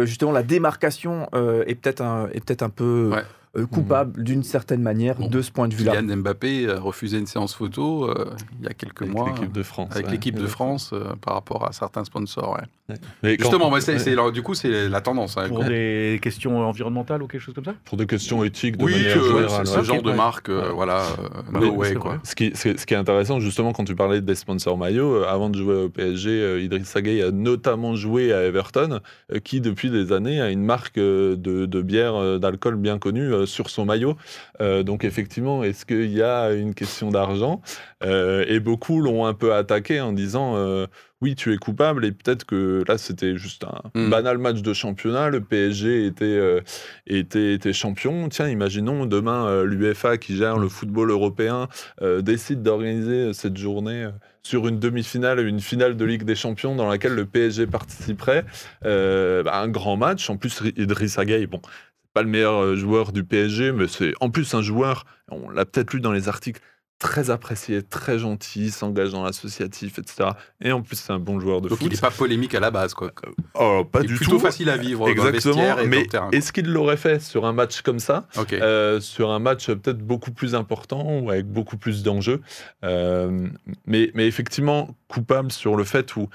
justement 0.06 0.32
la 0.32 0.44
démarcation 0.44 1.28
est 1.66 1.76
peut-être 1.76 2.02
un, 2.02 2.28
est 2.32 2.44
peut-être 2.46 2.62
un 2.64 2.70
peu 2.70 3.10
Ouais. 3.14 3.24
Euh, 3.58 3.66
coupable 3.66 4.24
d'une 4.24 4.44
certaine 4.44 4.82
manière 4.82 5.16
Bon. 5.18 5.28
de 5.28 5.42
ce 5.42 5.52
point 5.52 5.68
de 5.68 5.74
vue-là. 5.74 5.94
Kylian 5.96 6.18
Mbappé 6.18 6.70
a 6.70 6.80
refusé 6.80 7.18
une 7.18 7.26
séance 7.28 7.54
photo 7.56 8.10
euh, 8.10 8.36
il 8.60 8.66
y 8.66 8.70
a 8.70 8.74
quelques 8.74 9.02
Avec 9.04 9.14
mois 9.14 9.30
l'équipe 9.30 9.52
de 9.52 9.64
France. 9.64 9.92
avec 9.92 10.06
ouais. 10.06 10.12
l'équipe 10.12 10.36
de 10.36 10.46
France 10.48 10.92
euh, 10.94 11.16
par 11.22 11.34
rapport 11.34 11.68
à 11.68 11.72
certains 11.72 12.04
sponsors. 12.06 12.54
ouais. 12.54 12.64
Mais 13.24 13.36
Justement, 13.40 13.70
ouais, 13.72 13.82
c'est, 13.82 13.94
ouais, 13.94 14.00
c'est- 14.00 14.12
alors, 14.12 14.32
du 14.32 14.42
coup, 14.42 14.54
c'est 14.54 14.90
la 14.90 15.02
tendance. 15.02 15.38
hein, 15.38 15.48
Pour 15.48 15.60
quand- 15.60 15.68
des 15.68 16.20
questions 16.22 16.58
environnementales 16.60 17.22
ou 17.24 17.28
quelque 17.28 17.42
chose 17.42 17.54
comme 17.54 17.66
ça 17.66 17.74
pour 17.86 17.98
des 17.98 18.06
questions 18.06 18.44
éthiques 18.44 18.78
de 18.78 18.86
Oui, 18.86 18.92
manière 18.94 19.18
euh, 19.18 19.38
générale. 19.42 19.68
ce 19.68 19.84
genre 19.84 20.02
de 20.02 20.10
ouais. 20.10 20.16
marque, 20.16 20.50
euh, 20.50 20.70
voilà, 20.74 21.04
Mais 21.52 21.60
no 21.60 21.72
way, 21.74 21.90
c'est 21.90 21.96
quoi. 21.96 22.12
vrai. 22.12 22.20
Ce 22.24 22.36
qui, 22.36 22.52
ce, 22.56 22.78
ce 22.78 22.86
qui 22.86 22.94
est 22.94 22.98
intéressant, 22.98 23.40
justement, 23.40 23.74
quand 23.74 23.84
tu 23.86 23.96
parlais 23.96 24.22
des 24.22 24.36
sponsors 24.36 24.78
maillots, 24.78 25.16
euh, 25.24 25.26
avant 25.28 25.50
de 25.50 25.58
jouer 25.58 25.76
au 25.84 25.90
PSG, 25.90 26.30
euh, 26.30 26.62
Idriss 26.62 26.96
Gueye 26.98 27.22
a 27.24 27.32
notamment 27.32 27.96
joué 27.96 28.34
à 28.34 28.44
Everton, 28.44 29.00
euh, 29.34 29.40
qui 29.40 29.62
depuis 29.62 29.90
des 29.90 30.12
années 30.12 30.42
a 30.42 30.50
une 30.50 30.64
marque 30.64 30.98
euh, 30.98 31.36
de, 31.36 31.66
de 31.66 31.82
bière, 31.82 32.16
euh, 32.16 32.38
d'alcool 32.40 32.76
bien 32.76 32.98
connue 32.98 33.34
euh, 33.34 33.46
sur 33.46 33.70
son 33.70 33.86
maillot. 33.86 34.16
Euh, 34.62 34.84
donc 34.84 35.04
effectivement, 35.04 35.64
est-ce 35.64 35.86
qu'il 35.86 36.12
y 36.12 36.22
a 36.22 36.52
une 36.54 36.74
question 36.74 37.10
d'argent 37.12 37.62
Euh, 38.04 38.46
Et 38.48 38.60
beaucoup 38.62 39.02
l'ont 39.02 39.26
un 39.26 39.34
peu 39.34 39.54
attaqué 39.54 40.00
en 40.02 40.14
disant... 40.14 40.56
oui, 41.22 41.36
tu 41.36 41.54
es 41.54 41.58
coupable 41.58 42.06
et 42.06 42.12
peut-être 42.14 42.46
que 42.46 42.84
là 42.88 42.98
c'était 42.98 43.36
juste 43.36 43.66
un 43.66 43.82
Mm. 43.94 44.10
banal 44.10 44.38
match 44.38 44.62
de 44.62 44.74
championnat. 44.74 45.30
Le 45.30 45.42
PSG 45.42 46.06
était, 46.06 46.24
euh, 46.26 46.62
était, 47.08 47.54
était 47.54 47.74
champion. 47.74 48.30
Tiens, 48.30 48.48
imaginons 48.48 49.06
demain 49.06 49.46
euh, 49.48 49.66
l'UEFA 49.66 50.18
qui 50.18 50.38
gère 50.38 50.58
le 50.58 50.70
football 50.70 51.10
européen 51.12 51.68
euh, 52.02 52.22
décide 52.22 52.64
d'organiser 52.64 53.34
cette 53.34 53.58
journée 53.58 54.06
euh, 54.06 54.12
sur 54.44 54.68
une 54.68 54.80
demi-finale, 54.80 55.46
une 55.46 55.60
finale 55.60 55.98
de 55.98 56.06
Ligue 56.06 56.24
des 56.24 56.36
Champions 56.36 56.76
dans 56.76 56.88
laquelle 56.88 57.14
le 57.16 57.26
PSG 57.26 57.68
participerait. 57.68 58.46
Bah, 58.84 59.60
un 59.62 59.68
grand 59.68 59.98
match. 59.98 60.30
En 60.30 60.38
plus, 60.38 60.62
Idriss 60.78 61.18
Gueye, 61.20 61.48
bon, 61.48 61.60
c'est 61.64 62.14
pas 62.14 62.24
le 62.24 62.30
meilleur 62.30 62.76
joueur 62.76 63.12
du 63.12 63.24
PSG, 63.24 63.72
mais 63.74 63.88
c'est 63.88 64.14
en 64.22 64.30
plus 64.30 64.54
un 64.54 64.62
joueur, 64.62 65.06
on 65.30 65.50
l'a 65.50 65.66
peut-être 65.66 65.94
lu 65.94 66.00
dans 66.00 66.12
les 66.14 66.28
articles, 66.30 66.62
très 67.00 67.30
apprécié, 67.30 67.82
très 67.82 68.20
gentil, 68.20 68.66
il 68.66 68.72
s'engage 68.72 69.12
dans 69.12 69.24
l'associatif, 69.24 69.98
etc. 70.00 70.32
Et 70.62 70.72
en 70.74 70.82
plus, 70.82 70.98
c'est 70.98 71.14
un 71.14 71.20
bon 71.20 71.40
joueur 71.40 71.62
de 71.62 71.70
Donc 71.70 71.80
foot. 71.80 71.88
il 71.90 71.94
n'est 71.94 72.00
pas 72.00 72.12
polémique 72.12 72.54
à 72.54 72.60
la 72.60 72.72
base, 72.72 72.94
quoi. 72.94 73.12
Oh, 73.56 73.86
pas 73.90 74.00
Il 74.02 74.06
est 74.06 74.08
du 74.10 74.16
plutôt 74.16 74.32
tout. 74.34 74.40
facile 74.40 74.70
à 74.70 74.76
vivre 74.78 75.00
dans 75.00 75.06
le 75.08 75.12
Exactement, 75.12 75.80
et 75.80 75.88
mais 75.88 76.06
est-ce 76.34 76.52
qu'il 76.52 76.68
l'aurait 76.68 76.98
fait 76.98 77.22
sur 77.22 77.46
un 77.46 77.54
match 77.54 77.82
comme 77.82 78.00
ça 78.00 78.28
euh, 78.52 79.00
sur 79.00 79.32
un 79.32 79.40
match 79.40 79.68
peut-être 79.68 80.00
beaucoup 80.00 80.32
plus 80.32 80.56
important 80.56 81.20
ou 81.20 81.32
avec 81.32 81.48
beaucoup 81.48 81.78
plus 81.78 82.04
d'enjeux. 82.04 82.42
Euh, 82.84 83.48
mais, 83.86 84.12
mais 84.14 84.28
effectivement, 84.28 84.96
coupable 85.08 85.52
sur 85.52 85.78
le 85.78 85.86
fait 85.86 86.16
où 86.18 86.30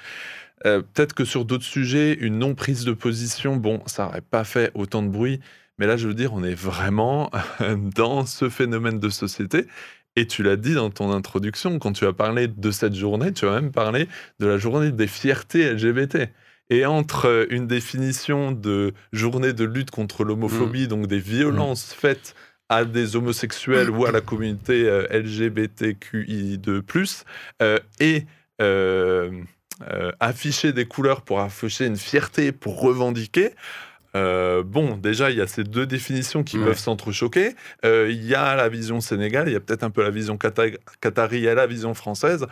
euh, 0.67 0.81
peut-être 0.81 1.13
que 1.13 1.27
sur 1.27 1.45
d'autres 1.45 1.65
sujets, 1.65 2.15
une 2.15 2.39
non-prise 2.39 2.87
de 2.87 2.93
position, 2.93 3.57
bon, 3.57 3.83
ça 3.85 4.07
n'aurait 4.07 4.23
pas 4.23 4.45
fait 4.45 4.71
autant 4.75 5.03
de 5.03 5.09
bruit. 5.09 5.41
Mais 5.79 5.87
là, 5.87 5.97
je 5.97 6.09
veux 6.09 6.15
dire, 6.15 6.33
on 6.33 6.43
est 6.43 6.55
vraiment 6.55 7.31
dans 7.95 8.25
ce 8.25 8.49
phénomène 8.49 8.99
de 8.99 9.09
société. 9.11 9.67
Et 10.17 10.27
tu 10.27 10.43
l'as 10.43 10.57
dit 10.57 10.75
dans 10.75 10.91
ton 10.91 11.13
introduction, 11.13 11.79
quand 11.79 11.93
tu 11.93 12.05
as 12.07 12.13
parlé 12.13 12.49
de 12.49 12.71
cette 12.71 12.95
journée, 12.95 13.33
tu 13.33 13.47
as 13.47 13.53
même 13.53 13.73
parlé 13.73 14.09
de 14.39 14.47
la 14.47 14.59
journée 14.59 14.93
des 14.93 15.07
fiertés 15.07 15.73
LGBT. 15.73 16.29
Et 16.71 16.87
entre 16.87 17.27
euh, 17.27 17.47
une 17.51 17.67
définition 17.67 18.53
de 18.53 18.95
journée 19.13 19.53
de 19.53 19.65
lutte 19.65 19.91
contre 19.91 20.25
l'homophobie, 20.25 20.89
donc 20.89 21.07
des 21.07 21.19
violences 21.19 21.93
faites 21.93 22.35
à 22.71 22.85
des 22.85 23.17
homosexuels 23.17 23.91
ou 23.91 24.07
à 24.07 24.13
la 24.13 24.23
communauté 24.23 24.89
euh, 24.89 25.07
LGBTQI2+, 25.11 27.25
euh, 27.61 27.79
et 28.01 28.25
euh, 28.63 29.31
euh, 29.91 30.13
afficher 30.21 30.73
des 30.73 30.87
couleurs 30.87 31.23
pour 31.23 31.41
afficher 31.41 31.87
une 31.87 31.97
fierté, 31.97 32.53
pour 32.53 32.81
revendiquer, 32.81 33.51
euh, 34.17 34.63
bon, 34.63 34.97
déjà, 34.97 35.31
il 35.31 35.37
y 35.37 35.41
a 35.41 35.47
ces 35.47 35.65
deux 35.65 35.87
définitions 35.87 36.45
qui 36.45 36.59
Ouais. 36.59 36.65
peuvent 36.67 36.79
s'entrechoquer. 36.79 37.55
Euh, 37.85 38.09
Il 38.11 38.25
y 38.25 38.35
a 38.35 38.55
la 38.55 38.69
vision 38.69 39.01
sénégale, 39.01 39.49
il 39.49 39.53
y 39.53 39.57
a 39.57 39.61
peut-être 39.61 39.83
un 39.83 39.91
peu 39.91 40.03
la 40.03 40.11
vision 40.11 40.37
qata- 40.37 40.77
qatari 41.01 41.47
et 41.47 41.55
la 41.55 41.67
vision 41.67 41.95
française. 41.95 42.47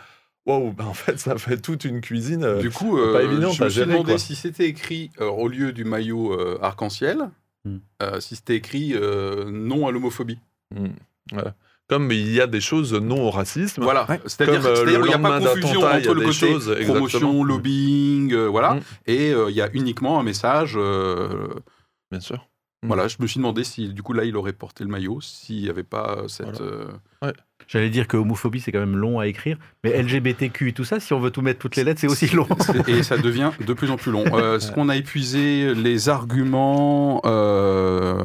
Waouh, 0.45 0.73
ben 0.73 0.85
en 0.85 0.93
fait, 0.93 1.17
ça 1.19 1.37
fait 1.37 1.57
toute 1.57 1.85
une 1.85 2.01
cuisine. 2.01 2.43
euh, 2.43 2.59
Du 2.59 2.69
coup, 2.69 2.97
pas 2.97 3.23
évident, 3.23 3.51
je 3.51 3.63
me 3.63 3.69
suis 3.69 3.79
géré, 3.79 3.91
demandé 3.93 4.11
quoi. 4.13 4.19
si 4.19 4.35
c'était 4.35 4.65
écrit 4.67 5.09
euh, 5.21 5.27
au 5.29 5.47
lieu 5.47 5.71
du 5.71 5.85
maillot 5.85 6.33
euh, 6.33 6.59
arc-en-ciel, 6.61 7.29
Hmm. 7.65 7.77
euh, 8.01 8.19
si 8.19 8.35
c'était 8.35 8.57
écrit 8.57 8.91
euh, 8.93 9.49
non 9.49 9.87
à 9.87 9.91
l'homophobie. 9.91 10.37
hmm, 10.75 10.87
voilà. 11.31 11.55
Comme 11.93 12.11
il 12.11 12.33
y 12.33 12.41
a 12.41 12.47
des 12.47 12.61
choses 12.61 12.93
non 12.93 13.21
au 13.27 13.29
racisme. 13.29 13.83
Voilà, 13.83 14.05
Ouais. 14.09 14.19
c'est-à-dire 14.25 14.61
Comme, 14.61 14.71
euh, 14.71 14.85
qu'il 14.85 15.01
n'y 15.01 15.13
a 15.13 15.19
pas 15.19 15.39
de 15.39 15.45
confusion 15.47 15.81
entre 15.83 16.13
le 16.13 16.21
côté 16.21 16.33
choses, 16.33 16.65
promotion, 16.85 17.19
exactement. 17.19 17.43
lobbying, 17.43 18.33
euh, 18.33 18.47
voilà, 18.47 18.73
Mm. 18.75 18.79
et 19.07 19.31
euh, 19.33 19.49
il 19.51 19.55
y 19.55 19.61
a 19.61 19.69
uniquement 19.73 20.19
un 20.19 20.23
message. 20.23 20.73
euh, 20.75 21.47
Bien 22.11 22.19
sûr. 22.19 22.37
Mm. 22.83 22.87
Voilà, 22.87 23.07
je 23.07 23.17
me 23.19 23.27
suis 23.27 23.37
demandé 23.37 23.63
si 23.63 23.89
du 23.93 24.01
coup 24.03 24.13
là 24.13 24.23
il 24.25 24.35
aurait 24.35 24.53
porté 24.53 24.83
le 24.83 24.89
maillot, 24.89 25.19
s'il 25.21 25.61
n'y 25.61 25.69
avait 25.69 25.83
pas 25.83 26.23
cette. 26.27 26.59
Voilà. 26.59 26.71
euh, 27.25 27.31
J'allais 27.67 27.89
dire 27.89 28.07
que 28.07 28.17
homophobie, 28.17 28.59
c'est 28.59 28.71
quand 28.71 28.79
même 28.79 28.95
long 28.97 29.19
à 29.19 29.27
écrire. 29.27 29.57
Mais 29.83 30.01
LGBTQ 30.01 30.69
et 30.69 30.73
tout 30.73 30.83
ça, 30.83 30.99
si 30.99 31.13
on 31.13 31.19
veut 31.19 31.31
tout 31.31 31.41
mettre 31.41 31.59
toutes 31.59 31.75
les 31.75 31.83
lettres, 31.83 31.99
c'est 31.99 32.07
aussi 32.07 32.27
long. 32.33 32.47
et 32.87 33.03
ça 33.03 33.17
devient 33.17 33.51
de 33.65 33.73
plus 33.73 33.89
en 33.91 33.97
plus 33.97 34.11
long. 34.11 34.23
Euh, 34.33 34.57
Est-ce 34.57 34.71
qu'on 34.71 34.89
a 34.89 34.95
épuisé 34.95 35.73
les 35.75 36.09
arguments 36.09 37.21
euh, 37.25 38.23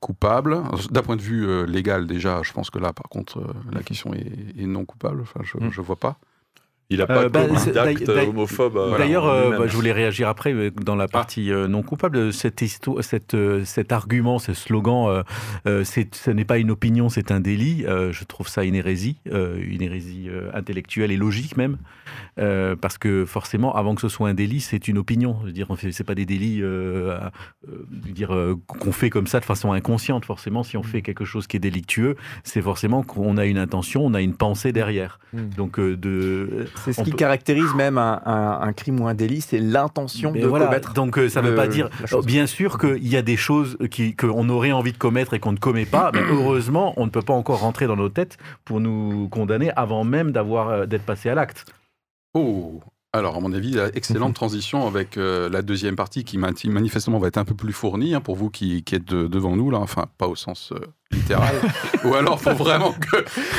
coupables 0.00 0.58
D'un 0.90 1.02
point 1.02 1.16
de 1.16 1.22
vue 1.22 1.46
euh, 1.46 1.64
légal, 1.66 2.06
déjà, 2.06 2.40
je 2.42 2.52
pense 2.52 2.70
que 2.70 2.78
là, 2.78 2.92
par 2.92 3.08
contre, 3.08 3.38
euh, 3.38 3.52
la 3.72 3.82
question 3.82 4.14
est, 4.14 4.60
est 4.62 4.66
non 4.66 4.84
coupable. 4.84 5.22
Enfin, 5.22 5.40
je 5.42 5.58
Mm. 5.58 5.66
ne 5.76 5.82
vois 5.84 5.96
pas. 5.96 6.18
Il 6.90 6.98
n'a 6.98 7.06
pas 7.06 7.24
Euh, 7.24 7.28
bah, 7.30 7.46
commis 7.46 7.58
c'est- 7.58 7.72
d'acte 7.72 8.04
d'ailleurs- 8.04 8.28
homophobe. 8.28 8.76
euh, 8.76 8.98
D'ailleurs, 8.98 9.26
euh, 9.26 9.58
bah, 9.58 9.66
je 9.66 9.74
voulais 9.74 9.90
réagir 9.92 10.28
après 10.28 10.52
euh, 10.52 10.70
dans 10.70 10.96
la 10.96 11.08
partie 11.08 11.50
euh, 11.50 11.66
non 11.66 11.82
coupable. 11.82 12.32
Cette 12.32 12.60
histoire, 12.60 13.02
cette, 13.02 13.32
euh, 13.34 13.64
cet 13.64 13.90
argument, 13.90 14.38
ce 14.38 14.52
slogan, 14.52 15.06
euh, 15.08 15.22
euh, 15.66 15.84
ce 15.84 16.30
n'est 16.30 16.44
pas 16.44 16.58
une 16.58 16.70
opinion, 16.70 17.08
c'est 17.08 17.30
un 17.32 17.40
délit. 17.40 17.84
euh, 17.86 18.12
je 18.12 18.24
trouve 18.24 18.48
ça 18.48 18.64
une 18.64 18.74
hérésie, 18.74 19.16
euh, 19.32 19.56
une 19.66 19.80
hérésie 19.82 20.26
euh, 20.28 20.50
intellectuelle 20.54 21.10
et 21.10 21.16
logique 21.16 21.56
même, 21.56 21.78
Euh, 22.38 22.74
parce 22.76 22.98
que 22.98 23.24
forcément, 23.24 23.74
avant 23.76 23.94
que 23.94 24.00
ce 24.00 24.08
soit 24.08 24.28
un 24.28 24.34
délit, 24.34 24.60
c'est 24.60 24.88
une 24.88 24.98
opinion. 24.98 25.36
Je 25.42 25.46
veux 25.46 25.52
dire, 25.52 25.68
c'est 25.92 26.04
pas 26.04 26.16
des 26.16 26.26
délits, 26.26 26.60
euh, 26.62 27.16
à- 27.16 27.32
euh, 27.68 27.86
dire 27.90 28.34
euh, 28.34 28.56
qu'on 28.66 28.90
fait 28.92 29.08
comme 29.08 29.28
ça 29.28 29.38
de 29.40 29.44
façon 29.44 29.72
inconsciente. 29.72 30.24
Forcément, 30.24 30.64
si 30.64 30.76
on 30.76 30.82
fait 30.82 31.00
quelque 31.00 31.24
chose 31.24 31.46
qui 31.46 31.56
est 31.56 31.60
délictueux, 31.60 32.16
c'est 32.42 32.60
forcément 32.60 33.02
qu'on 33.04 33.36
a 33.36 33.46
une 33.46 33.58
intention, 33.58 34.04
on 34.04 34.14
a 34.14 34.20
une 34.20 34.34
pensée 34.34 34.72
derrière. 34.72 35.18
Mm. 35.32 35.38
Donc 35.56 35.78
euh, 35.78 35.96
de 35.96 36.66
C'est 36.84 36.92
ce 36.92 37.00
On 37.00 37.04
qui 37.04 37.10
peut- 37.12 37.16
caractérise 37.16 37.72
même 37.74 37.98
un, 37.98 38.20
un- 38.26 38.60
un 38.60 38.72
crime 38.72 39.00
ou 39.00 39.06
un 39.08 39.14
délit, 39.14 39.40
c'est 39.40 39.58
l'intention 39.58 40.32
de 40.32 40.46
voilà, 40.46 40.66
commettre. 40.66 40.92
Donc 40.92 41.18
euh, 41.18 41.28
ça 41.28 41.40
ne 41.42 41.48
veut 41.48 41.54
pas 41.54 41.66
dire. 41.66 41.88
Bien 42.24 42.46
sûr 42.46 42.78
qu'il 42.78 43.06
y 43.08 43.16
a 43.16 43.22
des 43.22 43.36
choses 43.36 43.76
qu'on 44.18 44.48
aurait 44.48 44.72
envie 44.72 44.92
de 44.92 44.98
commettre 44.98 45.34
et 45.34 45.38
qu'on 45.40 45.52
ne 45.52 45.58
commet 45.58 45.86
pas, 45.86 46.10
mais 46.12 46.20
heureusement, 46.30 46.92
on 46.96 47.06
ne 47.06 47.10
peut 47.10 47.22
pas 47.22 47.32
encore 47.34 47.60
rentrer 47.60 47.86
dans 47.86 47.96
nos 47.96 48.08
têtes 48.08 48.36
pour 48.64 48.80
nous 48.80 49.28
condamner 49.28 49.70
avant 49.76 50.04
même 50.04 50.30
d'avoir 50.32 50.68
euh, 50.68 50.86
d'être 50.86 51.04
passé 51.04 51.28
à 51.30 51.34
l'acte. 51.34 51.64
Oh 52.34 52.80
alors, 53.14 53.36
à 53.36 53.40
mon 53.40 53.52
avis, 53.52 53.78
excellente 53.94 54.34
transition 54.34 54.86
avec 54.86 55.16
euh, 55.16 55.48
la 55.48 55.62
deuxième 55.62 55.94
partie 55.96 56.24
qui 56.24 56.36
mani- 56.36 56.68
manifestement 56.68 57.18
va 57.18 57.28
être 57.28 57.38
un 57.38 57.44
peu 57.44 57.54
plus 57.54 57.72
fournie 57.72 58.14
hein, 58.14 58.20
pour 58.20 58.34
vous 58.36 58.50
qui, 58.50 58.82
qui 58.82 58.96
êtes 58.96 59.04
de- 59.04 59.26
devant 59.28 59.54
nous, 59.56 59.70
là. 59.70 59.78
Enfin, 59.78 60.06
pas 60.18 60.26
au 60.26 60.34
sens 60.34 60.72
euh, 60.72 60.78
littéral. 61.12 61.54
Ou 62.04 62.14
alors, 62.14 62.40
faut 62.40 62.54
vraiment 62.54 62.92
que. 62.92 63.16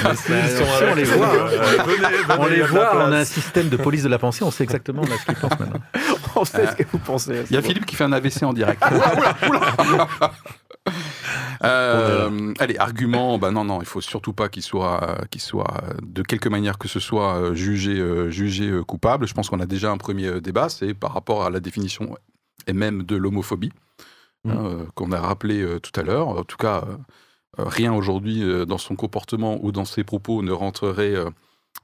Ils 0.09 0.15
sont 0.17 0.63
on 0.91 0.95
les 0.95 1.03
voit, 1.05 1.27
hein. 1.27 1.47
venez, 1.85 1.97
venez, 2.07 2.39
On 2.39 2.45
les 2.47 2.61
voit, 2.63 2.95
on 2.95 2.99
a 2.99 3.03
un 3.05 3.07
place. 3.09 3.29
système 3.31 3.69
de 3.69 3.77
police 3.77 4.03
de 4.03 4.09
la 4.09 4.19
pensée, 4.19 4.43
on 4.43 4.51
sait 4.51 4.63
exactement 4.63 5.01
là, 5.03 5.15
ce 5.19 5.25
qu'ils 5.25 5.35
pensent 5.35 5.59
maintenant. 5.59 5.79
On 6.37 6.43
sait 6.43 6.67
ce 6.67 6.75
que 6.75 6.83
vous 6.91 6.97
pensez. 6.99 7.43
Il 7.49 7.55
y 7.55 7.57
a 7.57 7.61
Philippe 7.61 7.85
qui 7.85 7.95
fait 7.95 8.03
un 8.03 8.11
AVC 8.11 8.43
en 8.43 8.51
direct. 8.51 8.83
Oula, 8.91 9.37
oula, 9.47 9.77
oula. 10.19 10.31
Euh, 11.63 12.53
allez, 12.59 12.77
argument, 12.77 13.39
bah 13.39 13.49
non, 13.49 13.63
non, 13.63 13.81
il 13.81 13.87
faut 13.87 14.01
surtout 14.01 14.33
pas 14.33 14.49
qu'il 14.49 14.61
soit, 14.61 15.17
qu'il 15.31 15.41
soit 15.41 15.83
euh, 15.83 15.93
de 16.03 16.21
quelque 16.21 16.49
manière 16.49 16.77
que 16.77 16.87
ce 16.87 16.99
soit 16.99 17.35
euh, 17.37 17.55
jugé, 17.55 17.93
euh, 17.93 18.29
jugé 18.29 18.69
euh, 18.69 18.83
coupable. 18.83 19.27
Je 19.27 19.33
pense 19.33 19.49
qu'on 19.49 19.59
a 19.59 19.65
déjà 19.65 19.89
un 19.89 19.97
premier 19.97 20.27
euh, 20.27 20.41
débat, 20.41 20.69
c'est 20.69 20.93
par 20.93 21.13
rapport 21.13 21.43
à 21.45 21.49
la 21.49 21.59
définition 21.59 22.15
et 22.67 22.73
même 22.73 23.03
de 23.03 23.15
l'homophobie 23.15 23.71
Mm. 24.45 24.51
hein, 24.51 24.65
euh, 24.65 24.85
qu'on 24.95 25.11
a 25.11 25.19
rappelé 25.19 25.61
euh, 25.61 25.79
tout 25.79 25.99
à 25.99 26.03
l'heure. 26.03 26.29
En 26.29 26.43
tout 26.43 26.57
cas, 26.57 26.83
euh, 26.87 26.97
euh, 27.59 27.63
rien 27.67 27.93
aujourd'hui 27.93 28.43
euh, 28.43 28.65
dans 28.65 28.77
son 28.77 28.95
comportement 28.95 29.59
ou 29.63 29.71
dans 29.71 29.85
ses 29.85 30.03
propos 30.03 30.41
ne 30.43 30.51
rentrerait 30.51 31.15
euh, 31.15 31.25
euh, 31.25 31.31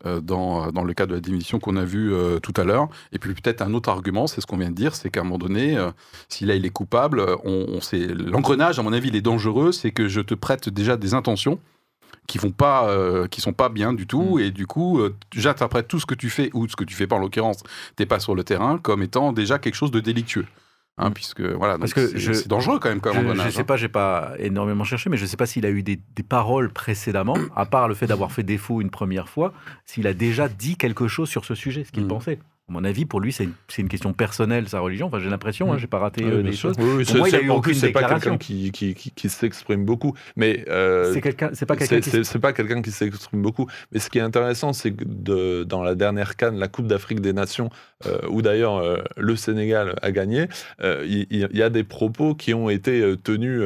dans, 0.03 0.71
dans 0.71 0.83
le 0.83 0.93
cas 0.93 1.05
de 1.05 1.13
la 1.13 1.19
définition 1.19 1.59
qu'on 1.59 1.75
a 1.75 1.85
vu 1.85 2.13
euh, 2.13 2.39
tout 2.39 2.53
à 2.57 2.63
l'heure. 2.63 2.87
Et 3.11 3.19
puis 3.19 3.33
peut-être 3.33 3.61
un 3.61 3.73
autre 3.73 3.89
argument, 3.89 4.25
c'est 4.25 4.41
ce 4.41 4.47
qu'on 4.47 4.57
vient 4.57 4.71
de 4.71 4.75
dire, 4.75 4.95
c'est 4.95 5.09
qu'à 5.11 5.21
un 5.21 5.23
moment 5.23 5.37
donné, 5.37 5.77
euh, 5.77 5.91
si 6.27 6.45
là 6.45 6.55
il 6.55 6.65
est 6.65 6.71
coupable, 6.71 7.19
euh, 7.19 7.35
on, 7.43 7.65
on 7.69 7.81
sait 7.81 8.07
l'engrenage, 8.07 8.79
à 8.79 8.83
mon 8.83 8.93
avis, 8.93 9.09
il 9.09 9.15
est 9.15 9.21
dangereux, 9.21 9.71
c'est 9.71 9.91
que 9.91 10.07
je 10.07 10.21
te 10.21 10.33
prête 10.33 10.69
déjà 10.69 10.97
des 10.97 11.13
intentions 11.13 11.59
qui 12.27 12.37
vont 12.37 12.51
pas, 12.51 12.87
euh, 12.89 13.27
qui 13.27 13.41
sont 13.41 13.53
pas 13.53 13.69
bien 13.69 13.93
du 13.93 14.07
tout, 14.07 14.39
et 14.39 14.51
du 14.51 14.65
coup, 14.65 14.99
euh, 14.99 15.15
j'interprète 15.33 15.87
tout 15.87 15.99
ce 15.99 16.05
que 16.05 16.15
tu 16.15 16.29
fais 16.29 16.49
ou 16.53 16.67
ce 16.67 16.75
que 16.75 16.83
tu 16.83 16.95
fais 16.95 17.07
pas 17.07 17.17
en 17.17 17.19
l'occurrence, 17.19 17.61
t'es 17.95 18.05
pas 18.05 18.19
sur 18.19 18.35
le 18.35 18.43
terrain, 18.43 18.77
comme 18.77 19.03
étant 19.03 19.33
déjà 19.33 19.59
quelque 19.59 19.75
chose 19.75 19.91
de 19.91 19.99
délictueux. 19.99 20.45
Hein, 21.01 21.11
puisque 21.11 21.41
voilà, 21.41 21.77
Parce 21.77 21.93
que 21.93 22.07
c'est 22.19 22.47
dangereux 22.47 22.79
quand 22.79 22.89
même 22.89 23.01
comme 23.01 23.15
Je 23.17 23.21
ne 23.43 23.49
sais 23.49 23.59
hein. 23.61 23.63
pas, 23.63 23.75
j'ai 23.77 23.87
pas 23.89 24.33
énormément 24.37 24.83
cherché, 24.83 25.09
mais 25.09 25.17
je 25.17 25.23
ne 25.23 25.27
sais 25.27 25.37
pas 25.37 25.45
s'il 25.47 25.65
a 25.65 25.69
eu 25.69 25.83
des, 25.83 25.99
des 26.15 26.23
paroles 26.23 26.71
précédemment, 26.71 27.35
à 27.55 27.65
part 27.65 27.87
le 27.87 27.95
fait 27.95 28.07
d'avoir 28.07 28.31
fait 28.31 28.43
défaut 28.43 28.81
une 28.81 28.89
première 28.91 29.27
fois, 29.29 29.53
s'il 29.85 30.05
a 30.07 30.13
déjà 30.13 30.47
dit 30.47 30.77
quelque 30.77 31.07
chose 31.07 31.27
sur 31.29 31.43
ce 31.45 31.55
sujet, 31.55 31.83
ce 31.83 31.91
qu'il 31.91 32.05
Mm. 32.05 32.07
pensait. 32.07 32.39
À 32.71 32.73
mon 32.73 32.85
avis, 32.85 33.03
pour 33.03 33.19
lui, 33.19 33.33
c'est 33.33 33.49
une, 33.77 33.89
question 33.89 34.13
personnelle, 34.13 34.69
sa 34.69 34.79
religion. 34.79 35.07
Enfin, 35.07 35.19
j'ai 35.19 35.29
l'impression, 35.29 35.73
hein, 35.73 35.75
Mm. 35.75 35.79
j'ai 35.79 35.87
pas 35.87 35.99
raté 35.99 36.23
Oui, 36.23 36.31
euh, 36.31 36.41
bien 36.41 36.51
des 36.51 36.55
sûr. 36.55 36.69
choses. 36.69 36.77
Oui, 36.79 36.85
oui, 36.99 37.03
Pour 37.03 37.11
c'est- 37.11 37.17
moi, 37.17 37.27
il 37.27 37.35
a 37.35 37.41
eu 37.41 37.49
aucune 37.49 37.73
c'est 37.73 37.91
pas 37.91 38.03
quelqu'un 38.07 38.37
qui, 38.37 38.71
qui, 38.71 38.93
qui, 38.93 39.11
qui 39.11 39.27
s'exprime 39.27 39.83
beaucoup. 39.83 40.13
Mais 40.37 40.63
euh, 40.69 41.11
C'est 41.13 41.19
quelqu'un, 41.19 41.49
c'est 41.51 41.65
pas 41.65 41.75
quelqu'un 41.75 41.95
c'est 41.97 42.01
qui. 42.01 42.09
c'est- 42.11 42.23
c'est 42.23 42.39
pas 42.39 42.53
quelqu'un 42.53 42.81
qui 42.81 42.91
s'exprime 42.91 43.41
beaucoup. 43.41 43.67
Mais 43.91 43.99
ce 43.99 44.09
qui 44.09 44.19
est 44.19 44.21
intéressant, 44.21 44.71
c'est 44.71 44.93
que 44.93 45.03
de- 45.05 45.65
dans 45.65 45.83
la 45.83 45.95
dernière 45.95 46.37
canne, 46.37 46.57
la 46.57 46.69
Coupe 46.69 46.87
d'Afrique 46.87 47.19
des 47.19 47.33
Nations, 47.33 47.69
euh, 48.05 48.19
où 48.29 48.41
d'ailleurs 48.41 48.81
le 49.17 49.35
Sénégal 49.35 49.95
a 50.01 50.11
gagné, 50.11 50.47
il 50.81 51.27
y, 51.51 51.61
a 51.61 51.69
des 51.69 51.83
propos 51.83 52.35
qui 52.35 52.53
ont 52.53 52.69
été 52.69 53.03
tenus 53.21 53.61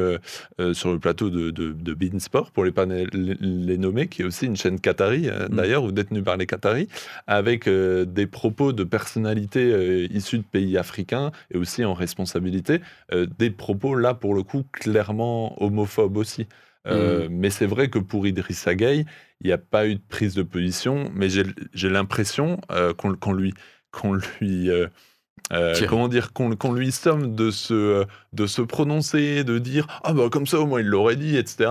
sur 0.72 0.92
le 0.92 0.98
plateau 0.98 1.30
de, 1.30 1.50
de, 1.52 1.72
de 1.72 1.94
Bein 1.94 2.18
Sport, 2.18 2.50
pour 2.50 2.64
les 2.64 2.72
pas 2.72 2.86
les, 2.86 3.06
les 3.12 3.78
nommer, 3.78 4.08
qui 4.08 4.22
est 4.22 4.24
aussi 4.24 4.46
une 4.46 4.56
chaîne 4.56 4.80
qatari, 4.80 5.28
Mm. 5.28 5.54
d'ailleurs, 5.54 5.84
ou 5.84 5.92
détenue 5.92 6.22
par 6.22 6.36
les 6.36 6.46
Qataris, 6.46 6.88
avec 7.28 7.68
des 7.68 8.26
propos 8.26 8.72
de 8.72 8.82
personnalités 8.96 9.70
euh, 9.72 10.06
issues 10.10 10.38
de 10.38 10.50
pays 10.50 10.78
africains 10.78 11.30
et 11.50 11.58
aussi 11.58 11.84
en 11.84 11.92
responsabilité, 11.92 12.80
euh, 13.12 13.26
des 13.38 13.50
propos 13.50 13.94
là 13.94 14.14
pour 14.14 14.34
le 14.34 14.42
coup 14.42 14.64
clairement 14.72 15.62
homophobes 15.62 16.16
aussi. 16.16 16.46
Euh, 16.86 17.28
Mais 17.30 17.50
c'est 17.50 17.66
vrai 17.66 17.90
que 17.90 17.98
pour 17.98 18.26
Idrissa 18.26 18.74
Gueye, 18.74 19.04
il 19.42 19.48
n'y 19.48 19.52
a 19.52 19.58
pas 19.58 19.86
eu 19.86 19.96
de 19.96 20.00
prise 20.08 20.34
de 20.34 20.42
position, 20.42 21.10
mais 21.14 21.28
j'ai 21.28 21.90
l'impression 21.90 22.58
qu'on 22.96 23.14
qu'on 23.16 23.34
lui, 23.34 23.52
qu'on 23.90 24.14
lui 24.14 24.70
euh, 25.52 25.74
euh, 25.80 25.86
comment 25.88 26.08
dire, 26.08 26.32
qu'on 26.32 26.72
lui 26.72 26.90
somme 26.92 27.34
de 27.36 27.50
se, 27.50 27.72
euh, 27.74 28.04
de 28.32 28.46
se 28.46 28.62
prononcer, 28.62 29.44
de 29.44 29.58
dire 29.58 29.86
ah 30.04 30.12
bah 30.12 30.24
comme 30.30 30.46
ça 30.46 30.58
au 30.58 30.66
moins 30.66 30.80
il 30.80 30.86
l'aurait 30.86 31.16
dit, 31.16 31.36
etc. 31.36 31.70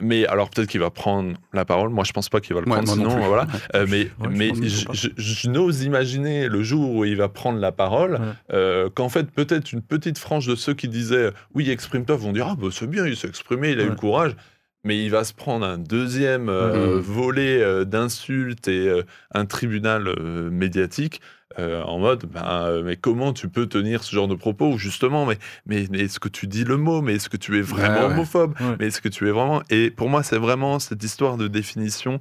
Mais 0.00 0.26
alors 0.26 0.48
peut-être 0.48 0.68
qu'il 0.68 0.80
va 0.80 0.90
prendre 0.90 1.34
la 1.52 1.64
parole. 1.66 1.90
Moi 1.90 2.04
je 2.04 2.12
pense 2.12 2.28
pas 2.30 2.40
qu'il 2.40 2.54
va 2.54 2.60
le 2.62 2.66
Ouais, 2.68 2.76
prendre, 2.76 2.88
non 2.96 3.10
sinon 3.10 3.16
plus. 3.20 3.26
voilà. 3.28 3.46
Euh, 3.74 3.86
mais 3.88 4.04
je 4.22 4.28
mais 4.30 4.52
je, 4.54 5.48
n'ose 5.50 5.82
imaginer 5.82 6.48
le 6.48 6.62
jour 6.62 6.94
où 6.94 7.04
il 7.04 7.16
va 7.16 7.28
prendre 7.28 7.58
la 7.58 7.72
parole, 7.72 8.12
Ouais. 8.14 8.18
euh, 8.54 8.88
qu'en 8.88 9.08
fait 9.10 9.30
peut-être 9.30 9.72
une 9.72 9.82
petite 9.82 10.16
frange 10.18 10.46
de 10.46 10.54
ceux 10.54 10.72
qui 10.74 10.88
disaient 10.88 11.30
oui 11.54 11.70
exprime-toi 11.70 12.16
vont 12.16 12.32
dire 12.32 12.46
ah 12.50 12.56
bah 12.58 12.68
c'est 12.72 12.88
bien 12.88 13.06
il 13.06 13.16
s'est 13.16 13.28
exprimé, 13.28 13.70
il 13.72 13.80
a 13.80 13.82
eu 13.82 13.84
Ouais. 13.84 13.90
le 13.90 13.96
courage. 13.96 14.34
Mais 14.84 15.02
il 15.04 15.10
va 15.10 15.24
se 15.24 15.34
prendre 15.34 15.66
un 15.66 15.76
deuxième 15.78 16.48
euh, 16.48 16.94
Mhm. 16.96 17.00
volet 17.00 17.62
euh, 17.62 17.84
d'insultes 17.84 18.66
et 18.68 18.88
euh, 18.88 19.02
un 19.34 19.44
tribunal 19.44 20.08
euh, 20.08 20.48
médiatique 20.50 21.20
euh, 21.58 21.82
en 21.82 21.98
mode 21.98 22.26
ben, 22.26 22.80
mais 22.84 22.94
comment 22.96 23.32
tu 23.32 23.48
peux 23.48 23.66
tenir 23.66 24.04
ce 24.04 24.14
genre 24.14 24.28
de 24.28 24.36
propos 24.36 24.68
ou 24.74 24.78
justement 24.78 25.26
mais, 25.26 25.36
mais, 25.66 25.84
mais 25.90 25.98
est-ce 26.02 26.20
que 26.20 26.28
tu 26.28 26.46
dis 26.46 26.62
le 26.62 26.76
mot 26.76 27.02
mais 27.02 27.16
est-ce 27.16 27.28
que 27.28 27.36
tu 27.36 27.58
es 27.58 27.60
vraiment 27.60 27.94
Ouais, 28.02 28.06
ouais. 28.06 28.12
homophobe? 28.12 28.54
Ouais. 28.60 28.76
mais 28.78 28.86
est-ce 28.86 29.00
que 29.00 29.08
tu 29.08 29.26
es 29.26 29.32
vraiment 29.32 29.60
et 29.68 29.90
pour 29.90 30.08
moi 30.08 30.22
c'est 30.22 30.38
vraiment 30.38 30.78
cette 30.78 31.02
histoire 31.02 31.36
de 31.36 31.48
définition 31.48 32.20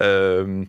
euh, 0.00 0.64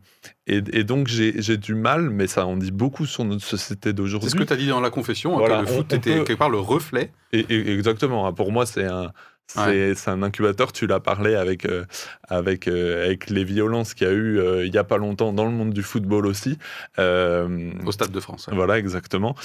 et, 0.45 0.57
et 0.73 0.83
donc 0.83 1.07
j'ai 1.07 1.41
j'ai 1.41 1.55
du 1.57 1.73
mal 1.73 2.09
mais 2.09 2.27
ça 2.27 2.45
en 2.45 2.57
dit 2.57 2.71
beaucoup 2.71 3.05
sur 3.05 3.23
notre 3.23 3.45
société 3.45 3.93
d'aujourd'hui 3.93 4.29
C'est 4.29 4.35
ce 4.37 4.41
que 4.41 4.47
tu 4.47 4.53
as 4.53 4.57
dit 4.57 4.67
dans 4.67 4.81
la 4.81 4.89
confession, 4.89 5.35
hein, 5.35 5.39
Voilà, 5.39 5.61
que 5.61 5.61
le 5.61 5.67
on- 5.71 5.75
foot 5.77 5.87
on 5.93 5.95
était 5.95 6.17
peut- 6.17 6.23
quelque 6.25 6.37
part 6.37 6.49
le 6.49 6.59
reflet. 6.59 7.11
et, 7.31 7.39
et- 7.49 7.71
exactement. 7.73 8.27
hein. 8.27 8.33
Pour 8.33 8.51
moi, 8.51 8.65
c'est 8.65 8.85
un, 8.85 9.11
c'est, 9.53 9.91
Ouais. 9.91 9.93
un 10.07 10.23
incubateur. 10.23 10.71
Tu 10.71 10.87
l'as 10.87 10.99
parlé 10.99 11.35
avec, 11.35 11.65
euh, 11.65 11.85
avec, 12.29 12.67
euh, 12.67 13.05
avec 13.05 13.29
les 13.29 13.43
violences 13.43 13.93
qu'il 13.93 14.07
y 14.07 14.09
a 14.09 14.13
eu 14.13 14.39
euh, 14.39 14.65
il 14.65 14.73
y 14.73 14.77
a 14.77 14.83
pas 14.83 14.97
longtemps 14.97 15.33
dans 15.33 15.45
le 15.45 15.51
monde 15.51 15.73
du 15.73 15.83
football 15.83 16.25
aussi. 16.25 16.57
Au 16.97 17.91
Stade 17.91 18.11
de 18.11 18.19
France. 18.19 18.47
ouais. 18.47 18.55
voilà, 18.55 18.77
exactement. 18.77 19.35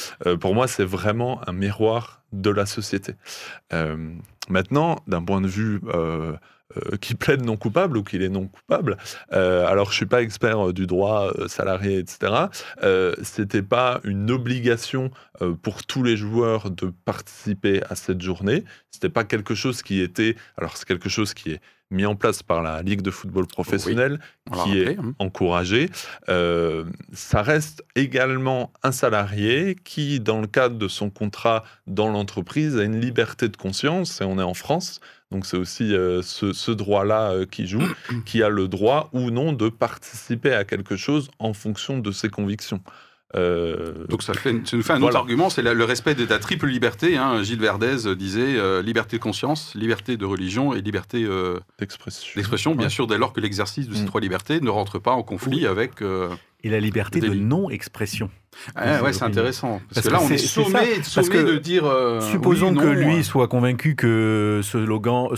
Pour 0.41 0.55
moi, 0.55 0.69
c'est 0.69 0.85
vraiment 0.85 1.41
un 1.49 1.53
miroir 1.53 2.23
de 2.33 2.51
la 2.51 2.67
société. 2.67 3.15
Maintenant, 4.49 5.01
d'un 5.07 5.23
point 5.25 5.41
de 5.41 5.49
vue 5.49 5.81
euh, 6.77 6.97
qui 6.97 7.15
plaide 7.15 7.45
non 7.45 7.57
coupable 7.57 7.97
ou 7.97 8.03
qu'il 8.03 8.23
est 8.23 8.29
non 8.29 8.49
coupable, 8.49 8.97
euh, 9.33 9.65
alors 9.67 9.93
je 9.93 9.97
suis 9.97 10.07
pas 10.07 10.21
expert 10.21 10.69
euh, 10.69 10.73
du 10.73 10.89
droit 10.89 11.33
salarié, 11.47 11.99
etc. 11.99 12.47
C'était 13.23 13.63
pas 13.63 14.01
une 14.03 14.31
obligation 14.33 15.11
pour 15.63 15.85
tous 15.85 16.03
les 16.03 16.17
joueurs 16.17 16.71
de 16.71 16.93
participer 17.05 17.83
à 17.89 17.95
cette 17.95 18.21
journée. 18.21 18.65
C'était 18.91 19.09
pas 19.09 19.25
quelque 19.25 19.55
chose 19.55 19.83
qui 19.83 20.01
était. 20.01 20.35
Alors 20.57 20.77
c'est 20.77 20.87
quelque 20.87 21.09
chose 21.09 21.35
qui 21.35 21.53
est 21.53 21.61
mis 21.91 22.05
en 22.05 22.17
place 22.17 22.43
par 22.43 22.63
la 22.63 22.83
Ligue 22.83 23.03
de 23.03 23.11
football 23.11 23.47
professionnel, 23.47 24.19
qui 24.53 24.81
est 24.81 24.85
rappelé, 24.89 24.97
hein. 24.99 25.15
encouragé. 25.19 25.89
Euh, 26.29 26.85
ça 27.13 27.43
reste 27.43 27.85
également 27.95 28.73
un 28.83 28.93
salarié 28.93 29.77
qui, 29.85 30.21
dans 30.21 30.41
le 30.41 30.47
cadre 30.47 30.77
de 30.77 30.89
son 30.89 31.11
contrat 31.11 31.65
dans 31.87 32.09
l'entreprise, 32.09 32.77
a 32.77 32.83
une 32.83 33.01
liberté 33.01 33.49
de 33.49 33.57
conscience, 33.57 34.21
et 34.21 34.25
on 34.25 34.39
est 34.39 34.43
en 34.43 34.55
France, 34.55 35.01
donc 35.33 35.45
c'est 35.47 35.57
aussi 35.57 35.95
euh, 35.95 36.23
ce, 36.23 36.53
ce 36.53 36.71
droit-là 36.71 37.33
euh, 37.33 37.47
qui 37.47 37.67
joue, 37.67 37.83
qui 38.27 38.43
a 38.43 38.49
le 38.49 38.69
droit 38.69 39.11
ou 39.13 39.31
non 39.31 39.53
de 39.53 39.69
participer 39.69 40.53
à 40.53 40.65
quelque 40.65 40.97
chose 40.97 41.31
en 41.39 41.53
fonction 41.53 41.99
de 41.99 42.13
ses 42.13 42.29
convictions. 42.29 42.81
Euh, 43.35 44.07
Donc 44.09 44.23
ça, 44.23 44.35
fait, 44.35 44.53
ça 44.65 44.77
nous 44.77 44.83
fait 44.85 44.93
un 44.93 44.99
Voilà. 44.99 45.07
autre 45.07 45.17
argument, 45.19 45.51
c'est 45.51 45.61
la- 45.63 45.75
le 45.75 45.85
respect 45.85 46.15
de 46.15 46.25
ta 46.25 46.39
triple 46.39 46.69
liberté. 46.69 47.17
hein. 47.17 47.43
Gilles 47.43 47.59
Verdez 47.61 48.15
disait 48.17 48.57
euh, 48.57 48.83
liberté 48.83 49.17
de 49.19 49.23
conscience, 49.23 49.75
liberté 49.75 50.17
de 50.17 50.25
religion 50.25 50.75
et 50.75 50.81
liberté 50.81 51.25
euh, 51.25 51.59
d'expression. 51.79 52.33
d'expression, 52.37 52.75
bien 52.77 52.85
Ouais. 52.87 52.91
sûr, 52.91 53.07
dès 53.09 53.19
lors 53.19 53.33
que 53.33 53.41
l'exercice 53.41 53.89
de 53.89 53.95
ces 53.95 54.03
Mm. 54.05 54.07
trois 54.07 54.21
libertés 54.21 54.61
ne 54.61 54.71
rentre 54.71 54.99
pas 55.01 55.11
en 55.11 55.23
conflit 55.25 55.67
avec... 55.67 56.03
euh, 56.03 56.29
et 56.63 56.71
la 56.71 56.79
liberté 56.81 57.19
De 57.21 57.35
non-expression. 57.35 58.31
Ah, 58.75 59.03
ouais, 59.03 59.13
c'est 59.13 59.25
intéressant. 59.25 59.81
Parce, 59.93 60.07
Parce 60.07 60.07
que 60.07 60.13
là, 60.13 60.21
on 60.23 60.31
est 60.31 60.39
sommé, 60.39 61.43
de 61.53 61.59
dire. 61.59 61.85
euh, 61.87 62.21
Supposons 62.21 62.73
oui, 62.75 62.79
que 62.83 62.87
lui 62.89 63.17
euh, 63.19 63.23
soit 63.23 63.49
convaincu 63.49 63.95
que 63.95 64.61
ce 64.63 64.85
slogan, 64.85 65.29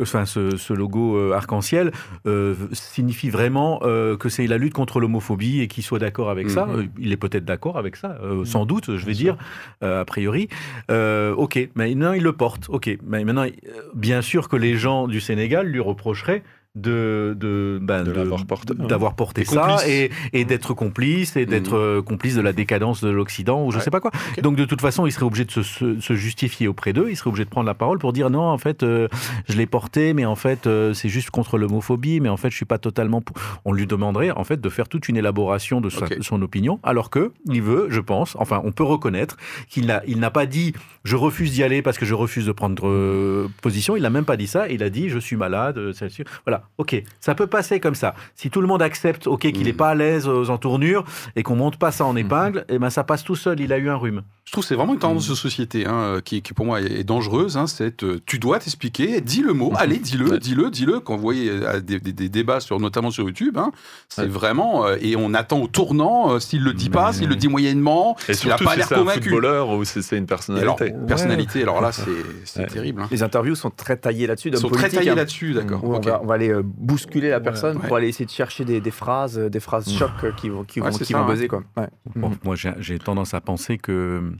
enfin 0.00 0.26
ce, 0.26 0.56
ce 0.56 0.72
logo 0.72 1.16
euh, 1.16 1.32
arc-en-ciel 1.32 1.92
euh, 2.26 2.54
signifie 2.72 3.30
vraiment 3.30 3.80
euh, 3.82 4.16
que 4.16 4.28
c'est 4.28 4.46
la 4.46 4.58
lutte 4.58 4.74
contre 4.74 5.00
l'homophobie 5.00 5.60
et 5.60 5.68
qu'il 5.68 5.82
soit 5.84 5.98
d'accord 5.98 6.30
avec 6.30 6.50
ça. 6.50 6.66
Mhm. 6.66 6.88
Il 6.98 7.12
est 7.12 7.16
peut-être 7.16 7.44
d'accord 7.44 7.78
avec 7.78 7.96
ça, 7.96 8.18
euh, 8.22 8.44
sans 8.44 8.66
doute, 8.66 8.96
je 8.96 9.06
vais 9.06 9.12
dire, 9.14 9.36
a 9.80 10.04
priori. 10.04 10.48
Ok, 10.88 11.56
mais 11.74 11.94
maintenant 11.94 12.12
il 12.12 12.22
le 12.22 12.32
porte. 12.32 12.66
Ok, 12.68 12.90
mais 13.06 13.24
maintenant, 13.24 13.46
bien 13.94 14.22
sûr 14.22 14.48
que 14.48 14.56
les 14.56 14.76
gens 14.76 15.06
du 15.08 15.20
Sénégal 15.20 15.66
lui 15.66 15.80
reprocheraient 15.80 16.42
de, 16.74 17.36
de, 17.38 17.78
ben, 17.80 18.02
De 18.02 18.10
l'avoir 18.10 18.44
porté, 18.46 18.74
hein. 18.78 18.86
d'avoir 18.86 19.14
porté 19.14 19.44
ça 19.44 19.60
complices. 19.60 19.86
et, 19.88 20.10
et 20.32 20.44
d'être 20.44 20.74
complice 20.74 21.36
et 21.36 21.46
d'être 21.46 21.74
Mhm. 21.74 21.80
euh, 21.80 22.02
complice 22.02 22.34
de 22.34 22.40
la 22.40 22.52
décadence 22.52 23.02
de 23.02 23.10
l'Occident 23.10 23.64
ou 23.64 23.70
je 23.70 23.76
Ouais. 23.78 23.82
sais 23.84 23.90
pas 23.90 24.00
quoi. 24.00 24.10
Ok. 24.36 24.42
Donc 24.42 24.56
de 24.56 24.64
toute 24.64 24.80
façon, 24.80 25.06
il 25.06 25.12
serait 25.12 25.24
obligé 25.26 25.44
de 25.44 25.50
se, 25.52 25.62
se- 25.62 26.00
se 26.00 26.14
justifier 26.14 26.66
auprès 26.66 26.92
d'eux, 26.92 27.06
il 27.10 27.16
serait 27.16 27.28
obligé 27.28 27.44
de 27.44 27.50
prendre 27.50 27.66
la 27.66 27.74
parole 27.74 27.98
pour 27.98 28.12
dire 28.12 28.28
non, 28.28 28.42
en 28.42 28.58
fait, 28.58 28.82
euh, 28.82 29.06
je 29.48 29.56
l'ai 29.56 29.66
porté, 29.66 30.14
mais 30.14 30.24
en 30.24 30.34
fait, 30.34 30.66
euh, 30.66 30.94
c'est 30.94 31.08
juste 31.08 31.30
contre 31.30 31.58
l'homophobie, 31.58 32.18
mais 32.20 32.28
en 32.28 32.36
fait, 32.36 32.50
je 32.50 32.56
suis 32.56 32.64
pas 32.66 32.78
totalement. 32.78 33.20
pour- 33.20 33.36
On 33.64 33.72
lui 33.72 33.86
demanderait 33.86 34.32
en 34.32 34.42
fait 34.44 34.60
de 34.60 34.68
faire 34.68 34.88
toute 34.88 35.08
une 35.08 35.16
élaboration 35.16 35.80
de, 35.80 35.90
sa- 35.90 36.06
Ok. 36.06 36.18
de 36.18 36.22
son 36.22 36.42
opinion, 36.42 36.80
alors 36.82 37.08
que 37.10 37.30
il 37.52 37.62
veut, 37.62 37.86
je 37.90 38.00
pense, 38.00 38.36
enfin, 38.40 38.60
on 38.64 38.72
peut 38.72 38.82
reconnaître 38.84 39.36
qu'il 39.68 39.86
n'a 39.86 40.02
il 40.08 40.18
n'a 40.18 40.30
pas 40.30 40.46
dit 40.46 40.72
je 41.04 41.14
refuse 41.16 41.52
d'y 41.52 41.62
aller 41.62 41.82
parce 41.82 41.98
que 41.98 42.04
je 42.06 42.14
refuse 42.14 42.46
de 42.46 42.52
prendre 42.52 42.88
euh, 42.88 43.48
position. 43.62 43.96
Il 43.96 44.02
n'a 44.02 44.10
même 44.10 44.24
pas 44.24 44.36
dit 44.36 44.46
ça. 44.48 44.68
Il 44.68 44.82
a 44.82 44.90
dit 44.90 45.08
je 45.08 45.18
suis 45.18 45.36
malade. 45.36 45.78
c'est 45.92 46.08
sûr. 46.08 46.24
Voilà, 46.46 46.63
ok, 46.78 47.02
ça 47.20 47.34
peut 47.34 47.46
passer 47.46 47.80
comme 47.80 47.94
ça. 47.94 48.14
Si 48.34 48.50
tout 48.50 48.60
le 48.60 48.66
monde 48.66 48.82
accepte, 48.82 49.26
ok, 49.26 49.40
qu'il 49.52 49.64
n'est 49.64 49.70
Mhm. 49.70 49.76
pas 49.76 49.90
à 49.90 49.94
l'aise 49.94 50.28
aux 50.28 50.50
entournures 50.50 51.04
et 51.36 51.42
qu'on 51.42 51.56
monte 51.56 51.76
pas 51.76 51.90
ça 51.92 52.04
en 52.04 52.16
épingle, 52.16 52.64
et 52.68 52.78
ben 52.78 52.90
ça 52.90 53.04
passe 53.04 53.24
tout 53.24 53.36
seul. 53.36 53.60
Il 53.60 53.72
a 53.72 53.78
eu 53.78 53.88
un 53.88 53.96
rhume. 53.96 54.22
Je 54.44 54.52
trouve 54.52 54.62
que 54.62 54.68
c'est 54.68 54.74
vraiment 54.74 54.92
une 54.92 54.98
tendance 55.00 55.28
de 55.28 55.34
société 55.34 55.86
hein, 55.86 56.20
qui, 56.24 56.42
qui, 56.42 56.52
pour 56.52 56.66
moi 56.66 56.80
est, 56.80 57.02
dangereuse. 57.02 57.56
Hein, 57.56 57.66
c'est 57.66 58.02
euh, 58.04 58.20
tu 58.26 58.38
dois 58.38 58.58
t'expliquer, 58.58 59.20
dis 59.20 59.40
le 59.42 59.52
mot, 59.54 59.72
allez, 59.76 59.96
dis-le, 59.98 60.30
Ouais. 60.32 60.38
dis-le, 60.38 60.70
dis-le. 60.70 61.00
Quand 61.00 61.16
vous 61.16 61.22
voyez 61.22 61.48
euh, 61.50 61.80
des, 61.80 61.98
des- 61.98 62.12
des 62.12 62.28
débats 62.28 62.60
sur, 62.60 62.78
notamment 62.78 63.10
sur 63.10 63.24
YouTube, 63.24 63.56
hein, 63.58 63.72
c'est 64.08 64.22
Ouais. 64.22 64.28
vraiment 64.28 64.86
euh, 64.86 64.96
et 65.00 65.16
on 65.16 65.32
attend 65.34 65.60
au 65.60 65.66
tournant 65.66 66.32
euh, 66.32 66.40
s'il 66.40 66.62
le 66.62 66.72
dit 66.74 66.90
pas, 66.90 67.12
s'il 67.12 67.28
le 67.28 67.36
dit 67.36 67.48
moyennement, 67.48 68.16
Et 68.28 68.34
s'il 68.34 68.50
a 68.52 68.56
surtout 68.58 68.64
pas 68.64 68.76
l'air 68.76 68.86
c'est 68.88 68.94
un 68.94 68.98
convaincu. 68.98 69.30
footballeur 69.30 69.70
ou 69.70 69.84
c'est 69.84 70.00
une 70.16 70.24
Et 70.24 70.60
alors, 70.60 70.76
personnalité. 70.76 71.06
personnalité, 71.08 71.62
alors 71.62 71.80
là, 71.80 71.90
c'est 71.92 72.04
c'est 72.44 72.60
Ouais. 72.60 72.66
terrible. 72.66 73.02
Hein. 73.02 73.08
Les 73.10 73.22
interviews 73.22 73.54
sont 73.54 73.70
très 73.70 73.96
taillées 73.96 74.26
là-dessus. 74.26 74.50
Ils 74.50 74.58
sont 74.58 74.68
très 74.68 74.96
hein, 74.96 75.14
là-dessus, 75.14 75.54
d'accord. 75.54 75.80
on, 75.82 75.98
va, 76.00 76.20
on 76.22 76.26
va 76.26 76.34
aller 76.34 76.53
euh, 76.54 76.62
bousculer 76.64 77.30
la 77.30 77.40
personne 77.40 77.76
Ouais. 77.78 77.86
pour 77.88 77.96
aller 77.96 78.08
essayer 78.08 78.24
de 78.26 78.30
chercher 78.30 78.64
des, 78.64 78.80
des 78.80 78.90
phrases, 78.90 79.38
euh, 79.38 79.48
des 79.50 79.60
phrases 79.60 79.88
chocs 79.90 80.10
euh, 80.24 80.32
qui 80.32 80.48
vont, 80.48 80.64
qui 80.64 80.80
Ouais, 80.80 80.90
vont, 80.90 80.96
c'est 80.96 81.04
qui 81.04 81.12
ça, 81.12 81.18
vont 81.20 81.24
hein. 81.26 81.30
buzzer. 81.30 81.48
Quoi. 81.48 81.62
Ouais. 81.76 81.88
Bon, 82.16 82.30
Mhm. 82.30 82.36
moi, 82.44 82.54
j'ai 82.56 82.72
j'ai 82.78 82.98
tendance 82.98 83.34
à 83.34 83.40
penser 83.40 83.78
que, 83.78 84.32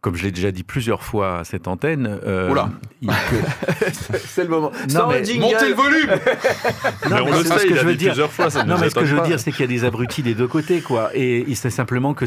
comme 0.00 0.14
je 0.14 0.22
l'ai 0.24 0.30
déjà 0.32 0.50
dit 0.52 0.62
plusieurs 0.62 1.02
fois 1.02 1.40
à 1.40 1.44
cette 1.44 1.66
antenne, 1.66 2.18
euh, 2.24 2.50
Oula. 2.50 2.70
il- 3.02 3.10
c'est 4.26 4.44
le 4.44 4.48
moment. 4.50 4.70
Non, 4.84 4.88
Sans 4.88 5.08
mais- 5.08 5.22
le. 5.22 5.40
Montez 5.40 5.68
le 5.68 5.74
volume 5.74 6.10
Mais 7.04 7.10
Non, 7.10 7.16
on 7.22 7.24
mais 7.26 7.30
le 7.30 7.36
c'est 7.44 7.52
ce 7.54 7.58
sait, 7.58 7.68
que 7.68 7.74
je 7.76 7.84
veux 7.84 7.94
dire. 7.94 8.10
plusieurs 8.10 8.30
fois, 8.32 8.50
ça 8.50 8.64
Non, 8.64 8.76
mais 8.78 8.90
ce 8.90 8.94
que 8.94 9.04
je 9.04 9.14
veux 9.16 9.22
dire, 9.26 9.40
c'est 9.40 9.50
qu'il 9.52 9.60
y 9.62 9.64
a 9.64 9.66
des 9.66 9.84
abrutis 9.84 10.22
des 10.22 10.34
deux 10.34 10.46
côtés, 10.48 10.80
quoi. 10.80 11.10
Et 11.14 11.52
c'est 11.54 11.70
simplement 11.70 12.14
que 12.14 12.24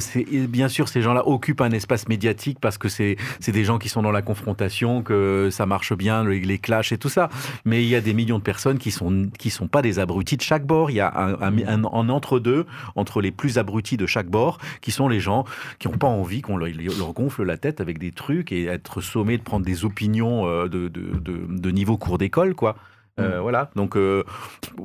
bien 0.48 0.68
sûr, 0.68 0.88
ces 0.90 1.02
gens-là 1.02 1.28
occupent 1.28 1.62
un 1.62 1.72
espace 1.72 2.08
médiatique 2.08 2.58
parce 2.60 2.78
que 2.78 2.90
c'est, 2.90 3.16
des 3.48 3.64
gens 3.64 3.78
qui 3.80 3.90
sont 3.90 4.02
dans 4.02 4.12
la 4.12 4.22
confrontation, 4.22 5.02
que 5.02 5.50
ça 5.52 5.66
marche 5.66 5.94
bien, 5.94 6.24
les, 6.26 6.40
les 6.40 6.58
clashs 6.58 6.92
et 6.92 6.98
tout 6.98 7.10
ça. 7.10 7.30
Mais 7.66 7.84
il 7.84 7.88
y 7.90 7.96
a 7.96 8.02
des 8.02 8.14
millions 8.14 8.38
de 8.38 8.44
personnes 8.44 8.78
qui 8.80 8.92
sont, 8.92 9.30
qui 9.38 9.50
sont 9.50 9.68
pas 9.68 9.82
des 9.82 10.00
abrutis 10.00 10.38
de 10.38 10.42
chaque 10.42 10.66
bord. 10.66 10.90
Il 10.92 10.96
y 10.96 11.00
a 11.02 11.12
un, 11.16 11.34
un- 11.42 11.68
un- 11.68 11.84
un 11.86 12.10
entre-deux 12.10 12.66
entre 12.96 13.22
les 13.22 13.32
plus 13.32 13.58
abrutis 13.58 13.98
de 13.98 14.06
chaque 14.06 14.28
bord, 14.28 14.58
qui 14.82 14.92
sont 14.92 15.08
les 15.08 15.20
gens 15.20 15.46
qui 15.80 15.88
n'ont 15.88 15.98
pas 15.98 16.08
envie 16.08 16.42
qu'on 16.42 16.58
leur, 16.58 16.70
leur 16.98 17.14
gonfle 17.14 17.44
la 17.44 17.58
tête 17.62 17.80
avec 17.80 17.98
des 18.00 18.12
trucs 18.12 18.52
et 18.52 18.66
être 18.66 19.00
sommés 19.02 19.38
de 19.38 19.44
prendre 19.44 19.66
des 19.66 19.86
opinions 19.86 20.48
euh, 20.48 20.68
de, 20.68 20.88
de, 20.90 21.02
de- 21.20 21.46
de 21.48 21.72
niveau 21.72 21.98
cours 21.98 22.18
d'école, 22.18 22.54
quoi. 22.56 22.76
Euh, 23.20 23.40
Voilà, 23.42 23.70
donc 23.76 23.98
euh, 23.98 24.24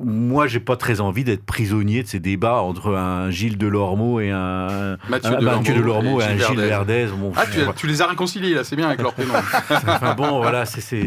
moi 0.04 0.46
j'ai 0.46 0.60
pas 0.60 0.76
très 0.76 1.00
envie 1.00 1.24
d'être 1.24 1.44
prisonnier 1.46 2.02
de 2.02 2.08
ces 2.08 2.18
débats 2.20 2.56
entre 2.60 2.94
un 2.94 3.30
Gilles 3.30 3.56
Delormeau 3.56 4.20
et 4.20 4.30
un 4.30 4.98
Mathieu 5.08 5.30
un- 5.32 5.38
Delormeau 5.38 5.58
Mathieu 5.60 5.74
Delormeau 5.74 6.20
et, 6.20 6.24
et 6.24 6.26
un 6.26 6.36
Gilles 6.36 6.56
Verdez. 6.60 7.04
Verdez. 7.04 7.06
Bon, 7.18 7.32
Ah, 7.36 7.44
tu, 7.76 7.86
les 7.86 8.02
as 8.02 8.06
réconciliés 8.08 8.52
là, 8.54 8.64
c'est 8.64 8.76
bien 8.76 8.88
avec 8.88 9.00
leur 9.00 9.14
prénom. 9.14 9.32
Enfin 9.70 10.14
bon, 10.14 10.38
voilà, 10.40 10.66
c'est- 10.66 11.06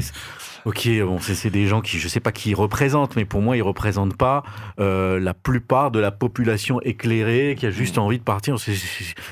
Ok, 0.66 0.88
bon, 1.04 1.20
c'est 1.20 1.50
des 1.50 1.68
gens 1.68 1.82
qui, 1.82 2.00
je 2.00 2.08
sais 2.08 2.20
pas 2.20 2.32
qui 2.32 2.50
ils 2.52 2.56
représentent, 2.56 3.16
mais 3.16 3.26
pour 3.26 3.42
moi, 3.42 3.56
ils 3.58 3.62
représentent 3.62 4.18
pas 4.18 4.44
euh, 4.80 5.20
la 5.20 5.34
plupart 5.34 5.92
de 5.92 6.00
la 6.00 6.12
population 6.12 6.82
éclairée 6.82 7.56
qui 7.58 7.66
a 7.66 7.72
juste 7.72 7.98
envie 7.98 8.18
de 8.20 8.24
partir. 8.24 8.56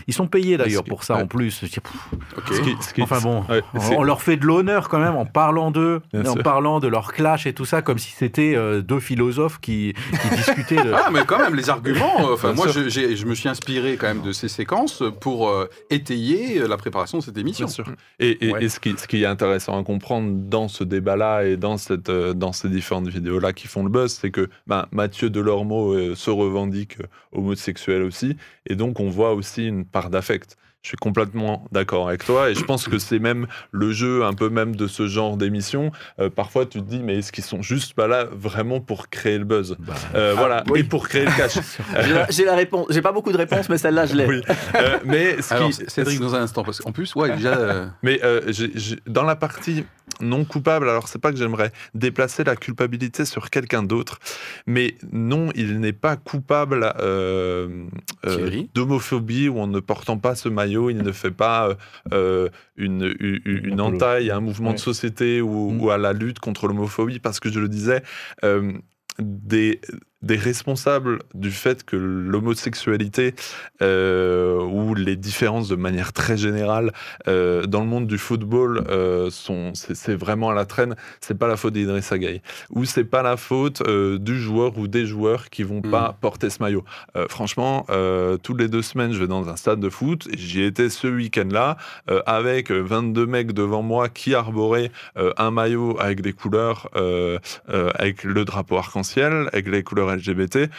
Ils 0.08 0.14
sont 0.14 0.28
payés 0.28 0.58
d'ailleurs 0.58 0.84
pour 0.84 1.04
ça 1.04 1.16
ouais. 1.16 1.24
en 1.24 1.28
plus. 1.28 1.64
Enfin 3.02 3.20
bon, 3.22 3.44
ouais, 3.50 3.62
on- 3.96 4.04
leur 4.04 4.22
fait 4.22 4.38
de 4.38 4.46
l'honneur 4.46 4.90
quand 4.90 5.00
même 5.00 5.16
en 5.16 5.26
parlant 5.26 5.72
d'eux, 5.72 6.02
en 6.16 6.34
sûr. 6.34 6.44
parlant 6.44 6.80
de 6.80 6.88
leur 6.88 7.12
clash 7.14 7.46
et 7.46 7.54
tout 7.54 7.66
ça, 7.66 7.82
comme 7.82 7.98
si 7.98 8.12
c'était 8.12 8.54
euh, 8.56 8.82
deux 8.82 9.00
philosophes 9.00 9.60
qui, 9.60 9.94
qui 10.22 10.36
discutaient 10.36 10.84
de. 10.84 10.92
Ah, 10.98 11.10
mais 11.12 11.26
quand 11.26 11.38
même, 11.38 11.54
les 11.56 11.70
arguments. 11.70 12.30
euh, 12.30 12.34
Enfin, 12.34 12.54
moi, 12.54 12.68
je, 12.70 13.26
me 13.26 13.36
suis 13.36 13.50
inspiré 13.50 13.98
quand 13.98 14.08
même 14.08 14.22
de 14.22 14.32
ces 14.32 14.48
séquences 14.48 15.04
pour 15.22 15.50
euh, 15.50 15.70
étayer 15.90 16.60
la 16.68 16.78
préparation 16.78 17.18
de 17.20 17.24
cette 17.24 17.38
émission. 17.38 17.66
Bien 17.68 17.74
sûr. 17.74 17.86
Et, 18.20 18.46
et- 18.48 18.52
Ouais. 18.54 18.64
et 18.64 18.70
ce, 18.70 18.80
qui, 18.80 18.96
ce 18.98 19.08
qui 19.08 19.24
est 19.24 19.26
intéressant 19.26 19.78
à 19.80 19.84
comprendre 19.84 20.30
dans 20.34 20.68
ce 20.70 20.84
débat-là 21.18 21.46
et 21.46 21.58
dans, 21.58 21.78
cette, 21.78 22.10
euh, 22.10 22.34
dans 22.34 22.54
ces 22.54 22.70
différentes 22.70 23.08
vidéos-là 23.08 23.54
qui 23.54 23.68
font 23.68 23.84
le 23.84 23.90
buzz, 23.90 24.14
c'est 24.14 24.32
que 24.32 24.50
ben, 24.68 24.88
Mathieu 24.92 25.30
Delormeau 25.30 25.94
euh, 25.94 26.16
se 26.16 26.30
revendique 26.30 27.00
euh, 27.02 27.06
homosexuel 27.32 28.04
aussi, 28.04 28.38
et 28.66 28.76
donc 28.76 29.00
on 29.00 29.10
voit 29.10 29.34
aussi 29.34 29.68
une 29.68 29.86
part 29.86 30.10
d'affect. 30.10 30.58
Je 30.88 30.92
suis 30.92 30.98
complètement 30.98 31.66
d'accord 31.74 32.08
avec 32.08 32.24
toi, 32.24 32.50
et 32.50 32.56
je 32.56 32.64
pense 32.64 32.88
que 32.88 32.98
c'est 32.98 33.20
même 33.20 33.46
le 33.74 33.92
jeu 33.92 34.24
un 34.24 34.32
peu 34.32 34.48
même 34.48 34.74
de 34.74 34.88
ce 34.88 35.06
genre 35.06 35.36
d'émission. 35.36 35.92
Euh, 36.22 36.30
parfois, 36.30 36.66
tu 36.66 36.80
te 36.82 36.86
dis, 36.88 37.00
mais 37.04 37.18
est-ce 37.18 37.34
qu'ils 37.34 37.44
sont 37.44 37.62
juste 37.62 37.94
pas 37.94 38.08
là 38.08 38.24
vraiment 38.32 38.80
pour 38.80 39.10
créer 39.10 39.38
le 39.38 39.44
buzz 39.44 39.76
Bah, 39.80 39.96
Euh, 40.16 40.34
Voilà, 40.38 40.64
oui. 40.70 40.80
et 40.80 40.84
pour 40.86 41.10
créer 41.10 41.26
le 41.26 41.32
cash. 41.36 41.58
J'ai 42.30 42.46
la, 42.46 42.56
réponse. 42.56 42.88
J'ai 42.90 43.02
pas 43.02 43.12
beaucoup 43.12 43.34
de 43.34 43.38
réponses, 43.38 43.68
mais 43.68 43.78
celle-là, 43.78 44.06
je 44.06 44.16
l'ai. 44.16 44.26
oui. 44.28 44.42
Euh, 44.76 44.98
mais 45.04 45.42
ce 45.42 45.54
Alors, 45.56 45.70
qui- 45.72 45.84
Cédric, 45.90 46.22
dans 46.22 46.36
un 46.36 46.44
instant, 46.44 46.64
parce 46.64 46.80
qu'en 46.80 46.94
plus, 46.94 47.14
ouais, 47.16 47.36
déjà. 47.36 47.58
euh, 47.58 47.88
Mais 48.02 48.22
euh, 48.24 48.40
dans 49.08 49.24
la 49.24 49.36
partie 49.36 49.84
non 50.22 50.46
coupable, 50.46 50.90
alors 50.90 51.10
c'est 51.10 51.20
pas 51.20 51.32
que 51.34 51.38
j'aimerais 51.38 51.72
déplacer 51.94 52.46
la 52.46 52.56
culpabilité 52.56 53.26
sur 53.26 53.50
quelqu'un 53.50 53.84
d'autre, 53.84 54.20
mais 54.66 54.96
non, 55.12 55.50
il 55.54 55.80
n'est 55.82 55.92
pas 55.94 56.16
coupable 56.16 56.94
euh, 57.02 57.86
euh, 58.26 58.64
d'homophobie 58.74 59.50
ou 59.50 59.60
en 59.60 59.68
ne 59.68 59.80
portant 59.82 60.18
pas 60.18 60.34
ce 60.36 60.48
maillot, 60.48 60.77
il 60.90 60.98
ne 61.04 61.12
fait 61.12 61.32
pas 61.32 61.68
euh, 61.70 61.76
euh, 62.14 62.50
une, 62.76 63.14
une, 63.20 63.42
une 63.46 63.82
entaille 63.82 64.30
à 64.32 64.38
un 64.38 64.42
mouvement 64.42 64.74
de 64.74 64.78
société 64.78 65.42
ou, 65.42 65.72
Mm. 65.72 65.82
ou 65.82 65.90
à 65.92 65.98
la 65.98 66.14
lutte 66.14 66.40
contre 66.40 66.68
l'homophobie, 66.68 67.20
parce 67.20 67.40
que 67.40 67.50
je 67.52 67.60
le 67.60 67.68
disais, 67.70 68.02
euh, 68.44 68.74
des, 69.20 69.82
des 70.22 70.36
responsables 70.36 71.20
du 71.34 71.52
fait 71.52 71.84
que 71.84 71.96
l'homosexualité 71.96 73.34
euh, 73.82 74.62
ou 74.62 74.94
les 74.94 75.16
différences 75.16 75.70
de 75.70 75.76
manière 75.76 76.12
très 76.12 76.38
générale 76.38 76.92
euh, 77.28 77.66
dans 77.66 77.82
le 77.82 77.88
monde 77.88 78.08
du 78.08 78.18
football 78.18 78.84
euh, 78.90 79.30
sont 79.30 79.72
c'est 79.74 80.16
vraiment 80.16 80.50
à 80.50 80.54
la 80.54 80.66
traîne. 80.66 80.96
C'est 81.22 81.38
pas 81.38 81.48
la 81.48 81.56
faute 81.56 81.74
d'Idriss 81.74 82.12
Gueye 82.14 82.42
ou 82.70 82.86
c'est 82.86 83.04
pas 83.04 83.22
la 83.22 83.38
faute 83.38 83.82
du 83.88 84.40
joueur 84.40 84.78
ou 84.78 84.88
des 84.88 85.06
joueurs 85.06 85.50
qui 85.50 85.64
vont 85.64 85.82
Mm. 85.88 85.92
pas 85.92 86.18
porter 86.20 86.50
ce 86.50 86.62
maillot. 86.62 86.84
Franchement 87.30 87.86
toutes 88.44 88.60
les 88.60 88.68
deux 88.68 88.82
semaines 88.82 89.14
je 89.14 89.20
vais 89.20 89.28
dans 89.28 89.50
un 89.50 89.56
stade 89.56 89.80
de 89.80 89.90
foot. 89.90 90.28
J'y 90.36 90.64
étais 90.64 90.90
ce 90.90 91.08
week-end 91.08 91.48
là 91.52 91.78
avec 92.26 92.72
euh, 92.72 92.82
22 92.82 93.26
mecs 93.26 93.52
devant 93.54 93.82
moi 93.82 94.10
qui 94.10 94.36
arboraient 94.36 94.92
un 95.16 95.52
maillot 95.52 95.98
avec 96.00 96.22
des 96.22 96.34
couleurs 96.34 96.90
avec 97.68 98.24
le 98.24 98.46
drapeau 98.46 98.78
arc-en-ciel 98.78 99.50
avec 99.54 99.68
les 99.68 99.84
couleurs 99.84 100.07
LGBT 100.16 100.70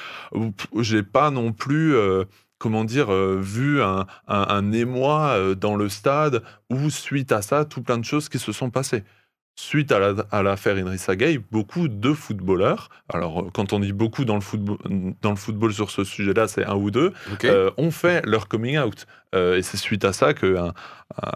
j'ai 0.80 1.02
pas 1.02 1.30
non 1.30 1.52
plus 1.52 1.94
euh, 1.94 2.24
comment 2.58 2.84
dire, 2.84 3.12
euh, 3.12 3.38
vu 3.40 3.80
un 3.82 4.72
émoi 4.72 5.28
euh, 5.28 5.54
dans 5.54 5.76
le 5.76 5.88
stade 5.88 6.42
où, 6.70 6.90
suite 6.90 7.32
à 7.32 7.42
ça, 7.42 7.64
tout 7.64 7.82
plein 7.82 7.98
de 7.98 8.04
choses 8.04 8.28
qui 8.28 8.38
se 8.38 8.52
sont 8.52 8.70
passées. 8.70 9.04
Suite 9.60 9.90
à 9.90 9.98
la- 9.98 10.42
l'affaire 10.44 10.78
Idrissa 10.78 11.16
Gueye, 11.16 11.38
beaucoup 11.50 11.88
de 11.88 12.12
footballeurs, 12.12 12.90
alors 13.12 13.40
euh, 13.40 13.50
quand 13.52 13.72
on 13.72 13.80
dit 13.80 13.92
beaucoup 13.92 14.24
dans 14.24 14.36
le 14.36 14.40
football, 14.40 14.76
dans 15.20 15.30
le 15.30 15.36
football 15.36 15.72
sur 15.74 15.90
ce 15.90 16.04
sujet-là, 16.04 16.46
c'est 16.46 16.64
un 16.64 16.76
ou 16.76 16.92
deux, 16.92 17.12
euh, 17.50 17.70
ont 17.76 17.90
fait 17.90 18.24
leur 18.24 18.46
coming 18.46 18.78
out. 18.78 19.06
Euh, 19.34 19.56
et 19.56 19.62
c'est 19.62 19.76
suite 19.76 20.04
à 20.04 20.12
ça 20.12 20.32
que, 20.32 20.56
un- 20.56 20.74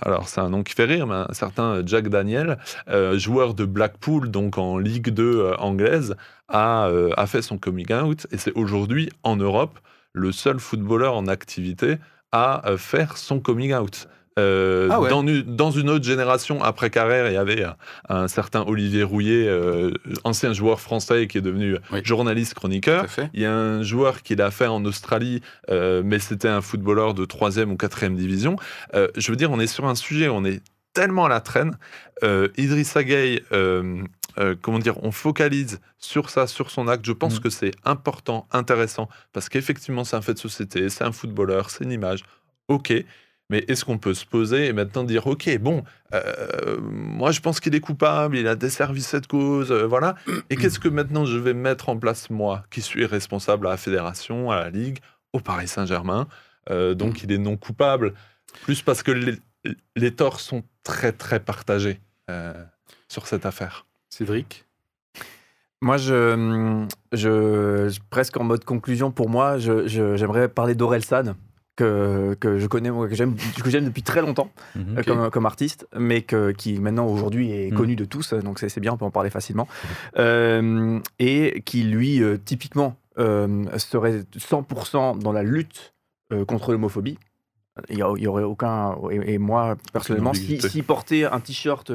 alors 0.03 0.29
c'est 0.29 0.41
un 0.41 0.51
nom 0.51 0.63
qui 0.63 0.73
fait 0.75 0.85
rire, 0.85 1.09
mais 1.09 1.17
un 1.17 1.33
certain 1.33 1.83
Jack 1.85 2.09
Daniel, 2.11 2.59
euh, 2.89 3.19
joueur 3.19 3.55
de 3.55 3.65
Blackpool, 3.65 4.31
donc 4.31 4.57
en 4.57 4.79
Ligue 4.79 5.09
2 5.11 5.41
euh, 5.41 5.57
anglaise, 5.57 6.15
a, 6.47 6.89
a 7.17 7.27
fait 7.27 7.43
son 7.43 7.59
coming 7.59 7.93
out. 7.93 8.29
Et 8.31 8.39
c'est 8.39 8.53
aujourd'hui, 8.53 9.11
en 9.25 9.35
Europe, 9.35 9.81
le 10.13 10.31
seul 10.31 10.61
footballeur 10.61 11.17
en 11.17 11.27
activité 11.27 11.97
à 12.31 12.63
faire 12.79 13.17
son 13.19 13.41
coming 13.41 13.75
out. 13.75 14.07
Euh, 14.39 14.89
Ah 14.91 15.01
ouais. 15.01 15.11
dans, 15.11 15.27
une, 15.27 15.43
dans 15.43 15.71
une 15.71 15.91
autre 15.91 16.05
génération, 16.05 16.63
après 16.63 16.89
Carrère, 16.91 17.29
il 17.29 17.35
y 17.35 17.37
avait 17.37 17.65
un, 17.65 17.77
un 18.09 18.29
certain 18.29 18.63
Olivier 18.67 19.03
Rouillet, 19.03 19.47
euh, 19.47 19.91
ancien 20.25 20.53
joueur 20.55 20.81
français 20.81 21.27
qui 21.27 21.39
est 21.39 21.43
devenu 21.43 21.77
Oui. 21.93 22.01
journaliste 22.03 22.55
chroniqueur. 22.55 23.07
Il 23.35 23.41
y 23.41 23.45
a 23.47 23.53
un 23.55 23.83
joueur 23.83 24.23
qui 24.23 24.35
l'a 24.35 24.51
fait 24.51 24.67
en 24.69 24.85
Australie, 24.87 25.43
euh, 25.71 26.03
mais 26.05 26.19
c'était 26.19 26.49
un 26.49 26.63
footballeur 26.63 27.13
de 27.15 27.25
troisième 27.27 27.71
ou 27.73 27.77
quatrième 27.77 28.17
division. 28.17 28.57
Je 28.95 29.31
veux 29.31 29.37
dire, 29.37 29.51
on 29.51 29.61
est 29.61 29.67
sur 29.67 29.85
un 29.87 29.95
sujet, 29.95 30.29
on 30.29 30.45
est 30.45 30.63
tellement 30.95 31.27
à 31.27 31.29
la 31.29 31.41
traîne. 31.41 31.77
Idrissa 32.57 33.05
Gueye, 33.05 33.43
comment 34.63 34.79
dire, 34.79 34.95
on 35.05 35.11
focalise 35.13 35.81
sur 35.99 36.31
ça, 36.31 36.47
sur 36.47 36.71
son 36.71 36.89
acte. 36.89 37.05
Je 37.05 37.13
pense 37.13 37.37
Mm. 37.37 37.41
que 37.41 37.51
c'est 37.51 37.73
important, 37.85 38.47
intéressant, 38.53 39.09
parce 39.33 39.49
qu'effectivement, 39.49 40.05
c'est 40.05 40.17
un 40.17 40.23
fait 40.23 40.35
de 40.35 40.39
société, 40.39 40.89
c'est 40.89 41.05
un 41.05 41.13
footballeur, 41.13 41.69
c'est 41.71 41.85
une 41.85 41.93
image. 41.93 42.21
Ok. 42.69 42.93
Mais 43.53 43.65
est-ce 43.69 43.85
qu'on 43.85 43.99
peut 43.99 44.15
se 44.15 44.25
poser 44.25 44.67
et 44.69 44.73
maintenant 44.73 45.05
dire, 45.05 45.27
ok, 45.27 45.59
bon, 45.61 45.85
euh, 46.15 46.79
moi 46.81 47.31
je 47.33 47.41
pense 47.41 47.61
qu'il 47.61 47.75
est 47.75 47.81
coupable, 47.81 48.37
il 48.39 48.49
a 48.49 48.57
desservi 48.57 49.03
cette 49.03 49.27
cause, 49.27 49.71
euh, 49.71 49.85
voilà. 49.87 50.15
Et 50.51 50.57
qu'est-ce 50.57 50.79
que 50.79 50.89
maintenant 50.89 51.27
je 51.27 51.37
vais 51.39 51.53
mettre 51.55 51.91
en 51.91 51.99
place, 51.99 52.31
moi, 52.31 52.65
qui 52.71 52.81
suis 52.81 53.05
responsable 53.05 53.67
à 53.67 53.71
la 53.71 53.77
fédération, 53.77 54.51
à 54.51 54.57
la 54.57 54.71
Ligue, 54.71 54.99
au 55.35 55.41
Paris 55.41 55.69
Saint-Germain 55.69 56.27
Euh, 56.71 56.95
Donc 56.95 57.23
il 57.25 57.31
est 57.33 57.39
non 57.39 57.57
coupable, 57.59 58.15
plus 58.63 58.81
parce 58.83 59.03
que 59.03 59.11
les, 59.13 59.35
les 59.97 60.13
torts 60.15 60.41
sont 60.41 60.63
très 60.83 61.13
très 61.13 61.39
partagés 61.41 62.01
sur 63.09 63.27
cette 63.27 63.45
affaire. 63.45 63.85
Cédric? 64.09 64.65
Moi, 65.83 65.97
je, 65.99 66.87
je, 67.13 67.89
je- 67.91 68.01
presque 68.09 68.37
en 68.37 68.45
mode 68.45 68.65
conclusion, 68.65 69.11
pour 69.11 69.29
moi, 69.29 69.59
je- 69.59 69.87
je- 69.89 70.15
j'aimerais 70.17 70.49
parler 70.49 70.75
d'Orelsan, 70.77 71.35
que, 71.77 72.35
que 72.39 72.59
je 72.59 72.67
connais, 72.67 72.91
que 72.91 73.15
j'aime 73.15 73.35
que 73.63 73.71
j'aime 73.71 73.87
depuis 73.87 74.03
très 74.03 74.21
longtemps 74.21 74.51
Mhm. 74.77 74.99
euh, 74.99 75.03
comme, 75.03 75.31
comme 75.31 75.47
artiste, 75.47 75.87
mais 75.99 76.23
que, 76.23 76.51
qui 76.53 76.79
maintenant 76.79 77.07
aujourd'hui 77.07 77.51
est 77.51 77.71
Mm. 77.73 77.77
connu 77.77 77.97
de 77.97 78.05
tous, 78.05 78.35
donc 78.35 78.59
c'est 78.59 78.81
bien, 78.81 78.93
on 78.93 78.97
peut 78.99 79.05
en 79.07 79.11
parler 79.11 79.31
facilement. 79.31 79.67
Euh, 80.19 80.99
et 81.19 81.63
qui, 81.65 81.83
lui, 81.85 82.23
euh, 82.23 82.37
typiquement, 82.37 82.97
euh, 83.19 83.65
serait 83.79 84.21
100% 84.37 85.17
dans 85.19 85.33
la 85.33 85.43
lutte 85.43 85.95
euh, 86.33 86.45
contre 86.45 86.73
l'homophobie. 86.73 87.19
Il 87.89 87.97
n'y 87.97 88.27
aurait 88.27 88.43
aucun. 88.43 88.97
Et, 89.11 89.35
et 89.35 89.39
moi, 89.39 89.77
personnellement, 89.95 90.35
si, 90.35 90.61
si 90.61 90.83
porter 90.83 91.25
un 91.25 91.41
t-shirt. 91.41 91.91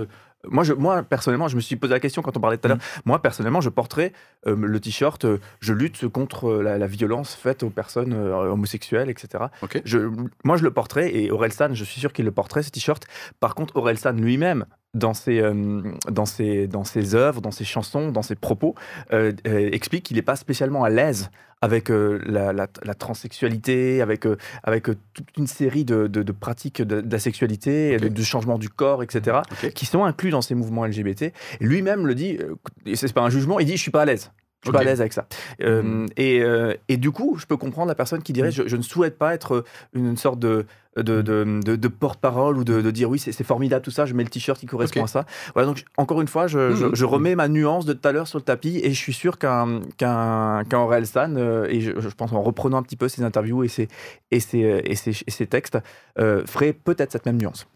Moi, 0.50 0.64
je, 0.64 0.74
moi, 0.74 1.04
personnellement, 1.04 1.48
je 1.48 1.56
me 1.56 1.62
suis 1.62 1.76
posé 1.76 1.94
la 1.94 2.00
question 2.00 2.22
quand 2.22 2.36
on 2.38 2.40
parlait 2.40 2.58
tout 2.58 2.68
à 2.68 2.70
l'heure. 2.70 2.80
Moi, 3.06 3.22
personnellement, 3.22 3.62
je 3.62 3.70
porterais 3.70 4.14
euh, 4.46 4.56
le 4.56 4.80
t-shirt 4.80 5.26
euh, 5.26 5.40
Je 5.60 5.74
lutte 5.74 6.08
contre 6.08 6.50
euh, 6.50 6.64
la, 6.64 6.78
la 6.78 6.88
violence 6.88 7.36
faite 7.36 7.64
aux 7.64 7.70
personnes 7.70 8.14
euh, 8.14 8.52
homosexuelles, 8.52 9.10
etc. 9.10 9.46
Je, 9.86 10.10
moi, 10.44 10.58
je 10.58 10.64
le 10.64 10.72
porterais 10.72 11.16
et 11.16 11.32
Orelsan, 11.32 11.74
je 11.74 11.84
suis 11.84 12.00
sûr 12.00 12.14
qu'il 12.14 12.26
le 12.26 12.32
porterait, 12.32 12.64
ce 12.64 12.72
t-shirt. 12.72 13.06
Par 13.40 13.56
contre, 13.56 13.76
Orelsan 13.76 14.14
lui-même, 14.14 14.66
dans 14.98 15.14
ses, 15.14 15.40
euh, 15.40 15.82
dans, 16.10 16.26
ses, 16.26 16.68
dans 16.68 16.84
ses 16.84 17.16
œuvres, 17.16 17.40
dans 17.42 17.52
ses 17.52 17.64
chansons, 17.66 18.12
dans 18.12 18.22
ses 18.22 18.36
propos, 18.36 18.76
euh, 19.14 19.32
euh, 19.48 19.70
explique 19.72 20.04
qu'il 20.04 20.18
n'est 20.18 20.22
pas 20.24 20.36
spécialement 20.36 20.84
à 20.84 20.90
l'aise 20.90 21.30
avec 21.62 21.90
la, 21.90 22.54
la- 22.54 22.68
la 22.84 22.94
transsexualité, 22.94 24.02
avec, 24.02 24.26
avec 24.64 24.84
toute 25.14 25.38
une 25.38 25.48
série 25.48 25.86
de, 25.86 26.06
de- 26.06 26.22
de 26.22 26.32
pratiques 26.32 26.82
de, 26.84 27.02
d'asexualité, 27.02 27.96
Ok. 27.96 28.02
de, 28.04 28.08
de 28.10 28.24
changement 28.24 28.60
du 28.60 28.70
corps, 28.70 29.02
etc., 29.02 29.38
qui 29.74 29.86
sont 29.88 30.04
inclus 30.04 30.30
dans 30.30 30.44
ces 30.44 30.54
mouvements 30.54 30.86
LGBT. 30.86 31.34
Lui-même 31.60 32.06
le 32.06 32.14
dit, 32.14 32.38
et 32.86 32.96
c'est 32.96 33.12
pas 33.12 33.22
un 33.22 33.30
jugement, 33.32 33.60
il 33.60 33.66
dit 33.66 33.76
Je 33.76 33.82
suis 33.82 33.92
pas 33.92 34.04
à 34.04 34.06
l'aise. 34.06 34.32
Je 34.64 34.70
suis 34.70 34.74
pas 34.74 34.80
à 34.80 34.84
l'aise 34.84 35.00
avec 35.02 35.14
ça. 35.14 35.28
Euh, 35.62 35.82
Mhm. 35.84 36.06
et, 36.18 36.42
euh, 36.42 36.74
et 36.90 36.98
du 36.98 37.12
coup, 37.12 37.38
je 37.40 37.46
peux 37.46 37.58
comprendre 37.58 37.88
la 37.88 37.96
personne 37.96 38.24
qui 38.24 38.34
dirait 38.34 38.52
je, 38.52 38.68
je 38.68 38.76
ne 38.76 38.82
souhaite 38.82 39.18
pas 39.18 39.34
être 39.36 39.64
une 39.94 40.18
sorte 40.18 40.40
de, 40.40 40.66
de, 40.98 41.22
de, 41.22 41.60
de- 41.64 41.76
de 41.76 41.88
porte-parole 41.88 42.58
ou 42.58 42.64
de, 42.64 42.90
dire 42.90 43.08
oui, 43.10 43.20
c'est 43.20 43.44
formidable 43.44 43.86
tout 43.86 43.92
ça, 43.92 44.08
je 44.08 44.16
mets 44.16 44.24
le 44.24 44.30
t-shirt 44.30 44.60
qui 44.60 44.66
correspond 44.66 45.04
à 45.04 45.08
ça. 45.08 45.26
Voilà, 45.54 45.68
donc 45.68 45.84
encore 45.98 46.22
une 46.22 46.28
fois, 46.28 46.48
je, 46.48 46.74
je- 46.76 46.88
je 46.96 47.06
remets 47.06 47.36
ma 47.36 47.48
nuance 47.48 47.86
de 47.86 47.94
tout 47.94 48.08
à 48.08 48.12
l'heure 48.12 48.28
sur 48.28 48.40
le 48.40 48.44
tapis 48.44 48.80
et 48.84 48.90
je 48.90 48.98
suis 49.00 49.14
sûr 49.14 49.38
qu'un 49.38 49.82
qu'un 49.98 50.64
qu'un 50.68 50.80
Aurel 50.80 51.06
San, 51.06 51.38
euh, 51.38 51.68
et 51.70 51.80
je, 51.82 51.92
pense 52.18 52.34
en 52.34 52.42
reprenant 52.42 52.78
un 52.78 52.84
petit 52.84 52.96
peu 52.98 53.08
ses 53.10 53.22
interviews 53.24 53.64
et 53.64 53.68
ses, 53.68 53.88
et 54.32 54.40
ses, 54.40 54.82
et 54.84 54.96
ses, 54.96 55.12
et 55.28 55.32
ses 55.32 55.46
textes, 55.46 55.78
euh, 56.20 56.44
ferait 56.48 56.74
peut-être 56.74 57.12
cette 57.12 57.28
même 57.28 57.38
nuance. 57.38 57.68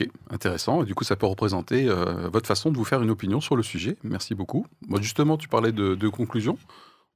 Ok, 0.00 0.08
intéressant. 0.30 0.82
Et 0.82 0.86
du 0.86 0.94
coup, 0.94 1.04
ça 1.04 1.16
peut 1.16 1.26
représenter 1.26 1.88
euh, 1.88 2.28
votre 2.32 2.46
façon 2.46 2.70
de 2.70 2.76
vous 2.76 2.84
faire 2.84 3.02
une 3.02 3.10
opinion 3.10 3.40
sur 3.40 3.56
le 3.56 3.62
sujet. 3.62 3.96
Merci 4.04 4.34
beaucoup. 4.34 4.66
Moi, 4.86 5.00
justement, 5.00 5.36
tu 5.36 5.48
parlais 5.48 5.72
de, 5.72 5.94
de 5.94 6.08
conclusion. 6.08 6.56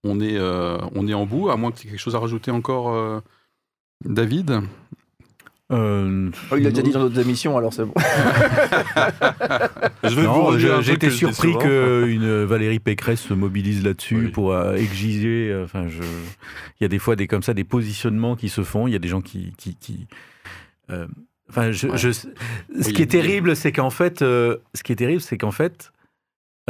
On 0.05 0.21
est, 0.21 0.37
euh, 0.37 0.79
on 0.95 1.07
est 1.07 1.15
en 1.15 1.27
bout, 1.27 1.51
à 1.51 1.57
moins 1.57 1.71
que 1.71 1.79
tu 1.79 1.87
aies 1.87 1.91
quelque 1.91 2.01
chose 2.01 2.17
à 2.17 2.19
rajouter 2.19 2.51
encore, 2.51 2.93
euh, 2.93 3.21
David? 4.05 4.63
Euh, 5.71 6.31
Oh, 6.51 6.57
il 6.57 6.65
l'a 6.65 6.71
déjà 6.71 6.83
dit 6.83 6.91
dans 6.91 7.01
d'autres 7.01 7.21
émissions, 7.21 7.57
alors 7.57 7.73
c'est 7.73 7.85
bon. 7.85 7.95
Que 10.03 11.07
dis 11.09 11.17
surpris 11.17 11.53
souvent. 11.53 11.61
qu'une 11.61 12.45
Valérie 12.45 12.81
Pécresse 12.81 13.21
se 13.23 13.33
mobilise 13.35 13.85
là-dessus 13.85 14.27
Oui. 14.27 14.29
pour 14.29 14.53
euh, 14.53 14.75
exiger. 14.75 15.59
Enfin, 15.65 15.89
je... 15.89 16.03
il 16.03 16.83
y 16.83 16.85
a 16.85 16.89
des 16.89 16.99
fois 16.99 17.17
des 17.17 17.27
comme 17.27 17.43
ça 17.43 17.55
des 17.55 17.65
positionnements 17.65 18.37
qui 18.37 18.49
se 18.49 18.63
font. 18.63 18.87
Il 18.89 18.93
y 18.93 18.97
a 18.97 18.99
des 18.99 19.09
gens 19.09 19.23
qui, 19.23 19.55
qui, 19.57 19.77
qui, 19.77 20.07
euh, 20.91 21.07
Enfin, 21.53 21.71
je, 21.71 21.87
Ouais. 21.89 21.99
je- 21.99 22.11
ce 22.13 22.89
qui 22.93 23.03
est 23.03 23.07
terrible, 23.11 23.55
c'est 23.55 23.73
qu'en 23.73 23.91
fait, 23.91 24.23
euh, 24.23 24.57
ce 24.75 24.83
qui 24.83 24.93
est 24.93 24.97
terrible, 24.97 25.21
c'est 25.21 25.37
qu'en 25.37 25.51
fait, 25.51 25.93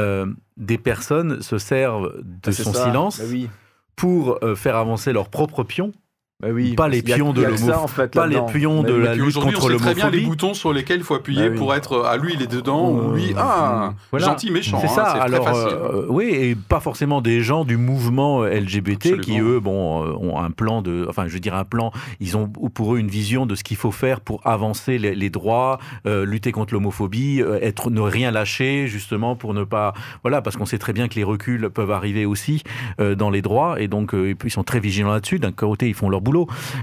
euh, 0.01 0.27
des 0.57 0.77
personnes 0.79 1.41
se 1.41 1.57
servent 1.59 2.13
de 2.25 2.49
Ah, 2.51 2.53
son 2.53 2.73
ça. 2.73 2.85
silence 2.87 3.21
Bah 3.21 3.27
oui. 3.31 3.49
pour 3.95 4.39
euh, 4.43 4.57
faire 4.57 4.77
avancer 4.77 5.13
leurs 5.13 5.29
propres 5.29 5.63
pions. 5.63 5.93
Bah 6.41 6.49
oui. 6.53 6.75
Pas 6.75 6.89
les 6.89 7.03
pions 7.03 7.33
de 7.33 7.41
il 7.41 7.43
y 7.45 7.47
a 7.47 7.51
que 7.51 7.57
ça, 7.57 7.67
l'homo- 7.67 7.85
en 7.85 7.87
fait, 7.87 8.13
pas 8.15 8.27
les 8.27 8.41
pions 8.53 8.83
de 8.83 8.93
la 8.95 9.11
Et 9.13 9.15
puis 9.15 9.21
lutte 9.27 9.29
aujourd'hui, 9.37 9.55
contre 9.55 9.67
on 9.67 9.69
sait 9.71 9.77
très 9.77 9.95
bien 9.95 10.07
les 10.11 10.17
l'homophobie. 10.19 10.27
boutons 10.27 10.55
sur 10.55 10.73
lesquels 10.73 10.97
il 10.99 11.05
faut 11.05 11.15
appuyer 11.15 11.45
Bah 11.45 11.49
oui. 11.53 11.57
pour 11.59 11.73
être 11.73 12.03
ah 12.05 12.17
lui 12.17 12.33
il 12.35 12.43
est 12.43 12.51
dedans 12.51 12.91
ou 12.91 13.13
lui 13.15 13.31
Euh, 13.31 13.35
ah 13.39 13.95
voilà. 14.11 14.27
gentil 14.27 14.51
méchant. 14.51 14.79
C'est 14.81 14.89
hein, 14.89 14.91
ça. 14.93 15.05
très 15.05 15.21
Alors, 15.21 15.45
facile. 15.45 15.77
euh, 15.81 16.07
oui, 16.09 16.25
et 16.33 16.57
pas 16.57 16.81
forcément 16.81 17.21
des 17.21 17.43
gens 17.43 17.65
du 17.65 17.77
mouvement 17.77 18.43
LGBT 18.45 19.21
qui 19.21 19.39
eux, 19.39 19.61
bon, 19.61 20.03
euh, 20.05 20.13
ont 20.19 20.41
un 20.41 20.51
plan 20.51 20.83
de, 20.83 21.07
enfin, 21.09 21.29
je 21.29 21.33
veux 21.33 21.39
dire 21.39 21.55
un 21.55 21.65
plan. 21.65 21.93
Ils 22.19 22.37
ont 22.37 22.49
pour 22.49 22.97
eux 22.97 22.99
une 22.99 23.07
vision 23.07 23.47
de 23.47 23.55
ce 23.55 23.63
qu'il 23.63 23.77
faut 23.77 23.93
faire 23.93 24.21
pour 24.21 24.45
avancer 24.45 24.99
les, 24.99 25.15
les 25.15 25.31
droits, 25.31 25.79
euh, 26.09 26.25
lutter 26.25 26.51
contre 26.51 26.75
l'homophobie, 26.75 27.41
euh, 27.41 27.61
être 27.63 27.89
ne 27.91 28.01
rien 28.01 28.33
lâcher 28.33 28.89
justement 28.89 29.37
pour 29.37 29.55
ne 29.55 29.63
pas, 29.63 29.93
voilà, 30.25 30.43
parce 30.43 30.57
qu'on 30.57 30.67
sait 30.67 30.79
très 30.79 30.93
bien 30.93 31.07
que 31.07 31.15
les 31.15 31.25
reculs 31.25 31.71
peuvent 31.71 31.93
arriver 31.93 32.27
aussi 32.27 32.65
euh, 33.01 33.15
dans 33.15 33.31
les 33.31 33.43
droits 33.43 33.81
et 33.81 33.87
donc 33.87 34.13
euh, 34.13 34.35
ils 34.45 34.51
sont 34.51 34.65
très 34.65 34.81
vigilants 34.81 35.13
là-dessus. 35.13 35.39
D'un 35.39 35.53
côté, 35.53 35.87
ils 35.89 35.95
font 35.95 36.09
leur 36.09 36.21
boulot, 36.21 36.32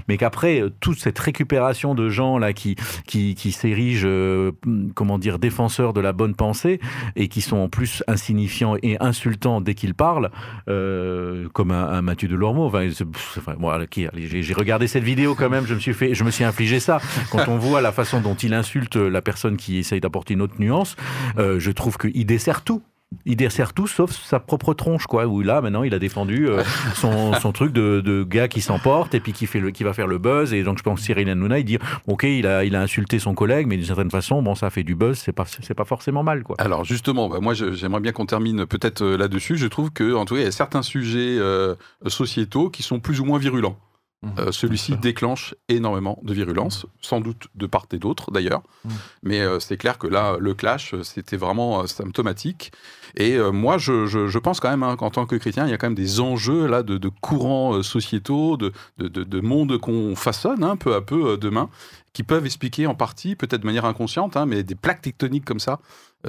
mais 0.08 0.16
qu'après 0.16 0.60
euh, 0.60 0.70
toute 0.80 0.98
cette 0.98 1.18
récupération 1.18 1.94
de 1.94 2.08
gens 2.08 2.38
là 2.38 2.52
qui 2.52 2.76
qui, 3.06 3.34
qui 3.34 3.52
s'érigent, 3.52 4.06
euh, 4.06 4.52
comment 4.94 5.18
dire, 5.18 5.38
défenseurs 5.38 5.92
de 5.92 6.00
la 6.00 6.12
bonne 6.12 6.34
pensée 6.34 6.80
et 7.16 7.28
qui 7.28 7.40
sont 7.40 7.56
en 7.56 7.68
plus 7.68 8.02
insignifiants 8.06 8.76
et 8.82 8.96
insultants 9.00 9.60
dès 9.60 9.74
qu'ils 9.74 9.94
parlent, 9.94 10.30
euh, 10.68 11.48
comme 11.52 11.70
un, 11.70 12.02
Mathieu 12.02 12.28
Delormeau. 12.28 12.66
Enfin, 12.66 12.88
j'ai 12.88 14.54
regardé 14.54 14.86
cette 14.86 15.04
vidéo 15.04 15.34
quand 15.34 15.50
même, 15.50 15.66
je 15.66 15.74
me 15.74 15.80
suis 15.80 15.94
fait, 15.94 16.14
je 16.14 16.24
me 16.24 16.30
suis 16.30 16.44
infligé 16.44 16.80
ça. 16.80 17.00
Quand 17.30 17.48
on 17.48 17.58
voit 17.58 17.80
la 17.80 17.92
façon 17.92 18.20
dont 18.20 18.34
il 18.34 18.54
insulte 18.54 18.96
la 18.96 19.22
personne 19.22 19.56
qui 19.56 19.78
essaye 19.78 20.00
d'apporter 20.00 20.34
une 20.34 20.42
autre 20.42 20.54
nuance, 20.58 20.96
je 21.36 21.70
trouve 21.70 21.98
qu'il 21.98 22.26
dessert 22.26 22.62
tout. 22.62 22.82
Il 23.26 23.36
dessert 23.36 23.72
tout 23.72 23.86
sauf 23.86 24.10
sa 24.10 24.40
propre 24.40 24.74
tronche, 24.74 25.06
quoi. 25.06 25.26
Où 25.26 25.42
là, 25.42 25.60
maintenant, 25.60 25.82
il 25.82 25.94
a 25.94 25.98
défendu 25.98 26.48
euh, 26.48 26.62
son, 26.94 27.32
son 27.34 27.52
truc 27.52 27.72
de, 27.72 28.00
de 28.00 28.24
gars 28.24 28.48
qui 28.48 28.60
s'emporte 28.60 29.14
et 29.14 29.20
puis 29.20 29.32
qui, 29.32 29.46
fait 29.46 29.60
le, 29.60 29.70
qui 29.70 29.84
va 29.84 29.92
faire 29.92 30.06
le 30.06 30.18
buzz. 30.18 30.52
Et 30.52 30.62
donc, 30.62 30.78
je 30.78 30.82
pense 30.82 31.00
que 31.00 31.06
Cyril 31.06 31.28
Hanouna, 31.28 31.58
il 31.58 31.64
dit 31.64 31.78
Ok, 32.06 32.24
il 32.24 32.46
a, 32.46 32.64
il 32.64 32.74
a 32.76 32.80
insulté 32.80 33.18
son 33.18 33.34
collègue, 33.34 33.66
mais 33.66 33.76
d'une 33.76 33.86
certaine 33.86 34.10
façon, 34.10 34.42
bon, 34.42 34.54
ça 34.54 34.70
fait 34.70 34.82
du 34.82 34.94
buzz, 34.94 35.18
c'est 35.18 35.32
pas, 35.32 35.44
c'est 35.46 35.74
pas 35.74 35.84
forcément 35.84 36.22
mal, 36.22 36.42
quoi. 36.42 36.56
Alors 36.58 36.84
justement, 36.84 37.28
bah, 37.28 37.38
moi 37.40 37.54
j'aimerais 37.54 38.00
bien 38.00 38.12
qu'on 38.12 38.26
termine 38.26 38.66
peut-être 38.66 39.02
euh, 39.02 39.16
là-dessus. 39.16 39.56
Je 39.56 39.66
trouve 39.66 39.90
que 39.90 40.14
en 40.14 40.24
tout 40.24 40.34
cas 40.34 40.40
il 40.40 40.44
y 40.44 40.48
a 40.48 40.52
certains 40.52 40.82
sujets 40.82 41.36
euh, 41.38 41.74
sociétaux 42.06 42.70
qui 42.70 42.82
sont 42.82 43.00
plus 43.00 43.20
ou 43.20 43.24
moins 43.24 43.38
virulents. 43.38 43.76
Mhm. 44.22 44.32
Euh, 44.38 44.52
Celui-ci 44.52 44.96
déclenche 44.98 45.54
énormément 45.70 46.18
de 46.22 46.34
virulence, 46.34 46.84
sans 47.00 47.20
doute 47.22 47.46
de 47.54 47.66
part 47.66 47.86
et 47.92 47.98
d'autre 47.98 48.30
d'ailleurs. 48.30 48.60
Mhm. 48.84 48.90
Mais 49.22 49.40
euh, 49.40 49.60
c'est 49.60 49.78
clair 49.78 49.96
que 49.96 50.06
là, 50.06 50.36
le 50.38 50.52
clash, 50.52 50.92
euh, 50.92 51.02
c'était 51.02 51.38
vraiment 51.38 51.80
euh, 51.82 51.86
symptomatique. 51.86 52.70
Et 53.16 53.38
moi, 53.38 53.76
je, 53.78 54.06
je- 54.06 54.28
je 54.28 54.38
pense 54.38 54.60
quand 54.60 54.70
même 54.70 54.82
hein, 54.84 54.94
qu'en 54.96 55.10
tant 55.10 55.26
que 55.26 55.34
chrétien, 55.36 55.66
il 55.66 55.70
y 55.70 55.72
a 55.72 55.78
quand 55.78 55.88
même 55.88 55.94
des 55.96 56.20
enjeux 56.20 56.66
là 56.66 56.82
de, 56.84 56.96
de 56.98 57.08
courants 57.08 57.82
sociétaux, 57.82 58.56
de, 58.56 58.72
de, 58.98 59.08
de, 59.08 59.24
de 59.24 59.40
monde 59.40 59.78
qu'on 59.78 60.14
façonne 60.14 60.62
hein, 60.62 60.76
peu 60.76 60.94
à 60.94 61.00
peu 61.00 61.36
demain, 61.36 61.68
qui 62.12 62.22
peuvent 62.22 62.44
expliquer 62.46 62.86
en 62.86 62.94
partie, 62.94 63.34
peut-être 63.36 63.62
de 63.62 63.66
manière 63.66 63.84
inconsciente, 63.86 64.36
hein, 64.36 64.46
mais 64.46 64.62
des 64.62 64.74
plaques 64.76 65.02
tectoniques 65.02 65.44
comme 65.44 65.58
ça, 65.60 65.80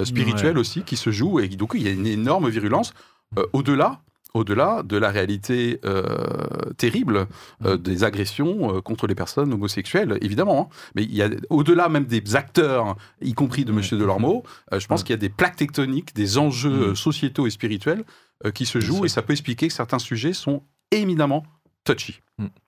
spirituelles 0.02 0.58
aussi, 0.58 0.82
qui 0.82 0.96
se 0.96 1.10
jouent. 1.12 1.38
Et 1.40 1.48
donc, 1.48 1.72
il 1.74 1.82
y 1.82 1.88
a 1.88 1.92
une 1.92 2.06
énorme 2.06 2.48
virulence. 2.48 2.94
Au-delà 3.52 4.00
au-delà 4.34 4.82
de 4.82 4.96
la 4.96 5.10
réalité 5.10 5.78
euh, 5.84 6.04
terrible 6.76 7.26
euh, 7.64 7.76
des 7.76 8.04
agressions 8.04 8.76
euh, 8.76 8.80
contre 8.80 9.06
les 9.06 9.14
personnes 9.14 9.52
homosexuelles, 9.52 10.18
évidemment. 10.22 10.70
hein. 10.72 10.74
Mais 10.94 11.02
il 11.04 11.14
y 11.14 11.22
a, 11.22 11.28
au-delà 11.50 11.88
même 11.88 12.04
des 12.06 12.36
acteurs, 12.36 12.96
y 13.20 13.34
compris 13.34 13.64
de 13.64 13.72
Monsieur 13.72 13.98
Delormeau, 13.98 14.42
je 14.76 14.86
pense 14.86 15.02
qu'il 15.02 15.12
y 15.12 15.14
a 15.14 15.18
des 15.18 15.28
plaques 15.28 15.56
tectoniques, 15.56 16.14
des 16.14 16.38
enjeux 16.38 16.90
Mm. 16.92 16.96
sociétaux 16.96 17.46
et 17.46 17.50
spirituels 17.50 18.04
qui 18.54 18.66
se 18.66 18.80
jouent, 18.80 19.04
et 19.04 19.08
ça 19.08 19.22
peut 19.22 19.32
expliquer 19.32 19.68
que 19.68 19.74
certains 19.74 19.98
sujets 19.98 20.32
sont 20.32 20.62
éminemment 20.90 21.44
touchy, 21.84 22.20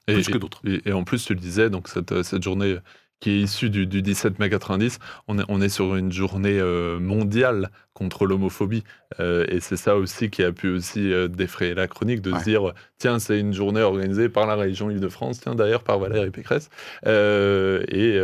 Et, 0.06 0.14
plus 0.14 0.28
que 0.28 0.38
d'autres. 0.38 0.60
et- 0.64 0.88
et 0.88 0.92
en 0.92 1.04
plus, 1.04 1.24
tu 1.24 1.34
le 1.34 1.40
disais, 1.40 1.70
donc 1.70 1.88
cette, 1.88 2.22
cette 2.22 2.42
journée 2.42 2.76
qui 3.20 3.30
est 3.30 3.40
issu 3.40 3.70
du, 3.70 3.86
du 3.86 4.02
17 4.02 4.38
mai 4.38 4.50
90. 4.50 4.98
On 5.28 5.38
est, 5.38 5.44
on 5.48 5.60
est 5.62 5.68
sur 5.70 5.96
une 5.96 6.12
journée 6.12 6.60
mondiale 7.00 7.70
contre 7.94 8.26
l'homophobie. 8.26 8.84
Euh, 9.20 9.44
et 9.48 9.60
c'est 9.60 9.76
ça 9.76 9.96
aussi 9.96 10.28
qui 10.28 10.42
a 10.42 10.50
pu 10.52 10.68
aussi 10.68 11.12
euh, 11.12 11.28
défrayer 11.28 11.74
la 11.74 11.86
chronique, 11.86 12.20
de 12.20 12.32
Ouais. 12.32 12.40
se 12.40 12.44
dire, 12.44 12.72
tiens, 12.98 13.20
c'est 13.20 13.38
une 13.38 13.52
journée 13.54 13.80
organisée 13.82 14.28
par 14.28 14.46
la 14.46 14.56
région 14.56 14.90
Île-de-France, 14.90 15.40
tiens, 15.40 15.54
d'ailleurs 15.54 15.84
par 15.84 15.98
Valérie 16.00 16.30
Pécresse. 16.30 16.68
Euh, 17.06 17.84
et, 17.88 18.16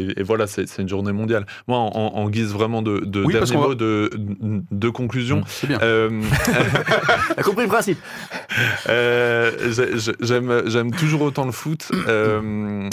et- 0.00 0.20
et 0.20 0.22
voilà, 0.22 0.46
c'est 0.46 0.78
une 0.78 0.88
journée 0.88 1.12
mondiale. 1.12 1.44
Moi, 1.66 1.76
en, 1.78 2.28
guise 2.30 2.52
vraiment 2.52 2.80
de, 2.82 3.00
de 3.00 3.22
Oui, 3.24 3.34
dernier 3.34 3.56
mot, 3.56 3.74
de, 3.74 4.10
de 4.70 4.88
conclusion, 4.88 5.42
C'est 5.46 5.66
bien. 5.66 5.78
T'as 7.36 7.42
compris 7.42 7.62
le 7.64 7.68
principe 7.68 7.98
j'ai- 8.86 9.98
j'ai- 9.98 10.12
j'aime 10.20 10.62
j'aime 10.66 10.90
toujours 10.92 11.22
autant 11.22 11.44
le 11.44 11.52
foot 11.52 11.90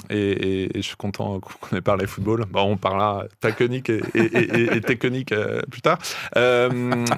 et, 0.10 0.70
je 0.76 0.82
suis 0.82 0.96
content 0.98 1.40
qu'on 1.40 1.76
ait 1.76 1.82
parlé 1.82 2.06
football. 2.08 2.46
Bon, 2.52 2.62
on 2.64 2.78
parlera 2.78 3.26
taconique 3.40 3.90
et, 3.90 4.02
et, 4.16 4.82
technique 4.82 5.34
plus 5.72 5.82
tard. 5.82 6.00
Euh, 6.38 6.70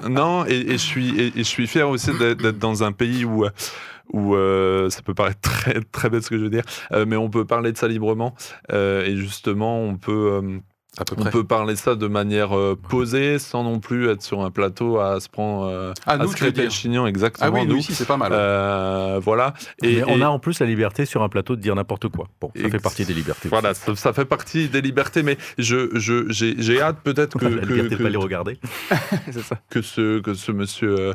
non, 0.08 0.44
et, 0.46 0.78
je 0.78 1.42
suis 1.42 1.66
fier 1.66 1.88
aussi 1.88 2.10
d'être 2.18 2.58
dans 2.58 2.82
un 2.82 2.92
pays 2.92 3.24
où 3.24 4.34
euh, 4.34 4.90
ça 4.90 5.02
peut 5.02 5.14
paraître 5.14 5.40
très 5.40 5.80
très 5.92 6.10
bête 6.10 6.24
ce 6.24 6.30
que 6.30 6.38
je 6.38 6.44
veux 6.44 6.50
dire, 6.50 6.64
euh, 6.92 7.04
mais 7.06 7.16
on 7.16 7.30
peut 7.30 7.44
parler 7.44 7.72
de 7.72 7.78
ça 7.78 7.88
librement 7.88 8.34
et 8.72 9.16
justement 9.16 9.80
on 9.80 9.96
peut 9.96 10.60
à 10.98 11.04
peu 11.04 11.14
on 11.18 11.22
près. 11.22 11.30
peut 11.30 11.44
parler 11.44 11.74
de 11.74 11.78
ça 11.78 11.94
de 11.94 12.06
manière 12.06 12.56
euh, 12.56 12.76
posée 12.88 13.38
sans 13.38 13.64
non 13.64 13.78
plus 13.80 14.08
être 14.10 14.22
sur 14.22 14.42
un 14.42 14.50
plateau 14.50 14.98
à 14.98 15.20
se 15.20 15.28
prendre 15.28 15.66
euh, 15.68 15.92
Ah, 16.06 16.12
à 16.12 16.16
nous, 16.18 16.30
se 16.32 16.36
tu 16.36 16.44
veux 16.50 16.68
chignon 16.70 17.06
exactement 17.06 17.46
Ah 17.46 17.50
oui, 17.50 17.66
nous 17.66 17.76
nous. 17.76 17.82
c'est 17.82 18.06
pas 18.06 18.16
mal. 18.16 18.32
Euh, 18.32 19.20
voilà. 19.22 19.54
Et, 19.82 19.96
Mais 19.96 20.04
on 20.04 20.18
et- 20.18 20.22
a 20.22 20.30
en 20.30 20.38
plus 20.38 20.60
la 20.60 20.66
liberté 20.66 21.04
sur 21.06 21.22
un 21.22 21.28
plateau 21.28 21.56
de 21.56 21.60
dire 21.60 21.74
n'importe 21.74 22.08
quoi. 22.08 22.26
Bon, 22.40 22.50
ça 22.54 22.62
Ex- 22.62 22.70
fait 22.72 22.78
partie 22.82 23.04
des 23.04 23.14
libertés. 23.14 23.48
voilà, 23.48 23.74
ça, 23.74 23.94
ça 23.96 24.12
fait 24.12 24.24
partie 24.24 24.68
des 24.68 24.80
libertés, 24.80 25.22
mais 25.22 25.36
je, 25.58 25.88
je, 25.94 26.28
j'ai, 26.30 26.54
j'ai 26.58 26.80
hâte 26.80 26.98
peut-être 27.04 27.38
que, 27.38 27.44
la 27.46 27.60
que, 27.62 27.66
liberté 27.66 27.90
de 27.90 27.96
que- 27.96 28.02
pas 28.02 28.08
les 28.08 28.16
regarder. 28.16 28.58
C'est 29.30 29.42
ça. 29.42 29.56
que 29.70 29.82
ce, 29.82 30.20
que 30.20 30.34
ce 30.34 30.52
monsieur 30.52 30.96
euh, 30.98 31.12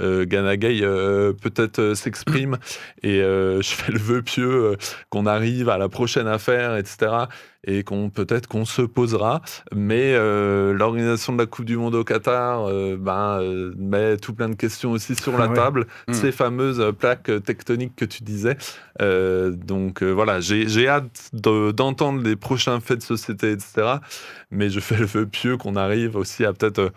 euh, 0.00 0.24
Ganagay 0.26 0.80
euh, 0.82 1.32
peut-être 1.32 1.78
euh, 1.80 1.94
s'exprime. 1.94 2.58
Et 3.02 3.20
euh, 3.20 3.60
je 3.62 3.68
fais 3.70 3.92
le 3.92 3.98
vœu 3.98 4.22
pieux 4.22 4.50
euh, 4.72 4.76
qu'on 5.10 5.26
arrive 5.26 5.68
à 5.68 5.78
la 5.78 5.88
prochaine 5.88 6.26
affaire, 6.28 6.76
etc. 6.76 7.12
Et 7.66 7.82
qu'on 7.82 8.10
peut-être 8.10 8.46
qu'on 8.46 8.64
se 8.64 8.82
posera. 8.82 9.42
Mais 9.74 10.12
euh, 10.14 10.72
l'organisation 10.72 11.32
de 11.32 11.38
la 11.38 11.46
Coupe 11.46 11.64
du 11.64 11.76
Monde 11.76 11.94
au 11.96 12.04
Qatar 12.04 12.66
euh, 12.68 12.96
ben, 12.98 13.40
euh, 13.40 13.72
met 13.76 14.16
tout 14.18 14.32
plein 14.34 14.48
de 14.48 14.54
questions 14.54 14.92
aussi 14.92 15.14
sur 15.16 15.36
la 15.36 15.48
Ouais. 15.48 15.54
table. 15.54 15.86
Mm. 16.08 16.12
Ces 16.12 16.32
fameuses 16.32 16.82
plaques 16.98 17.30
tectoniques 17.44 17.96
que 17.96 18.04
tu 18.04 18.22
disais. 18.22 18.56
Donc 19.00 20.02
voilà, 20.02 20.40
j'ai, 20.40 20.88
hâte 20.88 21.30
de- 21.32 21.70
d'entendre 21.72 22.22
les 22.22 22.36
prochains 22.36 22.80
faits 22.80 22.98
de 22.98 23.02
société, 23.02 23.52
etc. 23.52 23.96
Mais 24.50 24.70
je 24.70 24.80
fais 24.80 24.96
le 24.96 25.06
vœu 25.06 25.26
pieux 25.26 25.56
qu'on 25.56 25.76
arrive 25.76 26.16
aussi 26.16 26.44
à 26.44 26.52
peut-être 26.52 26.92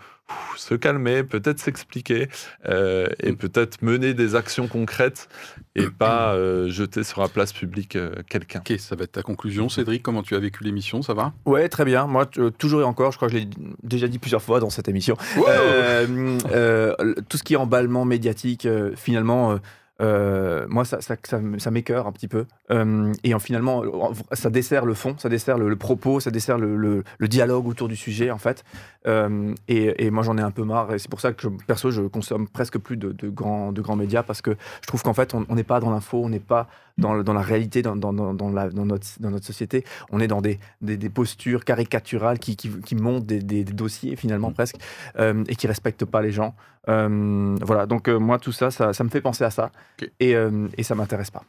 se 0.56 0.74
calmer, 0.74 1.22
peut-être 1.24 1.58
s'expliquer 1.58 2.28
euh, 2.68 3.06
et 3.22 3.32
Mm. 3.32 3.36
peut-être 3.36 3.82
mener 3.82 4.14
des 4.14 4.34
actions 4.34 4.68
concrètes 4.68 5.28
et 5.74 5.86
pas 5.88 6.34
euh, 6.34 6.68
jeter 6.68 7.02
sur 7.04 7.20
la 7.22 7.28
place 7.28 7.52
publique 7.52 7.96
euh, 7.96 8.12
quelqu'un. 8.28 8.58
Ok, 8.60 8.78
ça 8.78 8.96
va 8.96 9.04
être 9.04 9.12
ta 9.12 9.22
conclusion. 9.22 9.68
Cédric, 9.68 10.02
comment 10.02 10.22
tu 10.22 10.34
as 10.34 10.38
vécu 10.38 10.64
l'émission? 10.64 11.02
Ça 11.02 11.14
va? 11.14 11.32
Ouais, 11.46 11.68
très 11.68 11.84
bien. 11.84 12.06
Moi, 12.06 12.28
euh, 12.38 12.50
toujours 12.50 12.80
et 12.82 12.84
encore, 12.84 13.12
je 13.12 13.16
crois 13.16 13.28
que 13.28 13.34
je 13.34 13.38
l'ai 13.40 13.48
déjà 13.82 14.06
dit 14.08 14.18
plusieurs 14.18 14.42
fois 14.42 14.60
dans 14.60 14.70
cette 14.70 14.88
émission. 14.88 15.16
Wow 15.36 15.44
Euh, 15.48 16.38
euh, 16.52 17.14
tout 17.28 17.36
ce 17.36 17.42
qui 17.42 17.54
est 17.54 17.56
emballement 17.56 18.04
médiatique, 18.04 18.66
euh, 18.66 18.92
finalement, 18.96 19.58
euh, 20.00 20.66
moi, 20.68 20.84
ça, 20.84 21.00
ça, 21.00 21.16
ça, 21.22 21.40
ça 21.58 21.70
m'écœure 21.70 22.06
un 22.06 22.12
petit 22.12 22.28
peu. 22.28 22.46
Euh, 22.70 23.12
et 23.24 23.34
en, 23.34 23.38
finalement, 23.38 23.78
en- 23.80 24.12
ça 24.32 24.48
dessert 24.50 24.84
le 24.86 24.94
fond, 24.94 25.14
ça 25.18 25.28
dessert 25.28 25.58
le, 25.58 25.68
le 25.68 25.76
propos, 25.76 26.20
ça 26.20 26.30
dessert 26.30 26.58
le, 26.58 26.76
le- 26.76 27.04
le 27.18 27.28
dialogue 27.28 27.66
autour 27.66 27.88
du 27.88 27.96
sujet, 27.96 28.30
en 28.30 28.38
fait. 28.38 28.64
Euh, 29.06 29.54
et, 29.68 30.06
et 30.06 30.10
moi, 30.10 30.22
j'en 30.22 30.36
ai 30.38 30.42
un 30.42 30.50
peu 30.50 30.64
marre. 30.64 30.94
Et 30.94 30.98
c'est 30.98 31.10
pour 31.10 31.20
ça 31.20 31.32
que, 31.32 31.48
perso, 31.66 31.90
je 31.90 32.02
consomme 32.02 32.48
presque 32.48 32.78
plus 32.78 32.96
de, 32.96 33.12
de 33.12 33.28
grands, 33.28 33.72
de 33.72 33.80
grands 33.80 33.96
médias 33.96 34.22
parce 34.22 34.42
que 34.42 34.52
je 34.82 34.86
trouve 34.86 35.02
qu'en 35.02 35.14
fait, 35.14 35.34
on 35.34 35.54
n'est 35.54 35.64
pas 35.64 35.80
dans 35.80 35.90
l'info, 35.90 36.22
on 36.24 36.28
n'est 36.28 36.38
pas 36.40 36.68
dans, 36.98 37.14
le- 37.14 37.24
dans 37.24 37.32
la 37.34 37.40
réalité, 37.42 37.82
dans, 37.82 37.96
dans, 37.96 38.12
dans, 38.12 38.50
la, 38.50 38.68
dans, 38.70 38.84
notre, 38.86 39.06
dans 39.20 39.30
notre 39.30 39.46
société. 39.46 39.84
On 40.10 40.20
est 40.20 40.26
dans 40.28 40.40
des, 40.40 40.58
des, 40.82 40.96
des 40.96 41.08
postures 41.10 41.64
caricaturales 41.64 42.38
qui, 42.38 42.56
qui, 42.56 42.68
qui 42.80 42.94
montent 42.94 43.26
des, 43.26 43.40
des- 43.40 43.64
dossiers, 43.64 44.16
finalement, 44.16 44.50
presque, 44.52 44.76
euh, 45.18 45.44
et 45.48 45.54
qui 45.56 45.66
respectent 45.66 46.04
pas 46.04 46.20
les 46.22 46.32
gens. 46.32 46.54
Voilà, 46.86 47.86
donc 47.86 48.08
moi, 48.08 48.38
tout 48.38 48.52
ça, 48.52 48.70
ça, 48.70 48.92
ça 48.92 49.04
me 49.04 49.08
fait 49.10 49.20
penser 49.20 49.44
à 49.44 49.50
ça. 49.50 49.70
Et, 50.20 50.34
euh, 50.34 50.68
et 50.76 50.82
ça 50.82 50.94
m'intéresse 50.94 51.30
pas. 51.30 51.44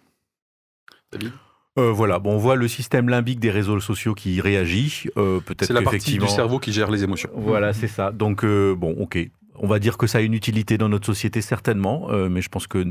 David? 1.11 1.31
Euh, 1.79 1.91
voilà, 1.91 2.19
bon, 2.19 2.33
on 2.33 2.37
voit 2.37 2.55
le 2.55 2.67
système 2.67 3.07
limbique 3.07 3.39
des 3.39 3.49
réseaux 3.51 3.79
sociaux 3.79 4.13
qui 4.13 4.41
réagit. 4.41 5.05
Euh, 5.17 5.39
Peut-être 5.39 5.67
C'est 5.67 5.73
la 5.73 5.81
partie 5.81 6.17
du 6.17 6.27
cerveau 6.27 6.59
qui 6.59 6.73
gère 6.73 6.91
les 6.91 7.03
émotions. 7.03 7.29
Voilà, 7.33 7.71
c'est 7.73 7.87
ça. 7.87 8.11
Donc, 8.11 8.43
euh, 8.43 8.75
bon, 8.75 8.91
ok. 8.99 9.17
On 9.55 9.67
va 9.67 9.79
dire 9.79 9.97
que 9.97 10.07
ça 10.07 10.17
a 10.17 10.21
une 10.21 10.33
utilité 10.33 10.77
dans 10.77 10.89
notre 10.89 11.05
société, 11.05 11.39
certainement, 11.41 12.07
mais 12.29 12.41
je 12.41 12.49
pense 12.49 12.65
que, 12.65 12.83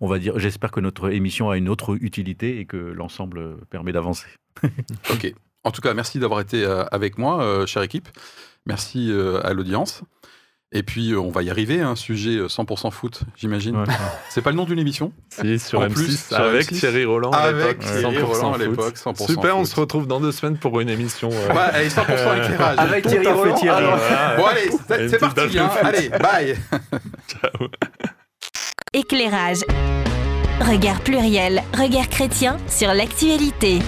on 0.00 0.08
va 0.08 0.18
dire, 0.18 0.38
j'espère 0.38 0.70
que 0.70 0.80
notre 0.80 1.10
émission 1.10 1.48
a 1.48 1.56
une 1.56 1.70
autre 1.70 1.96
utilité 2.00 2.58
et 2.60 2.66
que 2.66 2.76
l'ensemble 2.76 3.56
permet 3.70 3.92
d'avancer. 3.92 4.26
Ok. 5.10 5.32
En 5.64 5.70
tout 5.70 5.80
cas, 5.80 5.94
merci 5.94 6.18
d'avoir 6.18 6.40
été 6.40 6.66
avec 6.90 7.16
moi, 7.16 7.64
chère 7.66 7.82
équipe. 7.82 8.08
Merci 8.66 9.10
à 9.42 9.54
l'audience. 9.54 10.02
Et 10.70 10.82
puis, 10.82 11.12
euh, 11.12 11.18
on 11.20 11.30
va 11.30 11.42
y 11.42 11.48
arriver, 11.48 11.80
un 11.80 11.96
sujet 11.96 12.36
euh, 12.36 12.46
100% 12.48 12.90
foot, 12.90 13.22
j'imagine. 13.36 13.74
Ouais. 13.76 13.84
C'est 14.28 14.42
pas 14.42 14.50
le 14.50 14.56
nom 14.56 14.64
d'une 14.64 14.78
émission 14.78 15.12
Si, 15.30 15.58
sur 15.58 15.80
En 15.80 15.86
M6, 15.86 15.92
plus, 15.94 16.26
sur 16.26 16.36
avec 16.36 16.70
M6. 16.70 16.78
Thierry 16.78 17.04
Roland 17.06 17.30
à 17.30 17.38
Avec 17.38 17.78
l'époque. 17.82 17.98
Thierry 17.98 18.16
100% 18.18 18.22
Roland 18.24 18.52
à 18.52 18.58
l'époque, 18.58 18.94
100% 18.96 19.26
Super, 19.26 19.56
on 19.56 19.60
foot. 19.60 19.66
se 19.74 19.80
retrouve 19.80 20.06
dans 20.06 20.20
deux 20.20 20.30
semaines 20.32 20.58
pour 20.58 20.78
une 20.80 20.90
émission. 20.90 21.30
euh, 21.32 21.48
Ouais, 21.54 21.58
allez, 21.72 21.88
100% 21.88 22.02
éclairage. 22.02 22.76
Avec 22.78 23.02
Tout 23.04 23.08
Thierry 23.10 23.26
Roland, 23.28 23.54
Thierry. 23.54 23.76
alors. 23.78 23.96
voilà. 23.96 24.36
Bon, 24.36 24.44
allez, 24.44 25.08
c'est 25.08 25.18
parti. 25.18 25.58
Hein. 25.58 25.70
Allez, 25.82 26.08
bye. 26.10 26.54
Éclairage. 28.92 29.60
Regard 30.60 31.00
pluriel, 31.00 31.62
regard 31.78 32.08
chrétien 32.08 32.56
sur 32.68 32.92
l'actualité. 32.92 33.78